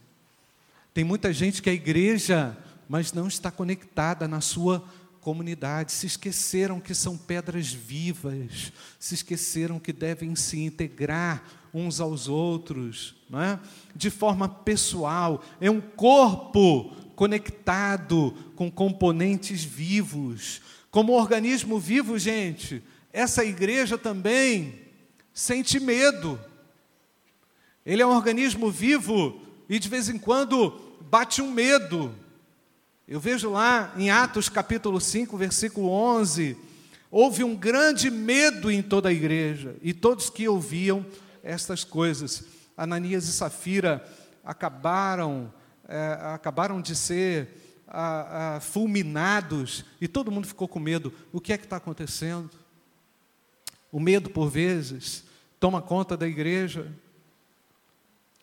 Tem 0.94 1.04
muita 1.04 1.30
gente 1.30 1.60
que 1.60 1.68
a 1.68 1.74
igreja 1.74 2.56
mas 2.88 3.12
não 3.12 3.28
está 3.28 3.50
conectada 3.50 4.26
na 4.26 4.40
sua 4.40 4.84
comunidade. 5.20 5.92
Se 5.92 6.06
esqueceram 6.06 6.80
que 6.80 6.94
são 6.94 7.16
pedras 7.16 7.72
vivas, 7.72 8.72
se 8.98 9.14
esqueceram 9.14 9.78
que 9.78 9.92
devem 9.92 10.34
se 10.36 10.60
integrar 10.60 11.42
uns 11.72 12.00
aos 12.00 12.28
outros, 12.28 13.14
não 13.30 13.40
é? 13.40 13.58
de 13.94 14.10
forma 14.10 14.48
pessoal. 14.48 15.42
É 15.60 15.70
um 15.70 15.80
corpo 15.80 16.94
conectado 17.14 18.34
com 18.56 18.70
componentes 18.70 19.64
vivos. 19.64 20.60
Como 20.90 21.12
organismo 21.12 21.78
vivo, 21.78 22.18
gente, 22.18 22.82
essa 23.12 23.44
igreja 23.44 23.96
também 23.96 24.80
sente 25.32 25.80
medo. 25.80 26.38
Ele 27.84 28.02
é 28.02 28.06
um 28.06 28.14
organismo 28.14 28.70
vivo 28.70 29.40
e 29.68 29.78
de 29.78 29.88
vez 29.88 30.08
em 30.08 30.18
quando 30.18 30.78
bate 31.10 31.40
um 31.40 31.50
medo. 31.50 32.14
Eu 33.12 33.20
vejo 33.20 33.50
lá 33.50 33.92
em 33.94 34.10
Atos 34.10 34.48
capítulo 34.48 34.98
5, 34.98 35.36
versículo 35.36 35.90
11, 35.90 36.56
houve 37.10 37.44
um 37.44 37.54
grande 37.54 38.10
medo 38.10 38.70
em 38.70 38.82
toda 38.82 39.10
a 39.10 39.12
igreja, 39.12 39.76
e 39.82 39.92
todos 39.92 40.30
que 40.30 40.48
ouviam 40.48 41.04
estas 41.42 41.84
coisas, 41.84 42.42
Ananias 42.74 43.28
e 43.28 43.32
Safira 43.34 44.02
acabaram, 44.42 45.52
é, 45.86 46.18
acabaram 46.32 46.80
de 46.80 46.96
ser 46.96 47.82
a, 47.86 48.56
a, 48.56 48.60
fulminados, 48.60 49.84
e 50.00 50.08
todo 50.08 50.32
mundo 50.32 50.46
ficou 50.46 50.66
com 50.66 50.80
medo. 50.80 51.12
O 51.30 51.38
que 51.38 51.52
é 51.52 51.58
que 51.58 51.64
está 51.64 51.76
acontecendo? 51.76 52.48
O 53.92 54.00
medo, 54.00 54.30
por 54.30 54.48
vezes, 54.48 55.22
toma 55.60 55.82
conta 55.82 56.16
da 56.16 56.26
igreja, 56.26 56.90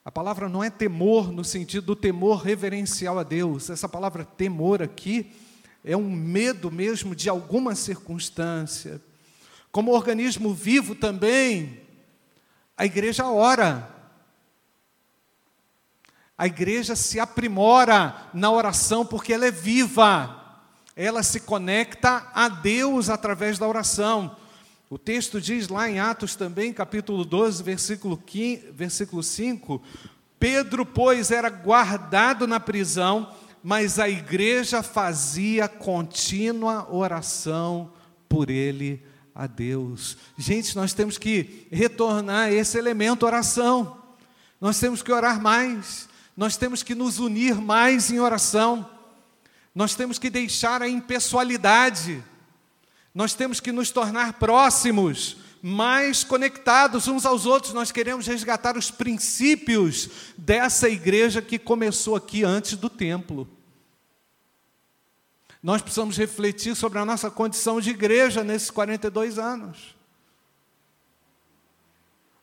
a 0.09 0.11
palavra 0.11 0.49
não 0.49 0.63
é 0.63 0.71
temor 0.71 1.31
no 1.31 1.43
sentido 1.43 1.85
do 1.85 1.95
temor 1.95 2.41
reverencial 2.41 3.19
a 3.19 3.23
Deus. 3.23 3.69
Essa 3.69 3.87
palavra 3.87 4.25
temor 4.25 4.81
aqui 4.81 5.31
é 5.85 5.95
um 5.95 6.09
medo 6.09 6.71
mesmo 6.71 7.15
de 7.15 7.29
alguma 7.29 7.75
circunstância. 7.75 8.99
Como 9.71 9.91
organismo 9.91 10.51
vivo 10.51 10.95
também, 10.95 11.81
a 12.75 12.87
igreja 12.87 13.27
ora. 13.27 13.87
A 16.35 16.47
igreja 16.47 16.95
se 16.95 17.19
aprimora 17.19 18.31
na 18.33 18.49
oração 18.49 19.05
porque 19.05 19.31
ela 19.31 19.45
é 19.45 19.51
viva. 19.51 20.63
Ela 20.95 21.21
se 21.21 21.41
conecta 21.41 22.31
a 22.33 22.49
Deus 22.49 23.11
através 23.11 23.59
da 23.59 23.67
oração. 23.67 24.35
O 24.89 24.97
texto 24.97 25.39
diz 25.39 25.67
lá 25.67 25.87
em 25.87 25.99
Atos 25.99 26.35
também, 26.35 26.73
capítulo 26.73 27.23
12, 27.23 27.61
versículo, 27.61 28.17
15, 28.17 28.71
versículo 28.71 29.21
5: 29.21 29.79
Pedro, 30.39 30.83
pois, 30.83 31.29
era 31.29 31.47
guardado 31.47 32.47
na 32.47 32.59
prisão, 32.59 33.31
mas 33.63 33.99
a 33.99 34.09
igreja 34.09 34.81
fazia 34.81 35.67
contínua 35.67 36.91
oração 36.91 37.93
por 38.27 38.49
ele 38.49 39.03
a 39.35 39.45
Deus. 39.45 40.17
Gente, 40.35 40.75
nós 40.75 40.91
temos 40.91 41.19
que 41.19 41.67
retornar 41.71 42.51
esse 42.51 42.75
elemento 42.75 43.27
oração. 43.27 44.01
Nós 44.59 44.79
temos 44.79 45.03
que 45.03 45.11
orar 45.11 45.39
mais. 45.39 46.09
Nós 46.35 46.57
temos 46.57 46.81
que 46.81 46.95
nos 46.95 47.19
unir 47.19 47.55
mais 47.55 48.09
em 48.09 48.19
oração. 48.19 48.89
Nós 49.75 49.93
temos 49.93 50.17
que 50.17 50.31
deixar 50.31 50.81
a 50.81 50.89
impessoalidade. 50.89 52.23
Nós 53.19 53.33
temos 53.33 53.59
que 53.59 53.73
nos 53.73 53.91
tornar 53.91 54.39
próximos, 54.39 55.35
mais 55.61 56.23
conectados 56.23 57.05
uns 57.09 57.25
aos 57.25 57.45
outros. 57.45 57.73
Nós 57.73 57.91
queremos 57.91 58.25
resgatar 58.25 58.77
os 58.77 58.89
princípios 58.89 60.09
dessa 60.37 60.87
igreja 60.87 61.41
que 61.41 61.59
começou 61.59 62.15
aqui 62.15 62.45
antes 62.45 62.77
do 62.77 62.89
templo. 62.89 63.45
Nós 65.61 65.81
precisamos 65.81 66.15
refletir 66.15 66.77
sobre 66.77 66.97
a 66.97 67.03
nossa 67.03 67.29
condição 67.29 67.81
de 67.81 67.89
igreja 67.89 68.41
nesses 68.41 68.71
42 68.71 69.37
anos. 69.37 69.97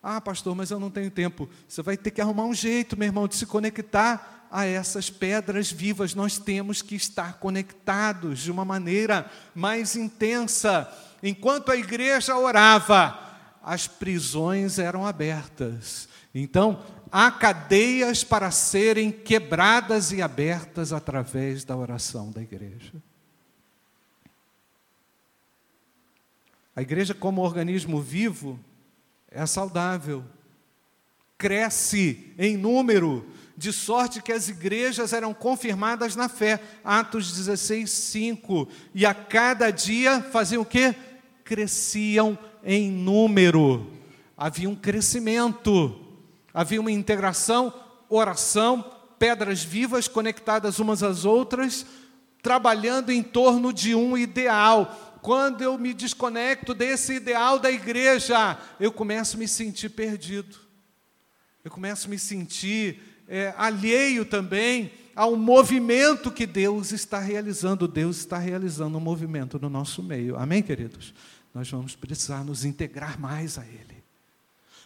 Ah, 0.03 0.21
pastor, 0.21 0.55
mas 0.55 0.71
eu 0.71 0.79
não 0.79 0.91
tenho 0.91 1.11
tempo. 1.11 1.49
Você 1.67 1.81
vai 1.81 1.97
ter 1.97 2.11
que 2.11 2.21
arrumar 2.21 2.45
um 2.45 2.55
jeito, 2.55 2.99
meu 2.99 3.07
irmão, 3.07 3.27
de 3.27 3.35
se 3.35 3.47
conectar 3.47 4.36
a 4.51 4.65
essas 4.65 5.11
pedras 5.11 5.71
vivas, 5.71 6.15
nós 6.15 6.39
temos 6.39 6.83
que 6.83 6.95
estar 6.95 7.35
conectados 7.35 8.41
de 8.41 8.51
uma 8.51 8.65
maneira 8.65 9.31
mais 9.55 9.97
intensa. 9.97 10.91
Enquanto 11.23 11.71
a 11.71 11.77
igreja 11.77 12.37
orava, 12.37 13.19
as 13.63 13.87
prisões 13.87 14.79
eram 14.79 15.07
abertas. 15.07 16.09
Então, 16.35 16.83
há 17.11 17.31
cadeias 17.31 18.23
para 18.23 18.51
serem 18.51 19.11
quebradas 19.11 20.13
e 20.13 20.23
abertas 20.23 20.93
através 20.93 21.65
da 21.65 21.77
oração 21.77 22.31
da 22.31 22.43
igreja. 22.43 22.93
A 26.77 26.83
igreja, 26.83 27.15
como 27.15 27.41
organismo 27.41 28.03
vivo, 28.03 28.61
é 29.31 29.45
saudável, 29.47 30.23
cresce 31.39 32.35
em 32.39 32.57
número, 32.57 33.27
de 33.57 33.73
sorte 33.73 34.21
que 34.21 34.33
as 34.33 34.49
igrejas 34.49 35.13
eram 35.13 35.33
confirmadas 35.33 36.15
na 36.15 36.29
fé. 36.29 36.61
Atos 36.85 37.33
16, 37.33 37.91
5. 37.91 38.69
E 38.95 39.07
a 39.07 39.15
cada 39.15 39.71
dia 39.71 40.21
faziam 40.21 40.63
o 40.63 40.67
quê? 40.67 40.95
Cresciam 41.43 42.39
em 42.63 42.91
número. 42.91 43.91
Havia 44.37 44.69
um 44.69 44.75
crescimento, 44.75 45.99
havia 46.53 46.81
uma 46.81 46.93
integração, 46.93 47.73
oração, 48.09 48.85
pedras 49.19 49.65
vivas 49.65 50.07
conectadas 50.07 50.79
umas 50.79 51.03
às 51.03 51.25
outras, 51.25 51.87
trabalhando 52.43 53.11
em 53.11 53.23
torno 53.23 53.73
de 53.73 53.95
um 53.95 54.19
ideal. 54.19 55.19
Quando 55.23 55.63
eu 55.63 55.79
me 55.79 55.95
desconecto 55.95 56.75
desse 56.75 57.15
ideal 57.15 57.59
da 57.59 57.71
igreja, 57.71 58.59
eu 58.79 58.93
começo 58.93 59.37
a 59.37 59.39
me 59.39 59.49
sentir 59.49 59.89
perdido. 59.89 60.59
Eu 61.65 61.71
começo 61.71 62.07
a 62.07 62.11
me 62.11 62.19
sentir 62.19 63.01
é, 63.29 63.55
alheio 63.57 64.25
também 64.25 64.91
ao 65.15 65.35
movimento 65.35 66.31
que 66.31 66.47
Deus 66.47 66.93
está 66.93 67.19
realizando. 67.19 67.89
Deus 67.89 68.19
está 68.19 68.39
realizando 68.39 68.99
um 68.99 69.01
movimento 69.01 69.59
no 69.59 69.71
nosso 69.71 70.03
meio. 70.03 70.37
Amém, 70.37 70.63
queridos? 70.63 71.15
Nós 71.55 71.71
vamos 71.71 71.97
precisar 71.97 72.45
nos 72.45 72.65
integrar 72.65 73.19
mais 73.19 73.59
a 73.59 73.65
Ele. 73.65 73.97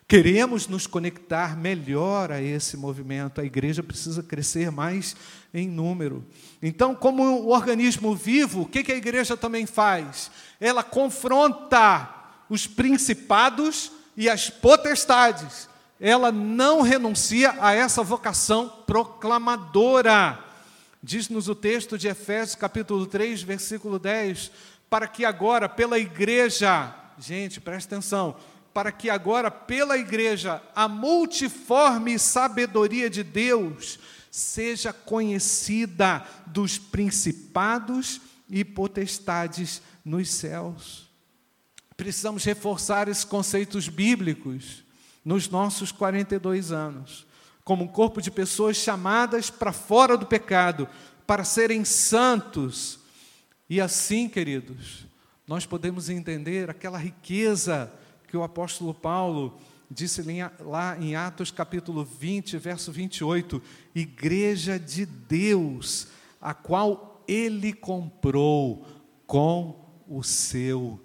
Queremos 0.07 0.67
nos 0.67 0.89
conectar 0.89 1.57
melhor 1.57 2.33
a 2.33 2.43
esse 2.43 2.77
movimento. 2.77 3.41
A 3.41 3.45
igreja 3.45 3.81
precisa 3.81 4.23
crescer 4.23 4.71
mais 4.71 5.15
em 5.55 5.69
número. 5.69 6.25
Então, 6.61 6.97
como 6.97 7.23
um 7.23 7.49
organismo 7.49 8.15
vivo, 8.17 8.63
o 8.63 8.67
que, 8.67 8.83
que 8.83 8.91
a 8.91 8.97
igreja 8.97 9.37
também 9.37 9.67
faz? 9.67 10.31
Ela 10.61 10.83
confronta 10.83 12.13
os 12.49 12.67
principados 12.67 13.93
e 14.17 14.29
as 14.29 14.51
potestades 14.51 15.70
ela 16.01 16.33
não 16.33 16.81
renuncia 16.81 17.55
a 17.61 17.75
essa 17.75 18.03
vocação 18.03 18.69
proclamadora. 18.87 20.43
Diz-nos 21.03 21.47
o 21.47 21.55
texto 21.55 21.99
de 21.99 22.09
Efésios, 22.09 22.55
capítulo 22.55 23.07
3, 23.07 23.43
versículo 23.43 23.99
10, 23.99 24.51
para 24.89 25.07
que 25.07 25.27
agora, 25.27 25.69
pela 25.69 25.99
igreja, 25.99 26.95
gente, 27.19 27.61
presta 27.61 27.95
atenção, 27.95 28.35
para 28.73 28.91
que 28.91 29.11
agora, 29.11 29.51
pela 29.51 29.99
igreja, 29.99 30.63
a 30.75 30.89
multiforme 30.89 32.19
sabedoria 32.19 33.11
de 33.11 33.23
Deus 33.23 33.99
seja 34.31 34.93
conhecida 34.93 36.25
dos 36.47 36.79
principados 36.79 38.21
e 38.49 38.65
potestades 38.65 39.83
nos 40.03 40.31
céus. 40.31 41.11
Precisamos 41.95 42.45
reforçar 42.45 43.09
esses 43.09 43.25
conceitos 43.25 43.89
bíblicos 43.89 44.85
nos 45.25 45.49
nossos 45.49 45.93
42 45.93 46.73
anos, 46.73 47.27
como 47.65 47.85
um 47.85 47.89
corpo 47.89 48.21
de 48.21 48.31
pessoas 48.31 48.77
chamadas 48.77 49.51
para 49.51 49.73
fora 49.73 50.17
do 50.17 50.27
pecado, 50.27 50.89
para 51.27 51.45
serem 51.45 51.85
santos. 51.85 52.99
E 53.69 53.81
assim, 53.81 54.29
queridos, 54.29 55.07
nós 55.47 55.67
podemos 55.67 56.09
entender 56.09 56.71
aquela 56.71 56.99
riqueza 56.99 57.93
que 58.27 58.37
o 58.37 58.43
apóstolo 58.43 58.95
Paulo 58.95 59.59
disse 59.91 60.23
lá 60.61 60.97
em 60.99 61.17
Atos 61.17 61.51
capítulo 61.51 62.05
20, 62.05 62.57
verso 62.59 62.93
28, 62.93 63.61
igreja 63.95 64.79
de 64.79 65.05
Deus, 65.05 66.09
a 66.41 66.55
qual 66.55 67.23
ele 67.27 67.73
comprou 67.73 68.87
com 69.27 69.89
o 70.09 70.23
seu 70.23 71.01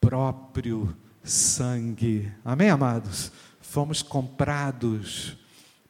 próprio 0.00 0.96
sangue. 1.22 2.32
Amém, 2.44 2.70
amados? 2.70 3.32
Fomos 3.72 4.02
comprados 4.02 5.34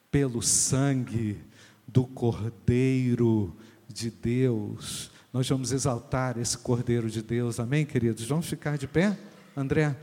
pelo 0.09 0.41
sangue 0.41 1.43
do 1.85 2.05
Cordeiro 2.05 3.57
de 3.89 4.09
Deus. 4.09 5.11
Nós 5.33 5.49
vamos 5.49 5.72
exaltar 5.72 6.39
esse 6.39 6.57
Cordeiro 6.57 7.11
de 7.11 7.20
Deus. 7.20 7.59
Amém, 7.59 7.85
queridos? 7.85 8.24
Vamos 8.28 8.47
ficar 8.47 8.78
de 8.78 8.87
pé? 8.87 9.18
André? 9.57 9.97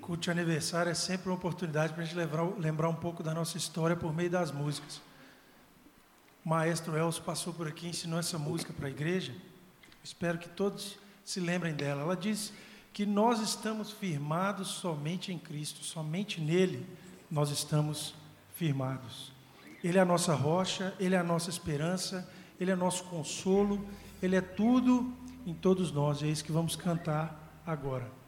culto 0.00 0.32
aniversário 0.32 0.90
é 0.90 0.94
sempre 0.94 1.28
uma 1.28 1.36
oportunidade 1.36 1.92
para 1.92 2.02
a 2.02 2.04
gente 2.04 2.16
lembrar, 2.16 2.42
lembrar 2.58 2.88
um 2.88 2.94
pouco 2.96 3.22
da 3.22 3.32
nossa 3.32 3.56
história 3.56 3.94
por 3.94 4.12
meio 4.12 4.30
das 4.30 4.50
músicas. 4.50 5.00
O 6.44 6.48
maestro 6.50 6.94
Elcio 6.96 7.22
passou 7.22 7.54
por 7.54 7.66
aqui 7.66 7.86
e 7.86 7.90
ensinou 7.90 8.18
essa 8.18 8.38
música 8.38 8.70
para 8.72 8.86
a 8.86 8.90
igreja. 8.90 9.34
Espero 10.02 10.36
que 10.36 10.48
todos 10.48 10.98
se 11.24 11.40
lembrem 11.40 11.72
dela. 11.72 12.02
Ela 12.02 12.16
diz 12.16 12.52
que 12.92 13.06
nós 13.06 13.40
estamos 13.40 13.90
firmados 13.90 14.68
somente 14.68 15.32
em 15.32 15.38
Cristo, 15.38 15.82
somente 15.82 16.42
nele 16.42 16.86
nós 17.30 17.50
estamos 17.50 18.14
firmados. 18.54 19.32
Ele 19.82 19.96
é 19.96 20.02
a 20.02 20.04
nossa 20.04 20.34
rocha, 20.34 20.94
ele 21.00 21.14
é 21.14 21.18
a 21.18 21.24
nossa 21.24 21.48
esperança, 21.48 22.30
ele 22.60 22.70
é 22.70 22.76
nosso 22.76 23.04
consolo, 23.04 23.88
ele 24.22 24.36
é 24.36 24.42
tudo 24.42 25.12
em 25.46 25.54
todos 25.54 25.90
nós. 25.90 26.20
E 26.20 26.26
é 26.26 26.28
isso 26.28 26.44
que 26.44 26.52
vamos 26.52 26.76
cantar 26.76 27.62
agora. 27.66 28.23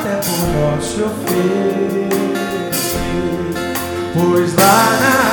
até 0.00 0.16
por 0.16 0.38
nós 0.54 0.94
te 0.94 1.02
pois 4.14 4.54
lá 4.54 4.98
na 5.00 5.29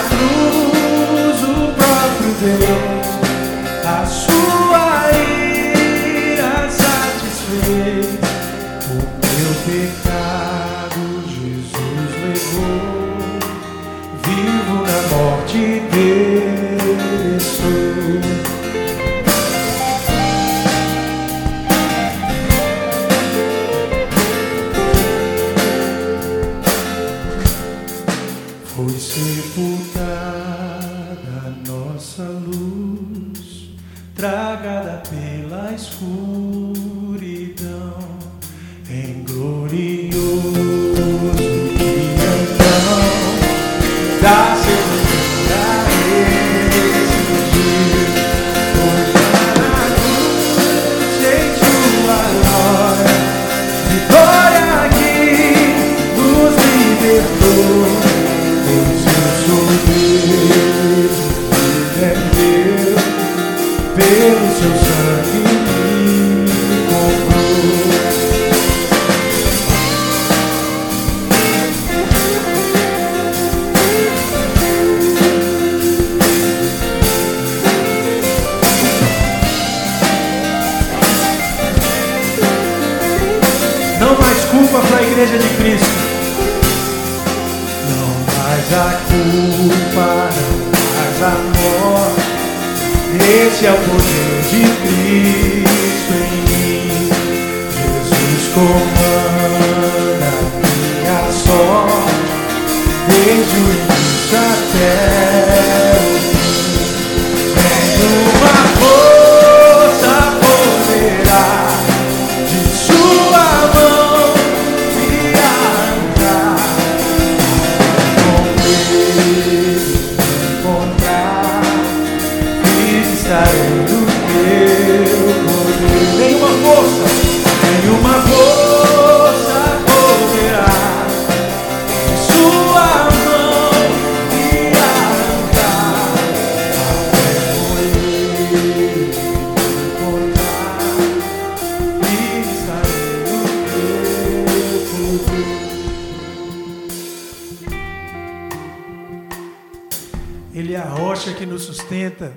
Ele 150.57 150.73
é 150.73 150.77
a 150.79 150.89
rocha 150.89 151.35
que 151.35 151.45
nos 151.45 151.65
sustenta. 151.65 152.33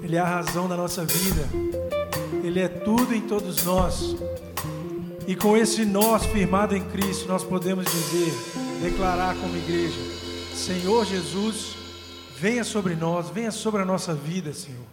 Ele 0.00 0.14
é 0.14 0.20
a 0.20 0.24
razão 0.24 0.68
da 0.68 0.76
nossa 0.76 1.04
vida. 1.04 1.48
Ele 2.44 2.60
é 2.60 2.68
tudo 2.68 3.12
em 3.12 3.20
todos 3.20 3.64
nós. 3.64 4.14
E 5.26 5.34
com 5.34 5.56
esse 5.56 5.84
nós 5.84 6.24
firmado 6.26 6.76
em 6.76 6.84
Cristo, 6.84 7.26
nós 7.26 7.42
podemos 7.42 7.84
dizer, 7.84 8.32
declarar 8.80 9.34
como 9.34 9.56
igreja: 9.56 9.98
Senhor 10.54 11.04
Jesus, 11.04 11.74
venha 12.36 12.62
sobre 12.62 12.94
nós, 12.94 13.28
venha 13.28 13.50
sobre 13.50 13.82
a 13.82 13.84
nossa 13.84 14.14
vida, 14.14 14.52
Senhor. 14.52 14.86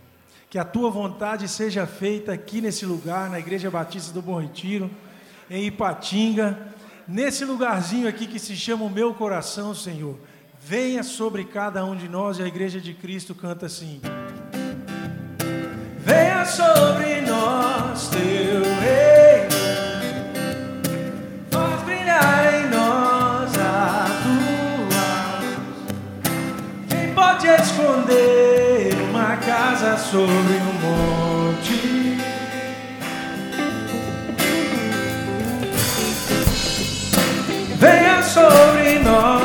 Que 0.49 0.57
a 0.57 0.65
tua 0.65 0.89
vontade 0.89 1.47
seja 1.47 1.85
feita 1.85 2.33
aqui 2.33 2.61
nesse 2.61 2.83
lugar, 2.83 3.29
na 3.29 3.37
Igreja 3.37 3.69
Batista 3.69 4.11
do 4.11 4.23
Bom 4.23 4.41
Retiro, 4.41 4.89
em 5.51 5.67
Ipatinga, 5.67 6.67
nesse 7.07 7.45
lugarzinho 7.45 8.07
aqui 8.07 8.25
que 8.25 8.39
se 8.39 8.55
chama 8.55 8.85
o 8.85 8.89
meu 8.89 9.13
coração, 9.13 9.75
Senhor. 9.75 10.17
Venha 10.67 11.03
sobre 11.03 11.43
cada 11.43 11.85
um 11.85 11.95
de 11.95 12.09
nós 12.09 12.39
e 12.39 12.41
a 12.41 12.47
Igreja 12.47 12.81
de 12.81 12.91
Cristo 12.91 13.35
canta 13.35 13.67
assim. 13.67 14.01
Venha 15.99 16.43
sobre 16.43 17.21
nós, 17.21 18.07
teu 18.07 18.63
reino, 18.81 19.51
faz 21.51 21.83
brilhar 21.83 22.53
em 22.55 22.67
nós 22.71 23.51
a 23.59 24.07
tua. 24.23 25.37
Quem 26.89 27.13
pode 27.13 27.45
esconder 27.45 28.95
uma 29.11 29.37
casa 29.37 29.99
sobre 29.99 30.31
um 30.31 30.73
monte? 30.81 32.17
Venha 37.77 38.23
sobre 38.23 38.97
nós, 38.97 39.44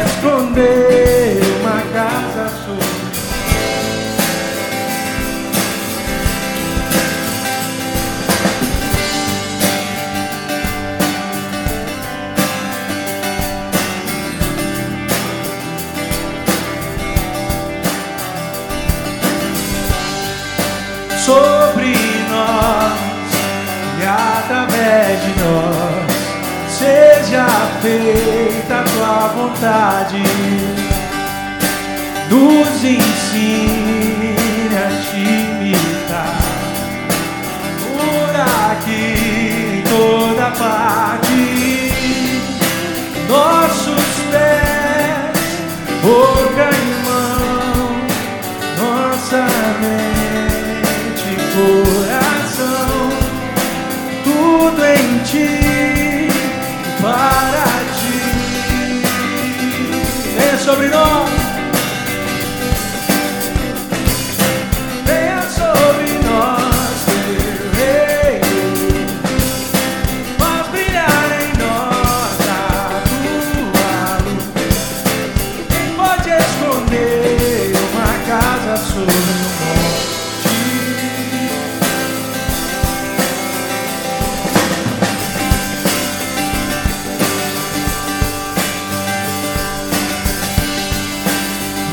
esconder 0.00 1.40
uma 1.60 1.80
casa 1.92 2.48
sobre 2.64 2.92
sobre 21.24 21.94
nós 22.30 22.92
e 24.00 24.04
através 24.04 25.20
de 25.22 25.40
nós 25.40 25.91
feita 27.82 28.84
tua 28.94 29.28
vontade. 29.34 30.22
Nos 32.30 32.84
ensine 32.84 34.36
a 34.72 34.88
te 35.02 35.20
imitar 35.20 36.38
por 37.82 38.34
aqui 38.70 39.04
em 39.78 39.82
toda 39.82 40.46
parte. 40.52 41.42
Nossos 43.28 44.08
pés, 44.30 45.42
boca 46.02 46.66
e 46.70 46.84
mão, 47.04 47.90
nossa 48.78 49.42
mente, 49.80 51.30
coração, 51.54 52.92
tudo 54.22 54.80
em 54.84 55.18
ti, 55.24 56.01
para 57.02 57.64
ti. 57.98 58.16
Venha 60.38 60.58
sobre 60.58 60.88
nós. 60.88 61.41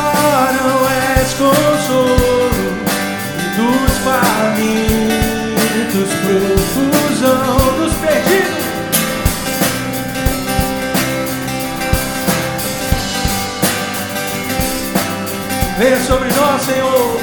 Venha 15.79 15.97
sobre 16.01 16.27
nós, 16.33 16.61
Senhor. 16.63 17.18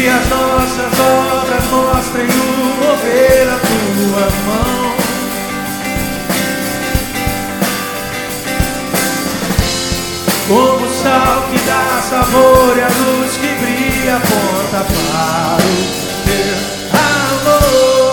Que 0.00 0.08
as 0.08 0.28
nossas 0.30 0.98
obras 0.98 1.64
mostrem 1.66 2.26
o 2.26 2.30
mover 2.82 3.48
a 3.50 3.58
tua 3.58 4.30
mão. 4.46 4.94
Como 10.48 10.86
o 10.86 10.90
sal 11.02 11.42
que 11.50 11.58
dá 11.66 12.00
sabor 12.08 12.78
e 12.78 12.80
a 12.80 12.88
luz 12.88 13.32
que 13.36 13.54
brilha, 13.62 14.16
aponta 14.16 14.86
para 14.86 15.64
o 15.66 15.76
teu 16.24 16.56
amor. 16.98 18.09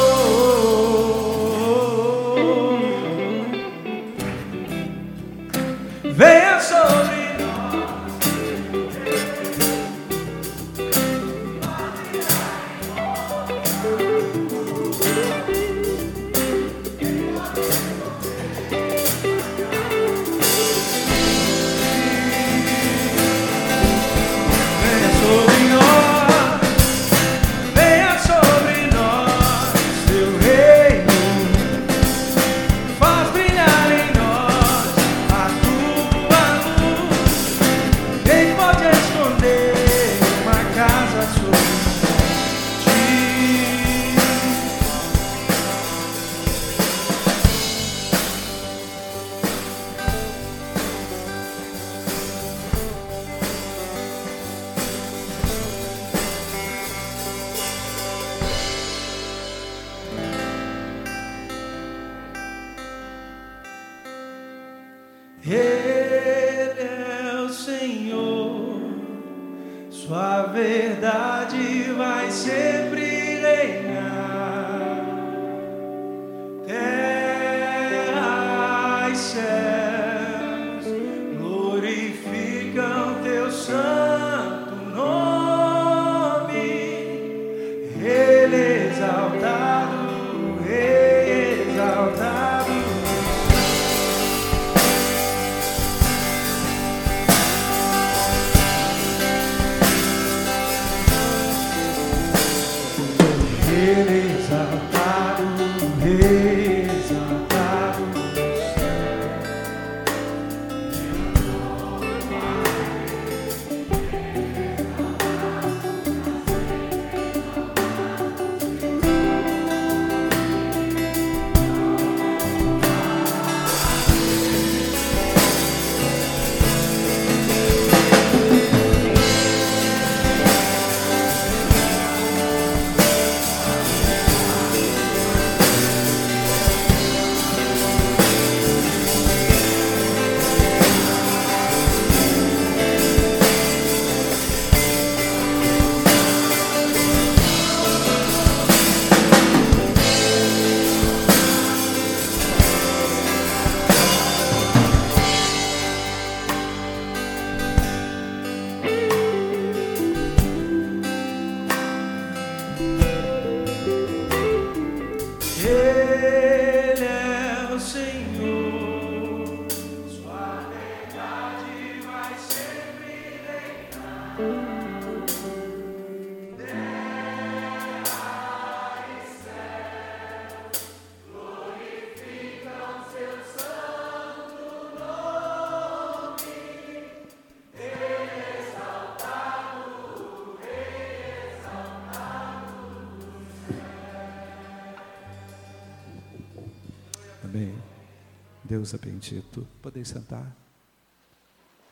Deus 198.67 198.93
é 198.93 198.97
bendito. 198.97 199.65
Podem 199.81 200.03
sentar. 200.03 200.53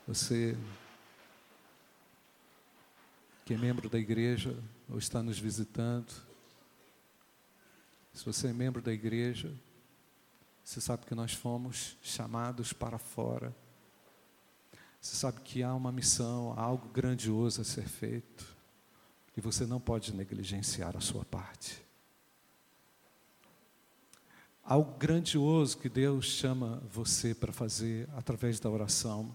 Você 0.06 0.54
que 3.46 3.54
é 3.54 3.56
membro 3.56 3.88
da 3.88 3.98
igreja 3.98 4.54
ou 4.86 4.98
está 4.98 5.22
nos 5.22 5.38
visitando, 5.38 6.12
se 8.12 8.22
você 8.24 8.48
é 8.48 8.52
membro 8.52 8.82
da 8.82 8.92
igreja, 8.92 9.50
você 10.62 10.78
sabe 10.78 11.06
que 11.06 11.14
nós 11.14 11.32
fomos 11.32 11.96
chamados 12.02 12.74
para 12.74 12.98
fora. 12.98 13.56
Você 15.00 15.16
sabe 15.16 15.40
que 15.40 15.62
há 15.62 15.74
uma 15.74 15.90
missão, 15.90 16.52
há 16.58 16.60
algo 16.60 16.90
grandioso 16.90 17.62
a 17.62 17.64
ser 17.64 17.88
feito. 17.88 18.54
E 19.34 19.40
você 19.40 19.64
não 19.64 19.80
pode 19.80 20.14
negligenciar 20.14 20.94
a 20.94 21.00
sua 21.00 21.24
parte. 21.24 21.85
Algo 24.68 24.98
grandioso 24.98 25.78
que 25.78 25.88
Deus 25.88 26.26
chama 26.26 26.82
você 26.92 27.32
para 27.32 27.52
fazer 27.52 28.08
através 28.16 28.58
da 28.58 28.68
oração, 28.68 29.32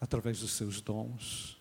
através 0.00 0.40
dos 0.40 0.50
seus 0.50 0.80
dons, 0.80 1.56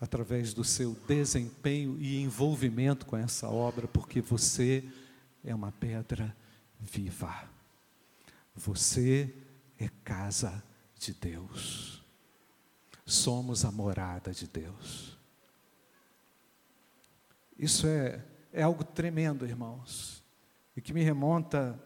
através 0.00 0.54
do 0.54 0.64
seu 0.64 0.96
desempenho 1.06 2.00
e 2.00 2.22
envolvimento 2.22 3.04
com 3.04 3.14
essa 3.14 3.46
obra, 3.46 3.86
porque 3.86 4.22
você 4.22 4.82
é 5.44 5.54
uma 5.54 5.70
pedra 5.70 6.34
viva. 6.80 7.46
Você 8.56 9.34
é 9.78 9.90
casa 10.02 10.64
de 10.98 11.12
Deus. 11.12 12.02
Somos 13.04 13.66
a 13.66 13.70
morada 13.70 14.32
de 14.32 14.48
Deus. 14.48 15.18
Isso 17.58 17.86
é, 17.86 18.24
é 18.50 18.62
algo 18.62 18.82
tremendo, 18.82 19.46
irmãos, 19.46 20.21
e 20.76 20.80
que 20.80 20.92
me 20.92 21.02
remonta 21.02 21.78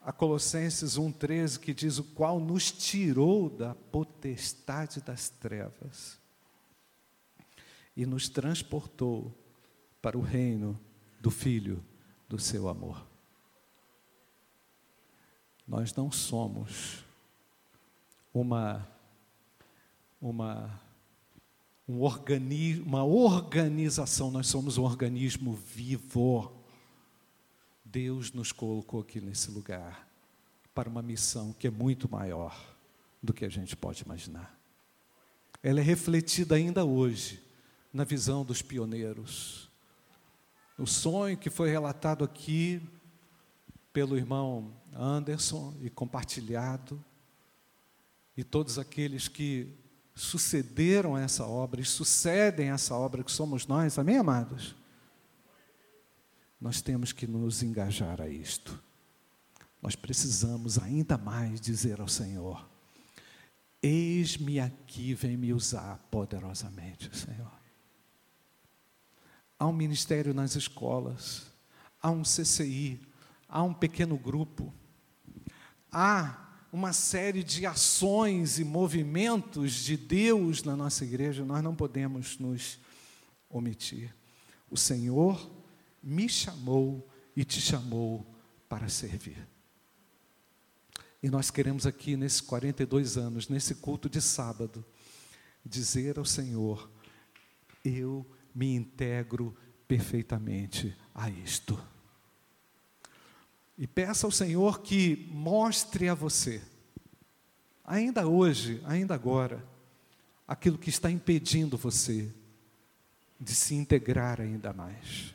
a 0.00 0.12
Colossenses 0.12 0.96
1,13, 0.96 1.58
que 1.58 1.74
diz: 1.74 1.98
O 1.98 2.04
qual 2.04 2.38
nos 2.38 2.70
tirou 2.70 3.50
da 3.50 3.74
potestade 3.74 5.00
das 5.00 5.28
trevas 5.28 6.20
e 7.96 8.06
nos 8.06 8.28
transportou 8.28 9.36
para 10.00 10.16
o 10.16 10.20
reino 10.20 10.78
do 11.20 11.30
Filho 11.30 11.84
do 12.28 12.38
seu 12.38 12.68
amor. 12.68 13.06
Nós 15.66 15.94
não 15.94 16.12
somos 16.12 17.04
uma 18.32 18.86
uma 20.20 20.80
um 21.88 22.02
organismo, 22.02 22.84
uma 22.84 23.04
organização, 23.04 24.30
nós 24.30 24.48
somos 24.48 24.76
um 24.76 24.82
organismo 24.82 25.52
vivo. 25.54 26.52
Deus 27.84 28.32
nos 28.32 28.50
colocou 28.50 29.00
aqui 29.00 29.20
nesse 29.20 29.50
lugar 29.50 30.08
para 30.74 30.88
uma 30.88 31.00
missão 31.00 31.52
que 31.52 31.68
é 31.68 31.70
muito 31.70 32.10
maior 32.10 32.76
do 33.22 33.32
que 33.32 33.44
a 33.44 33.48
gente 33.48 33.76
pode 33.76 34.02
imaginar. 34.02 34.58
Ela 35.62 35.80
é 35.80 35.82
refletida 35.82 36.56
ainda 36.56 36.84
hoje 36.84 37.42
na 37.92 38.04
visão 38.04 38.44
dos 38.44 38.60
pioneiros. 38.60 39.70
O 40.76 40.86
sonho 40.86 41.36
que 41.38 41.48
foi 41.48 41.70
relatado 41.70 42.24
aqui 42.24 42.82
pelo 43.92 44.16
irmão 44.16 44.72
Anderson 44.92 45.74
e 45.80 45.88
compartilhado, 45.88 47.02
e 48.36 48.44
todos 48.44 48.78
aqueles 48.78 49.28
que 49.28 49.72
sucederam 50.16 51.16
essa 51.16 51.44
obra 51.46 51.82
e 51.82 51.84
sucedem 51.84 52.70
essa 52.70 52.94
obra 52.94 53.22
que 53.22 53.30
somos 53.30 53.66
nós, 53.66 53.98
amém, 53.98 54.16
amados? 54.16 54.74
Nós 56.58 56.80
temos 56.80 57.12
que 57.12 57.26
nos 57.26 57.62
engajar 57.62 58.22
a 58.22 58.28
isto. 58.28 58.82
Nós 59.82 59.94
precisamos 59.94 60.78
ainda 60.78 61.18
mais 61.18 61.60
dizer 61.60 62.00
ao 62.00 62.08
Senhor: 62.08 62.66
Eis-me 63.82 64.58
aqui, 64.58 65.12
vem 65.12 65.36
me 65.36 65.52
usar 65.52 65.98
poderosamente, 66.10 67.14
Senhor. 67.14 67.52
Há 69.58 69.66
um 69.66 69.72
ministério 69.72 70.32
nas 70.32 70.56
escolas, 70.56 71.46
há 72.00 72.10
um 72.10 72.22
CCI, 72.22 73.00
há 73.46 73.62
um 73.62 73.74
pequeno 73.74 74.16
grupo, 74.16 74.72
há 75.92 76.45
uma 76.76 76.92
série 76.92 77.42
de 77.42 77.64
ações 77.64 78.58
e 78.58 78.64
movimentos 78.64 79.72
de 79.72 79.96
Deus 79.96 80.62
na 80.62 80.76
nossa 80.76 81.06
igreja, 81.06 81.42
nós 81.42 81.64
não 81.64 81.74
podemos 81.74 82.38
nos 82.38 82.78
omitir. 83.48 84.14
O 84.70 84.76
Senhor 84.76 85.50
me 86.02 86.28
chamou 86.28 87.08
e 87.34 87.46
te 87.46 87.62
chamou 87.62 88.26
para 88.68 88.90
servir. 88.90 89.48
E 91.22 91.30
nós 91.30 91.50
queremos 91.50 91.86
aqui, 91.86 92.14
nesses 92.14 92.42
42 92.42 93.16
anos, 93.16 93.48
nesse 93.48 93.76
culto 93.76 94.06
de 94.06 94.20
sábado, 94.20 94.84
dizer 95.64 96.18
ao 96.18 96.26
Senhor: 96.26 96.90
Eu 97.82 98.26
me 98.54 98.74
integro 98.74 99.56
perfeitamente 99.88 100.94
a 101.14 101.30
isto. 101.30 101.82
E 103.78 103.86
peça 103.86 104.26
ao 104.26 104.30
Senhor 104.30 104.80
que 104.80 105.28
mostre 105.30 106.08
a 106.08 106.14
você, 106.14 106.62
ainda 107.84 108.26
hoje, 108.26 108.80
ainda 108.84 109.14
agora, 109.14 109.62
aquilo 110.48 110.78
que 110.78 110.88
está 110.88 111.10
impedindo 111.10 111.76
você 111.76 112.32
de 113.38 113.54
se 113.54 113.74
integrar 113.74 114.40
ainda 114.40 114.72
mais, 114.72 115.34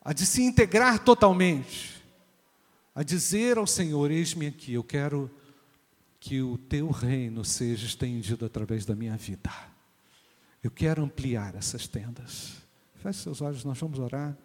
a 0.00 0.12
de 0.12 0.24
se 0.24 0.42
integrar 0.42 0.98
totalmente, 1.00 2.02
a 2.94 3.02
dizer 3.02 3.58
ao 3.58 3.66
Senhor: 3.66 4.10
Eis-me 4.10 4.46
aqui, 4.46 4.72
eu 4.72 4.82
quero 4.82 5.30
que 6.18 6.40
o 6.40 6.56
teu 6.56 6.88
reino 6.90 7.44
seja 7.44 7.86
estendido 7.86 8.46
através 8.46 8.86
da 8.86 8.94
minha 8.94 9.16
vida. 9.16 9.52
Eu 10.62 10.70
quero 10.70 11.02
ampliar 11.02 11.56
essas 11.56 11.88
tendas. 11.88 12.52
Feche 12.94 13.18
seus 13.20 13.40
olhos, 13.40 13.64
nós 13.64 13.78
vamos 13.78 13.98
orar. 13.98 14.36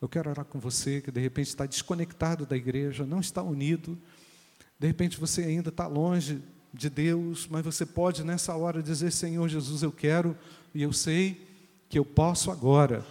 Eu 0.00 0.08
quero 0.08 0.30
orar 0.30 0.46
com 0.46 0.58
você 0.58 1.00
que 1.00 1.10
de 1.10 1.20
repente 1.20 1.48
está 1.48 1.66
desconectado 1.66 2.46
da 2.46 2.56
igreja, 2.56 3.04
não 3.04 3.20
está 3.20 3.42
unido. 3.42 3.98
De 4.78 4.86
repente 4.86 5.20
você 5.20 5.42
ainda 5.42 5.68
está 5.68 5.86
longe 5.86 6.42
de 6.72 6.88
Deus, 6.88 7.46
mas 7.50 7.64
você 7.64 7.84
pode 7.84 8.24
nessa 8.24 8.56
hora 8.56 8.82
dizer: 8.82 9.12
Senhor 9.12 9.46
Jesus, 9.48 9.82
eu 9.82 9.92
quero 9.92 10.36
e 10.74 10.82
eu 10.82 10.92
sei 10.92 11.46
que 11.88 11.98
eu 11.98 12.04
posso 12.04 12.50
agora 12.50 13.04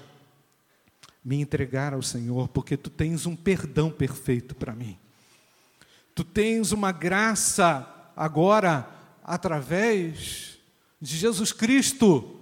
me 1.23 1.39
entregar 1.39 1.93
ao 1.93 2.01
Senhor, 2.01 2.47
porque 2.47 2.75
tu 2.75 2.89
tens 2.89 3.25
um 3.25 3.35
perdão 3.35 3.91
perfeito 3.91 4.55
para 4.55 4.73
mim. 4.73 4.97
Tu 6.15 6.23
tens 6.23 6.71
uma 6.71 6.91
graça 6.91 7.87
agora 8.15 8.89
através 9.23 10.57
de 10.99 11.17
Jesus 11.17 11.53
Cristo 11.53 12.39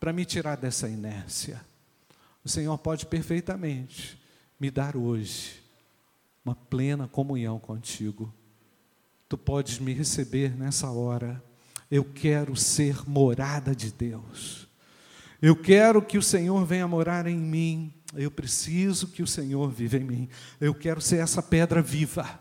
para 0.00 0.12
me 0.12 0.24
tirar 0.24 0.56
dessa 0.56 0.88
inércia. 0.88 1.60
O 2.44 2.48
Senhor 2.48 2.76
pode 2.78 3.06
perfeitamente 3.06 4.20
me 4.58 4.70
dar 4.70 4.96
hoje 4.96 5.62
uma 6.44 6.54
plena 6.54 7.06
comunhão 7.06 7.58
contigo. 7.58 8.32
Tu 9.28 9.38
podes 9.38 9.78
me 9.78 9.92
receber 9.92 10.56
nessa 10.56 10.90
hora. 10.90 11.42
Eu 11.90 12.04
quero 12.04 12.56
ser 12.56 13.08
morada 13.08 13.74
de 13.74 13.92
Deus. 13.92 14.68
Eu 15.40 15.56
quero 15.56 16.02
que 16.02 16.18
o 16.18 16.22
Senhor 16.22 16.64
venha 16.64 16.86
morar 16.88 17.26
em 17.26 17.38
mim. 17.38 17.92
Eu 18.14 18.30
preciso 18.30 19.08
que 19.08 19.22
o 19.22 19.26
Senhor 19.26 19.70
viva 19.70 19.96
em 19.96 20.04
mim. 20.04 20.28
Eu 20.60 20.74
quero 20.74 21.00
ser 21.00 21.18
essa 21.18 21.42
pedra 21.42 21.80
viva. 21.80 22.40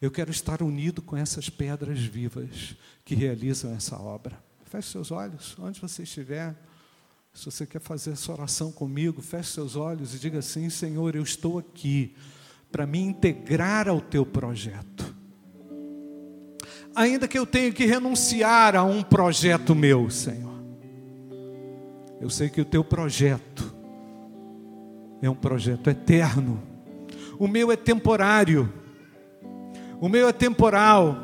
Eu 0.00 0.10
quero 0.10 0.30
estar 0.30 0.62
unido 0.62 1.02
com 1.02 1.16
essas 1.16 1.50
pedras 1.50 1.98
vivas 1.98 2.76
que 3.04 3.14
realizam 3.14 3.74
essa 3.74 3.98
obra. 3.98 4.42
Feche 4.64 4.90
seus 4.90 5.10
olhos, 5.10 5.56
onde 5.58 5.80
você 5.80 6.02
estiver. 6.02 6.54
Se 7.38 7.44
você 7.44 7.64
quer 7.64 7.80
fazer 7.80 8.10
essa 8.10 8.32
oração 8.32 8.72
comigo, 8.72 9.22
feche 9.22 9.52
seus 9.52 9.76
olhos 9.76 10.12
e 10.12 10.18
diga 10.18 10.40
assim: 10.40 10.68
Senhor, 10.68 11.14
eu 11.14 11.22
estou 11.22 11.56
aqui 11.56 12.12
para 12.68 12.84
me 12.84 12.98
integrar 12.98 13.88
ao 13.88 14.00
teu 14.00 14.26
projeto. 14.26 15.14
Ainda 16.96 17.28
que 17.28 17.38
eu 17.38 17.46
tenha 17.46 17.70
que 17.70 17.86
renunciar 17.86 18.74
a 18.74 18.82
um 18.82 19.04
projeto 19.04 19.72
meu, 19.72 20.10
Senhor. 20.10 20.60
Eu 22.20 22.28
sei 22.28 22.48
que 22.48 22.60
o 22.60 22.64
teu 22.64 22.82
projeto 22.82 23.72
é 25.22 25.30
um 25.30 25.36
projeto 25.36 25.88
eterno. 25.88 26.60
O 27.38 27.46
meu 27.46 27.70
é 27.70 27.76
temporário. 27.76 28.68
O 30.00 30.08
meu 30.08 30.28
é 30.28 30.32
temporal. 30.32 31.16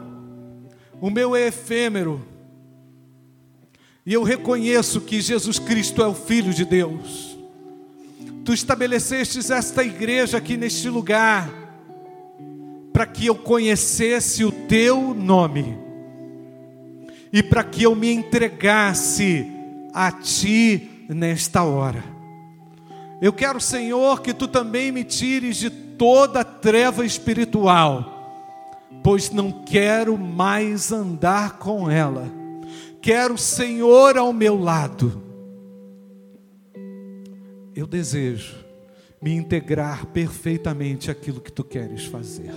O 1.00 1.10
meu 1.10 1.34
é 1.34 1.48
efêmero. 1.48 2.24
E 4.06 4.12
eu 4.12 4.22
reconheço 4.22 5.00
que 5.00 5.20
Jesus 5.20 5.58
Cristo 5.58 6.02
é 6.02 6.06
o 6.06 6.14
Filho 6.14 6.52
de 6.52 6.64
Deus. 6.64 7.38
Tu 8.44 8.52
estabelecestes 8.52 9.50
esta 9.50 9.82
igreja 9.82 10.36
aqui 10.36 10.58
neste 10.58 10.90
lugar, 10.90 11.50
para 12.92 13.06
que 13.06 13.24
eu 13.24 13.34
conhecesse 13.34 14.44
o 14.44 14.52
teu 14.52 15.14
nome, 15.14 15.78
e 17.32 17.42
para 17.42 17.64
que 17.64 17.82
eu 17.82 17.94
me 17.94 18.12
entregasse 18.12 19.50
a 19.94 20.12
ti 20.12 21.06
nesta 21.08 21.62
hora. 21.62 22.04
Eu 23.22 23.32
quero, 23.32 23.58
Senhor, 23.58 24.20
que 24.20 24.34
tu 24.34 24.46
também 24.46 24.92
me 24.92 25.02
tires 25.02 25.56
de 25.56 25.70
toda 25.70 26.44
treva 26.44 27.06
espiritual, 27.06 28.90
pois 29.02 29.30
não 29.30 29.50
quero 29.50 30.18
mais 30.18 30.92
andar 30.92 31.52
com 31.52 31.90
ela. 31.90 32.43
Quero 33.04 33.34
o 33.34 33.38
Senhor 33.38 34.16
ao 34.16 34.32
meu 34.32 34.58
lado. 34.58 35.20
Eu 37.76 37.86
desejo 37.86 38.64
me 39.20 39.30
integrar 39.34 40.06
perfeitamente 40.06 41.10
àquilo 41.10 41.38
que 41.38 41.52
tu 41.52 41.62
queres 41.62 42.06
fazer. 42.06 42.50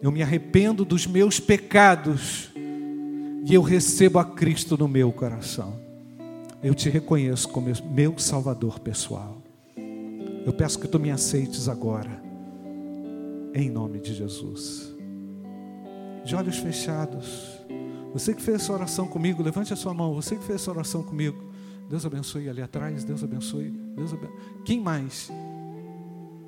Eu 0.00 0.12
me 0.12 0.22
arrependo 0.22 0.84
dos 0.84 1.08
meus 1.08 1.40
pecados 1.40 2.52
e 2.54 3.52
eu 3.52 3.62
recebo 3.62 4.20
a 4.20 4.24
Cristo 4.24 4.78
no 4.78 4.86
meu 4.86 5.10
coração. 5.10 5.76
Eu 6.62 6.72
te 6.72 6.88
reconheço 6.88 7.48
como 7.48 7.66
meu 7.90 8.16
Salvador 8.16 8.78
pessoal. 8.78 9.42
Eu 10.46 10.52
peço 10.52 10.78
que 10.78 10.86
tu 10.86 11.00
me 11.00 11.10
aceites 11.10 11.68
agora, 11.68 12.22
em 13.52 13.68
nome 13.68 13.98
de 13.98 14.14
Jesus. 14.14 14.94
De 16.24 16.36
olhos 16.36 16.58
fechados, 16.58 17.59
você 18.12 18.34
que 18.34 18.42
fez 18.42 18.62
essa 18.62 18.72
oração 18.72 19.06
comigo, 19.06 19.42
levante 19.42 19.72
a 19.72 19.76
sua 19.76 19.94
mão. 19.94 20.14
Você 20.14 20.36
que 20.36 20.44
fez 20.44 20.60
essa 20.60 20.70
oração 20.70 21.02
comigo, 21.02 21.52
Deus 21.88 22.04
abençoe 22.04 22.48
ali 22.48 22.62
atrás, 22.62 23.04
Deus 23.04 23.22
abençoe. 23.22 23.70
Deus 23.70 24.12
abençoe. 24.12 24.36
Quem 24.64 24.80
mais? 24.80 25.30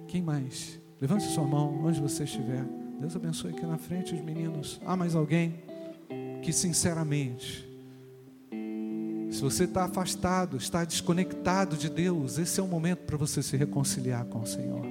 Quem 0.09 0.22
mais? 0.22 0.78
Levante 1.01 1.24
a 1.26 1.28
sua 1.30 1.44
mão 1.44 1.84
onde 1.84 2.01
você 2.01 2.24
estiver. 2.24 2.64
Deus 3.01 3.16
abençoe 3.16 3.51
aqui 3.51 3.66
na 3.66 3.78
frente 3.78 4.14
os 4.14 4.20
meninos. 4.20 4.80
Há 4.84 4.97
mais 4.97 5.14
alguém 5.14 5.55
que 6.43 6.52
sinceramente, 6.52 7.68
se 9.30 9.40
você 9.40 9.64
está 9.64 9.84
afastado, 9.84 10.56
está 10.56 10.84
desconectado 10.84 11.76
de 11.76 11.89
Deus, 11.89 12.39
esse 12.39 12.60
é 12.60 12.62
o 12.62 12.66
momento 12.66 13.01
para 13.01 13.16
você 13.16 13.43
se 13.43 13.56
reconciliar 13.56 14.24
com 14.26 14.40
o 14.40 14.47
Senhor. 14.47 14.82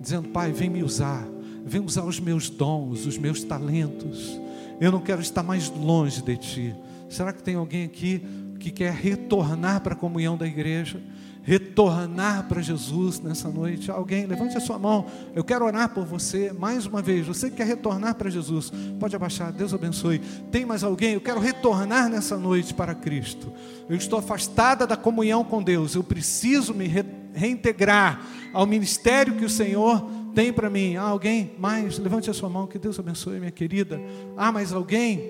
Dizendo, 0.00 0.28
Pai, 0.30 0.50
vem 0.50 0.70
me 0.70 0.82
usar, 0.82 1.28
vem 1.64 1.80
usar 1.80 2.04
os 2.04 2.18
meus 2.18 2.48
dons, 2.48 3.06
os 3.06 3.18
meus 3.18 3.44
talentos. 3.44 4.40
Eu 4.80 4.90
não 4.90 5.00
quero 5.00 5.20
estar 5.20 5.42
mais 5.42 5.68
longe 5.68 6.22
de 6.22 6.36
Ti. 6.36 6.76
Será 7.08 7.32
que 7.32 7.42
tem 7.42 7.56
alguém 7.56 7.84
aqui 7.84 8.24
que 8.58 8.70
quer 8.70 8.92
retornar 8.92 9.80
para 9.80 9.94
a 9.94 9.96
comunhão 9.96 10.36
da 10.36 10.46
igreja? 10.46 11.00
retornar 11.42 12.46
para 12.48 12.60
Jesus 12.60 13.20
nessa 13.20 13.48
noite. 13.48 13.90
Alguém, 13.90 14.26
levante 14.26 14.56
a 14.56 14.60
sua 14.60 14.78
mão. 14.78 15.06
Eu 15.34 15.42
quero 15.42 15.64
orar 15.64 15.88
por 15.88 16.04
você 16.04 16.52
mais 16.52 16.86
uma 16.86 17.00
vez. 17.00 17.26
Você 17.26 17.50
que 17.50 17.56
quer 17.56 17.66
retornar 17.66 18.14
para 18.14 18.30
Jesus, 18.30 18.72
pode 18.98 19.16
abaixar. 19.16 19.52
Deus 19.52 19.72
abençoe. 19.72 20.20
Tem 20.50 20.64
mais 20.64 20.84
alguém? 20.84 21.14
Eu 21.14 21.20
quero 21.20 21.40
retornar 21.40 22.08
nessa 22.08 22.36
noite 22.36 22.74
para 22.74 22.94
Cristo. 22.94 23.52
Eu 23.88 23.96
estou 23.96 24.18
afastada 24.18 24.86
da 24.86 24.96
comunhão 24.96 25.42
com 25.42 25.62
Deus. 25.62 25.94
Eu 25.94 26.04
preciso 26.04 26.74
me 26.74 26.86
re 26.86 27.04
reintegrar 27.32 28.26
ao 28.52 28.66
ministério 28.66 29.36
que 29.36 29.44
o 29.44 29.48
Senhor 29.48 30.04
tem 30.34 30.52
para 30.52 30.70
mim. 30.70 30.96
Há 30.96 31.02
alguém 31.02 31.52
mais? 31.58 31.98
Levante 31.98 32.30
a 32.30 32.34
sua 32.34 32.48
mão. 32.48 32.66
Que 32.66 32.78
Deus 32.78 32.98
abençoe, 32.98 33.38
minha 33.38 33.50
querida. 33.50 34.00
Há 34.36 34.50
mais 34.50 34.72
alguém? 34.72 35.22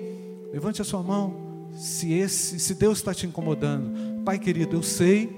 Levante 0.53 0.81
a 0.81 0.85
sua 0.85 1.01
mão. 1.01 1.69
Se 1.75 2.13
esse, 2.13 2.59
se 2.59 2.75
Deus 2.75 2.97
está 2.97 3.13
te 3.13 3.25
incomodando, 3.25 4.23
Pai 4.23 4.37
querido, 4.37 4.75
eu 4.75 4.83
sei 4.83 5.29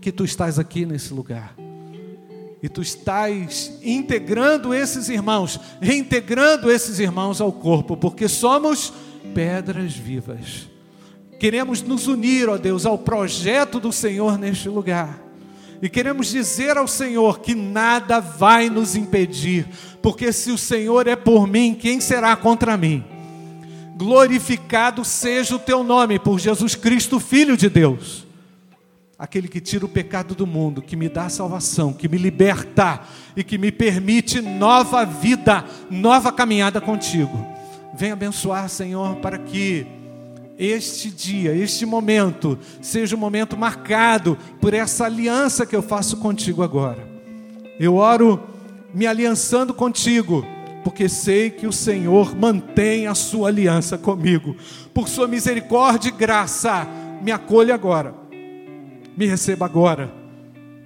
que 0.00 0.10
tu 0.10 0.24
estás 0.24 0.58
aqui 0.58 0.86
nesse 0.86 1.12
lugar. 1.12 1.54
E 2.62 2.68
tu 2.68 2.82
estás 2.82 3.78
integrando 3.82 4.74
esses 4.74 5.08
irmãos, 5.08 5.58
reintegrando 5.80 6.70
esses 6.70 6.98
irmãos 6.98 7.40
ao 7.40 7.52
corpo, 7.52 7.96
porque 7.96 8.28
somos 8.28 8.92
pedras 9.34 9.94
vivas. 9.94 10.68
Queremos 11.38 11.80
nos 11.82 12.06
unir, 12.06 12.48
ó 12.48 12.58
Deus, 12.58 12.84
ao 12.84 12.98
projeto 12.98 13.80
do 13.80 13.90
Senhor 13.90 14.38
neste 14.38 14.68
lugar. 14.68 15.29
E 15.82 15.88
queremos 15.88 16.28
dizer 16.28 16.76
ao 16.76 16.86
Senhor 16.86 17.40
que 17.40 17.54
nada 17.54 18.20
vai 18.20 18.68
nos 18.68 18.96
impedir, 18.96 19.66
porque 20.02 20.32
se 20.32 20.50
o 20.50 20.58
Senhor 20.58 21.06
é 21.06 21.16
por 21.16 21.46
mim, 21.46 21.74
quem 21.74 22.00
será 22.00 22.36
contra 22.36 22.76
mim? 22.76 23.04
Glorificado 23.96 25.04
seja 25.04 25.56
o 25.56 25.58
teu 25.58 25.82
nome 25.82 26.18
por 26.18 26.38
Jesus 26.38 26.74
Cristo, 26.74 27.18
Filho 27.18 27.56
de 27.56 27.68
Deus 27.68 28.30
aquele 29.20 29.48
que 29.48 29.60
tira 29.60 29.84
o 29.84 29.88
pecado 29.88 30.34
do 30.34 30.46
mundo, 30.46 30.80
que 30.80 30.96
me 30.96 31.06
dá 31.06 31.28
salvação, 31.28 31.92
que 31.92 32.08
me 32.08 32.16
liberta 32.16 33.02
e 33.36 33.44
que 33.44 33.58
me 33.58 33.70
permite 33.70 34.40
nova 34.40 35.04
vida, 35.04 35.62
nova 35.90 36.32
caminhada 36.32 36.80
contigo. 36.80 37.46
Vem 37.92 38.12
abençoar, 38.12 38.66
Senhor, 38.70 39.16
para 39.16 39.36
que 39.36 39.86
este 40.64 41.10
dia, 41.10 41.54
este 41.54 41.86
momento, 41.86 42.58
seja 42.80 43.16
um 43.16 43.18
momento 43.18 43.56
marcado 43.56 44.36
por 44.60 44.74
essa 44.74 45.06
aliança 45.06 45.64
que 45.64 45.74
eu 45.74 45.82
faço 45.82 46.18
contigo 46.18 46.62
agora. 46.62 47.08
Eu 47.78 47.96
oro 47.96 48.40
me 48.92 49.06
aliançando 49.06 49.72
contigo, 49.72 50.46
porque 50.84 51.08
sei 51.08 51.50
que 51.50 51.66
o 51.66 51.72
Senhor 51.72 52.36
mantém 52.36 53.06
a 53.06 53.14
sua 53.14 53.48
aliança 53.48 53.96
comigo. 53.96 54.54
Por 54.92 55.08
sua 55.08 55.26
misericórdia 55.26 56.08
e 56.08 56.12
graça, 56.12 56.86
me 57.22 57.32
acolhe 57.32 57.72
agora 57.72 58.20
me 59.20 59.26
receba 59.26 59.66
agora, 59.66 60.10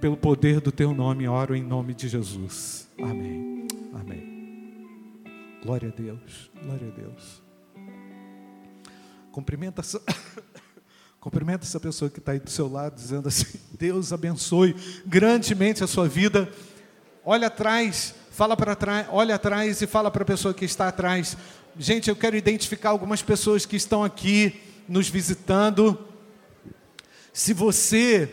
pelo 0.01 0.17
poder 0.17 0.61
do 0.61 0.73
teu 0.73 0.93
nome, 0.93 1.29
oro 1.29 1.55
em 1.55 1.63
nome 1.63 1.95
de 1.95 2.09
Jesus. 2.09 2.91
Amém. 2.99 3.69
Amém. 3.93 5.23
Glória 5.63 5.89
a 5.89 5.93
Deus. 5.93 6.51
Glória 6.65 6.89
a 6.89 6.91
Deus. 6.91 7.44
Cumprimenta 9.35 9.81
essa, 9.81 10.01
cumprimenta 11.19 11.65
essa 11.65 11.81
pessoa 11.81 12.09
que 12.09 12.21
está 12.21 12.31
aí 12.31 12.39
do 12.39 12.49
seu 12.49 12.71
lado, 12.71 12.95
dizendo 12.95 13.27
assim: 13.27 13.59
Deus 13.73 14.13
abençoe 14.13 14.77
grandemente 15.05 15.83
a 15.83 15.89
sua 15.89 16.07
vida. 16.07 16.49
Olha 17.25 17.49
atrás, 17.49 18.15
fala 18.31 18.57
para 18.57 18.77
trás, 18.77 19.09
olha 19.11 19.35
atrás 19.35 19.83
e 19.83 19.89
fala 19.89 20.09
para 20.09 20.23
a 20.23 20.25
pessoa 20.25 20.55
que 20.55 20.65
está 20.65 20.87
atrás. 20.87 21.37
Gente, 21.77 22.09
eu 22.09 22.15
quero 22.15 22.37
identificar 22.37 22.91
algumas 22.91 23.23
pessoas 23.23 23.67
que 23.67 23.75
estão 23.75 24.05
aqui 24.05 24.63
nos 24.89 25.09
visitando. 25.09 25.99
Se 27.33 27.53
você, 27.53 28.33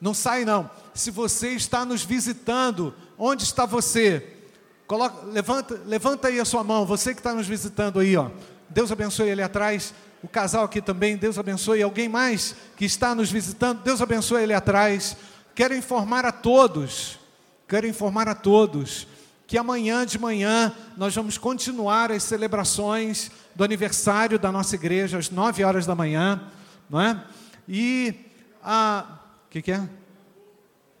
não 0.00 0.14
sai 0.14 0.42
não, 0.42 0.70
se 0.94 1.10
você 1.10 1.50
está 1.50 1.84
nos 1.84 2.02
visitando, 2.02 2.94
onde 3.18 3.42
está 3.42 3.66
você? 3.66 4.26
Coloca, 4.86 5.26
levanta, 5.26 5.82
levanta 5.84 6.28
aí 6.28 6.40
a 6.40 6.46
sua 6.46 6.64
mão, 6.64 6.86
você 6.86 7.12
que 7.12 7.20
está 7.20 7.34
nos 7.34 7.46
visitando 7.46 8.00
aí, 8.00 8.16
ó. 8.16 8.30
Deus 8.68 8.92
abençoe 8.92 9.28
ele 9.28 9.42
atrás. 9.42 9.94
O 10.22 10.28
casal 10.28 10.64
aqui 10.64 10.80
também, 10.80 11.16
Deus 11.16 11.38
abençoe. 11.38 11.82
Alguém 11.82 12.08
mais 12.08 12.54
que 12.76 12.84
está 12.84 13.14
nos 13.14 13.30
visitando, 13.30 13.82
Deus 13.82 14.00
abençoe 14.00 14.42
ele 14.42 14.54
atrás. 14.54 15.16
Quero 15.54 15.74
informar 15.74 16.24
a 16.24 16.32
todos, 16.32 17.18
quero 17.66 17.86
informar 17.86 18.28
a 18.28 18.34
todos 18.34 19.06
que 19.46 19.56
amanhã 19.56 20.04
de 20.04 20.18
manhã 20.18 20.74
nós 20.94 21.14
vamos 21.14 21.38
continuar 21.38 22.12
as 22.12 22.22
celebrações 22.22 23.30
do 23.54 23.64
aniversário 23.64 24.38
da 24.38 24.52
nossa 24.52 24.74
igreja 24.74 25.16
às 25.16 25.30
nove 25.30 25.64
horas 25.64 25.86
da 25.86 25.94
manhã, 25.94 26.42
não 26.90 27.00
é? 27.00 27.24
E 27.66 28.14
a 28.62 29.18
que, 29.50 29.62
que 29.62 29.72
é? 29.72 29.88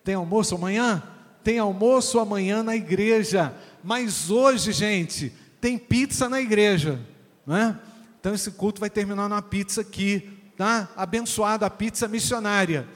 Tem 0.02 0.14
almoço 0.14 0.54
amanhã? 0.54 1.02
Tem 1.44 1.58
almoço 1.58 2.18
amanhã 2.18 2.62
na 2.62 2.74
igreja. 2.74 3.54
Mas 3.82 4.30
hoje, 4.30 4.72
gente, 4.72 5.32
tem 5.60 5.78
pizza 5.78 6.28
na 6.28 6.40
igreja, 6.40 7.00
não 7.48 7.56
é? 7.56 7.74
Então 8.20 8.34
esse 8.34 8.50
culto 8.50 8.78
vai 8.78 8.90
terminar 8.90 9.26
na 9.26 9.40
pizza 9.40 9.80
aqui, 9.80 10.28
tá? 10.54 10.90
Abençoada 10.94 11.64
a 11.64 11.70
pizza 11.70 12.06
missionária. 12.06 12.86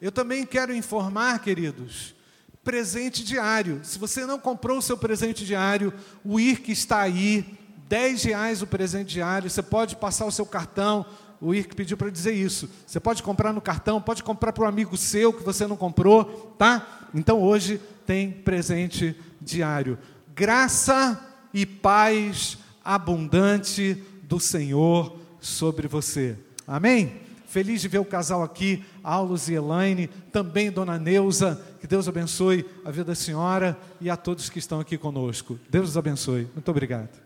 Eu 0.00 0.12
também 0.12 0.46
quero 0.46 0.72
informar, 0.72 1.40
queridos, 1.40 2.14
presente 2.62 3.24
diário. 3.24 3.80
Se 3.82 3.98
você 3.98 4.24
não 4.24 4.38
comprou 4.38 4.78
o 4.78 4.82
seu 4.82 4.96
presente 4.96 5.44
diário, 5.44 5.92
o 6.24 6.38
IRC 6.38 6.70
está 6.70 7.00
aí, 7.00 7.58
10 7.88 8.22
reais 8.22 8.62
o 8.62 8.66
presente 8.66 9.08
diário. 9.08 9.50
Você 9.50 9.62
pode 9.62 9.96
passar 9.96 10.24
o 10.24 10.30
seu 10.32 10.46
cartão, 10.46 11.04
o 11.40 11.52
Irk 11.52 11.74
pediu 11.74 11.96
para 11.96 12.08
dizer 12.08 12.32
isso. 12.32 12.70
Você 12.86 13.00
pode 13.00 13.24
comprar 13.24 13.52
no 13.52 13.60
cartão, 13.60 14.00
pode 14.00 14.22
comprar 14.22 14.52
para 14.52 14.64
um 14.64 14.68
amigo 14.68 14.96
seu 14.96 15.32
que 15.32 15.42
você 15.42 15.66
não 15.66 15.76
comprou, 15.76 16.54
tá? 16.56 17.08
Então 17.12 17.42
hoje 17.42 17.80
tem 18.06 18.30
presente 18.30 19.16
diário. 19.40 19.98
Graça 20.34 21.20
e 21.52 21.66
paz 21.66 22.58
abundante 22.86 24.02
do 24.22 24.38
Senhor 24.38 25.18
sobre 25.40 25.88
você. 25.88 26.38
Amém? 26.66 27.20
Feliz 27.46 27.80
de 27.80 27.88
ver 27.88 27.98
o 27.98 28.04
casal 28.04 28.42
aqui, 28.42 28.84
Aulos 29.02 29.48
e 29.48 29.54
Elaine, 29.54 30.08
também 30.32 30.70
Dona 30.70 30.98
Neuza. 30.98 31.60
Que 31.80 31.86
Deus 31.86 32.08
abençoe 32.08 32.64
a 32.84 32.90
vida 32.90 33.04
da 33.04 33.14
senhora 33.14 33.78
e 34.00 34.08
a 34.08 34.16
todos 34.16 34.50
que 34.50 34.58
estão 34.58 34.80
aqui 34.80 34.96
conosco. 34.98 35.58
Deus 35.68 35.90
os 35.90 35.96
abençoe. 35.96 36.48
Muito 36.54 36.70
obrigado. 36.70 37.25